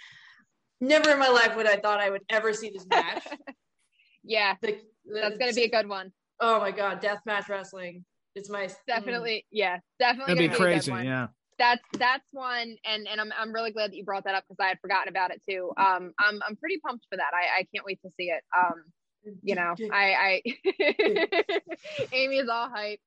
[0.81, 3.27] Never in my life would I thought I would ever see this match.
[4.25, 6.13] yeah, the, the, that's gonna be a good one.
[6.41, 8.05] Oh my god, death match wrestling.
[8.35, 9.45] It's my definitely, mm.
[9.51, 10.93] yeah, definitely gonna, be, be crazy.
[10.93, 11.29] Yeah,
[11.59, 14.63] that's that's one, and and I'm I'm really glad that you brought that up because
[14.65, 15.73] I had forgotten about it too.
[15.77, 17.33] Um, I'm I'm pretty pumped for that.
[17.35, 18.43] I I can't wait to see it.
[18.57, 18.85] Um,
[19.43, 21.61] you know, I I
[22.13, 23.01] Amy is all hype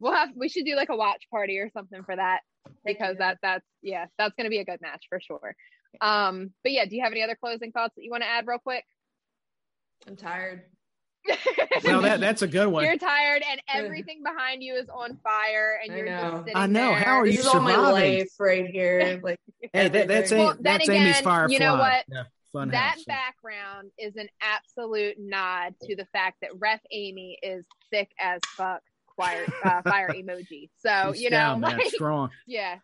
[0.00, 2.40] we'll have we should do like a watch party or something for that
[2.84, 5.54] because that that's yeah that's going to be a good match for sure.
[6.00, 8.46] Um but yeah do you have any other closing thoughts that you want to add
[8.46, 8.84] real quick?
[10.06, 10.62] I'm tired.
[11.84, 12.84] No that that's a good one.
[12.84, 16.88] You're tired and everything behind you is on fire and you're just sitting i know.
[16.88, 16.98] there.
[16.98, 19.38] how are this you surviving my life right here like
[19.72, 22.04] hey that, that's well, that's again, amy's firefly you know what?
[22.08, 22.24] Yeah.
[22.52, 27.64] Fun that house, background is an absolute nod to the fact that Ref Amy is
[27.92, 28.80] sick as fuck
[29.16, 30.70] fire uh, fire emoji.
[30.78, 32.30] So She's you know, down, like, strong.
[32.46, 32.76] Yeah,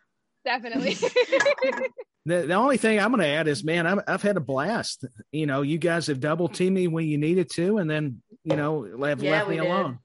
[0.45, 0.93] definitely.
[2.25, 5.05] the the only thing I'm going to add is, man, I've, I've had a blast.
[5.31, 8.55] You know, you guys have double teamed me when you needed to, and then you
[8.55, 9.65] know have yeah, left me did.
[9.65, 9.99] alone.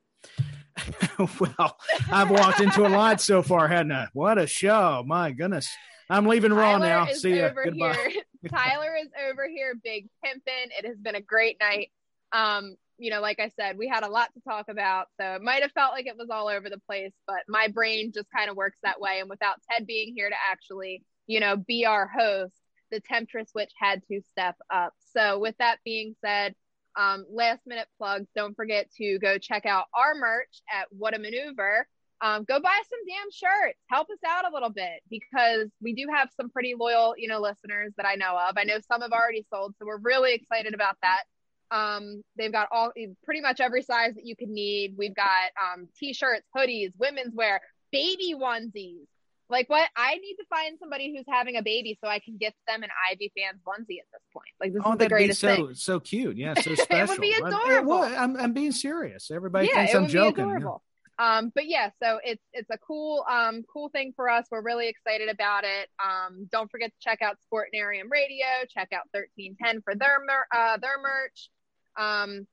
[1.41, 1.77] well,
[2.13, 4.09] I've walked into a lot so far, hadn't I?
[4.13, 5.03] What a show!
[5.07, 5.69] My goodness.
[6.11, 7.07] I'm leaving Raw now.
[7.07, 7.51] See ya.
[7.51, 8.15] Goodbye.
[8.49, 10.71] Tyler is over here, big pimping.
[10.79, 11.91] It has been a great night.
[12.33, 15.07] Um, you know, like I said, we had a lot to talk about.
[15.21, 18.13] So it might have felt like it was all over the place, but my brain
[18.13, 19.21] just kind of works that way.
[19.21, 22.55] And without Ted being here to actually, you know, be our host,
[22.91, 24.95] the Temptress Witch had to step up.
[25.15, 26.55] So, with that being said,
[26.99, 28.27] um, last minute plugs.
[28.35, 31.87] Don't forget to go check out our merch at What a Maneuver.
[32.21, 33.79] Um, go buy some damn shirts.
[33.89, 37.39] Help us out a little bit because we do have some pretty loyal, you know,
[37.39, 38.57] listeners that I know of.
[38.59, 41.23] I know some have already sold, so we're really excited about that.
[41.71, 42.93] Um, they've got all
[43.25, 44.95] pretty much every size that you could need.
[44.97, 47.61] We've got um, t-shirts, hoodies, women's wear,
[47.93, 49.07] baby onesies.
[49.51, 49.89] Like what?
[49.97, 52.91] I need to find somebody who's having a baby so I can get them an
[53.11, 54.49] Ivy fans onesie at this point.
[54.61, 55.75] Like this oh, is the greatest so, thing.
[55.75, 56.85] So cute, yeah, so special.
[56.91, 57.95] it would be adorable.
[57.95, 59.31] I'm, I'm, I'm being serious.
[59.31, 60.49] Everybody yeah, thinks I'm joking.
[60.61, 60.75] Yeah.
[61.19, 64.47] Um, but yeah, so it's it's a cool um cool thing for us.
[64.51, 65.89] We're really excited about it.
[66.03, 68.47] Um, don't forget to check out Sportnarium Radio.
[68.69, 71.51] Check out 1310 for their mer- uh, their merch.
[71.99, 72.47] Um,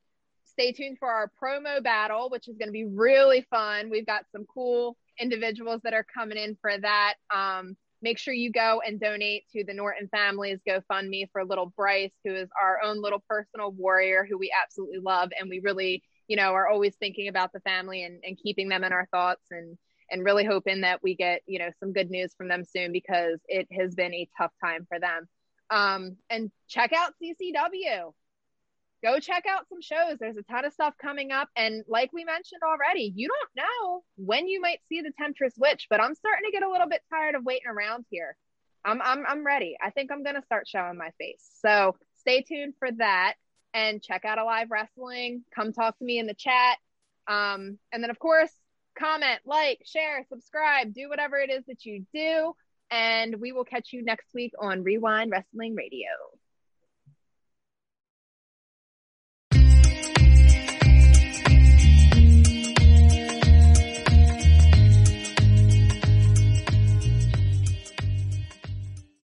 [0.45, 3.89] stay tuned for our promo battle, which is going to be really fun.
[3.89, 7.15] We've got some cool individuals that are coming in for that.
[7.34, 12.11] Um, make sure you go and donate to the Norton Families GoFundMe for little Bryce,
[12.23, 15.30] who is our own little personal warrior who we absolutely love.
[15.39, 18.84] And we really, you know, are always thinking about the family and, and keeping them
[18.84, 19.77] in our thoughts and,
[20.11, 23.39] and really hoping that we get, you know, some good news from them soon because
[23.47, 25.27] it has been a tough time for them.
[25.72, 28.13] Um, and check out CCW
[29.06, 30.18] go check out some shows.
[30.19, 31.48] There's a ton of stuff coming up.
[31.56, 35.86] And like we mentioned already, you don't know when you might see the Temptress Witch,
[35.91, 38.36] but I'm starting to get a little bit tired of waiting around here.
[38.84, 39.77] I'm, I'm, I'm ready.
[39.82, 41.48] I think I'm going to start showing my face.
[41.61, 43.36] So stay tuned for that
[43.76, 45.44] and check out Alive Wrestling.
[45.53, 46.77] Come talk to me in the chat.
[47.27, 48.52] Um, and then, of course,
[48.98, 52.53] comment, like, share, subscribe, do whatever it is that you do.
[52.90, 56.10] And we will catch you next week on Wre-Wind Wrestling Radio.
[60.06, 60.35] Thank you.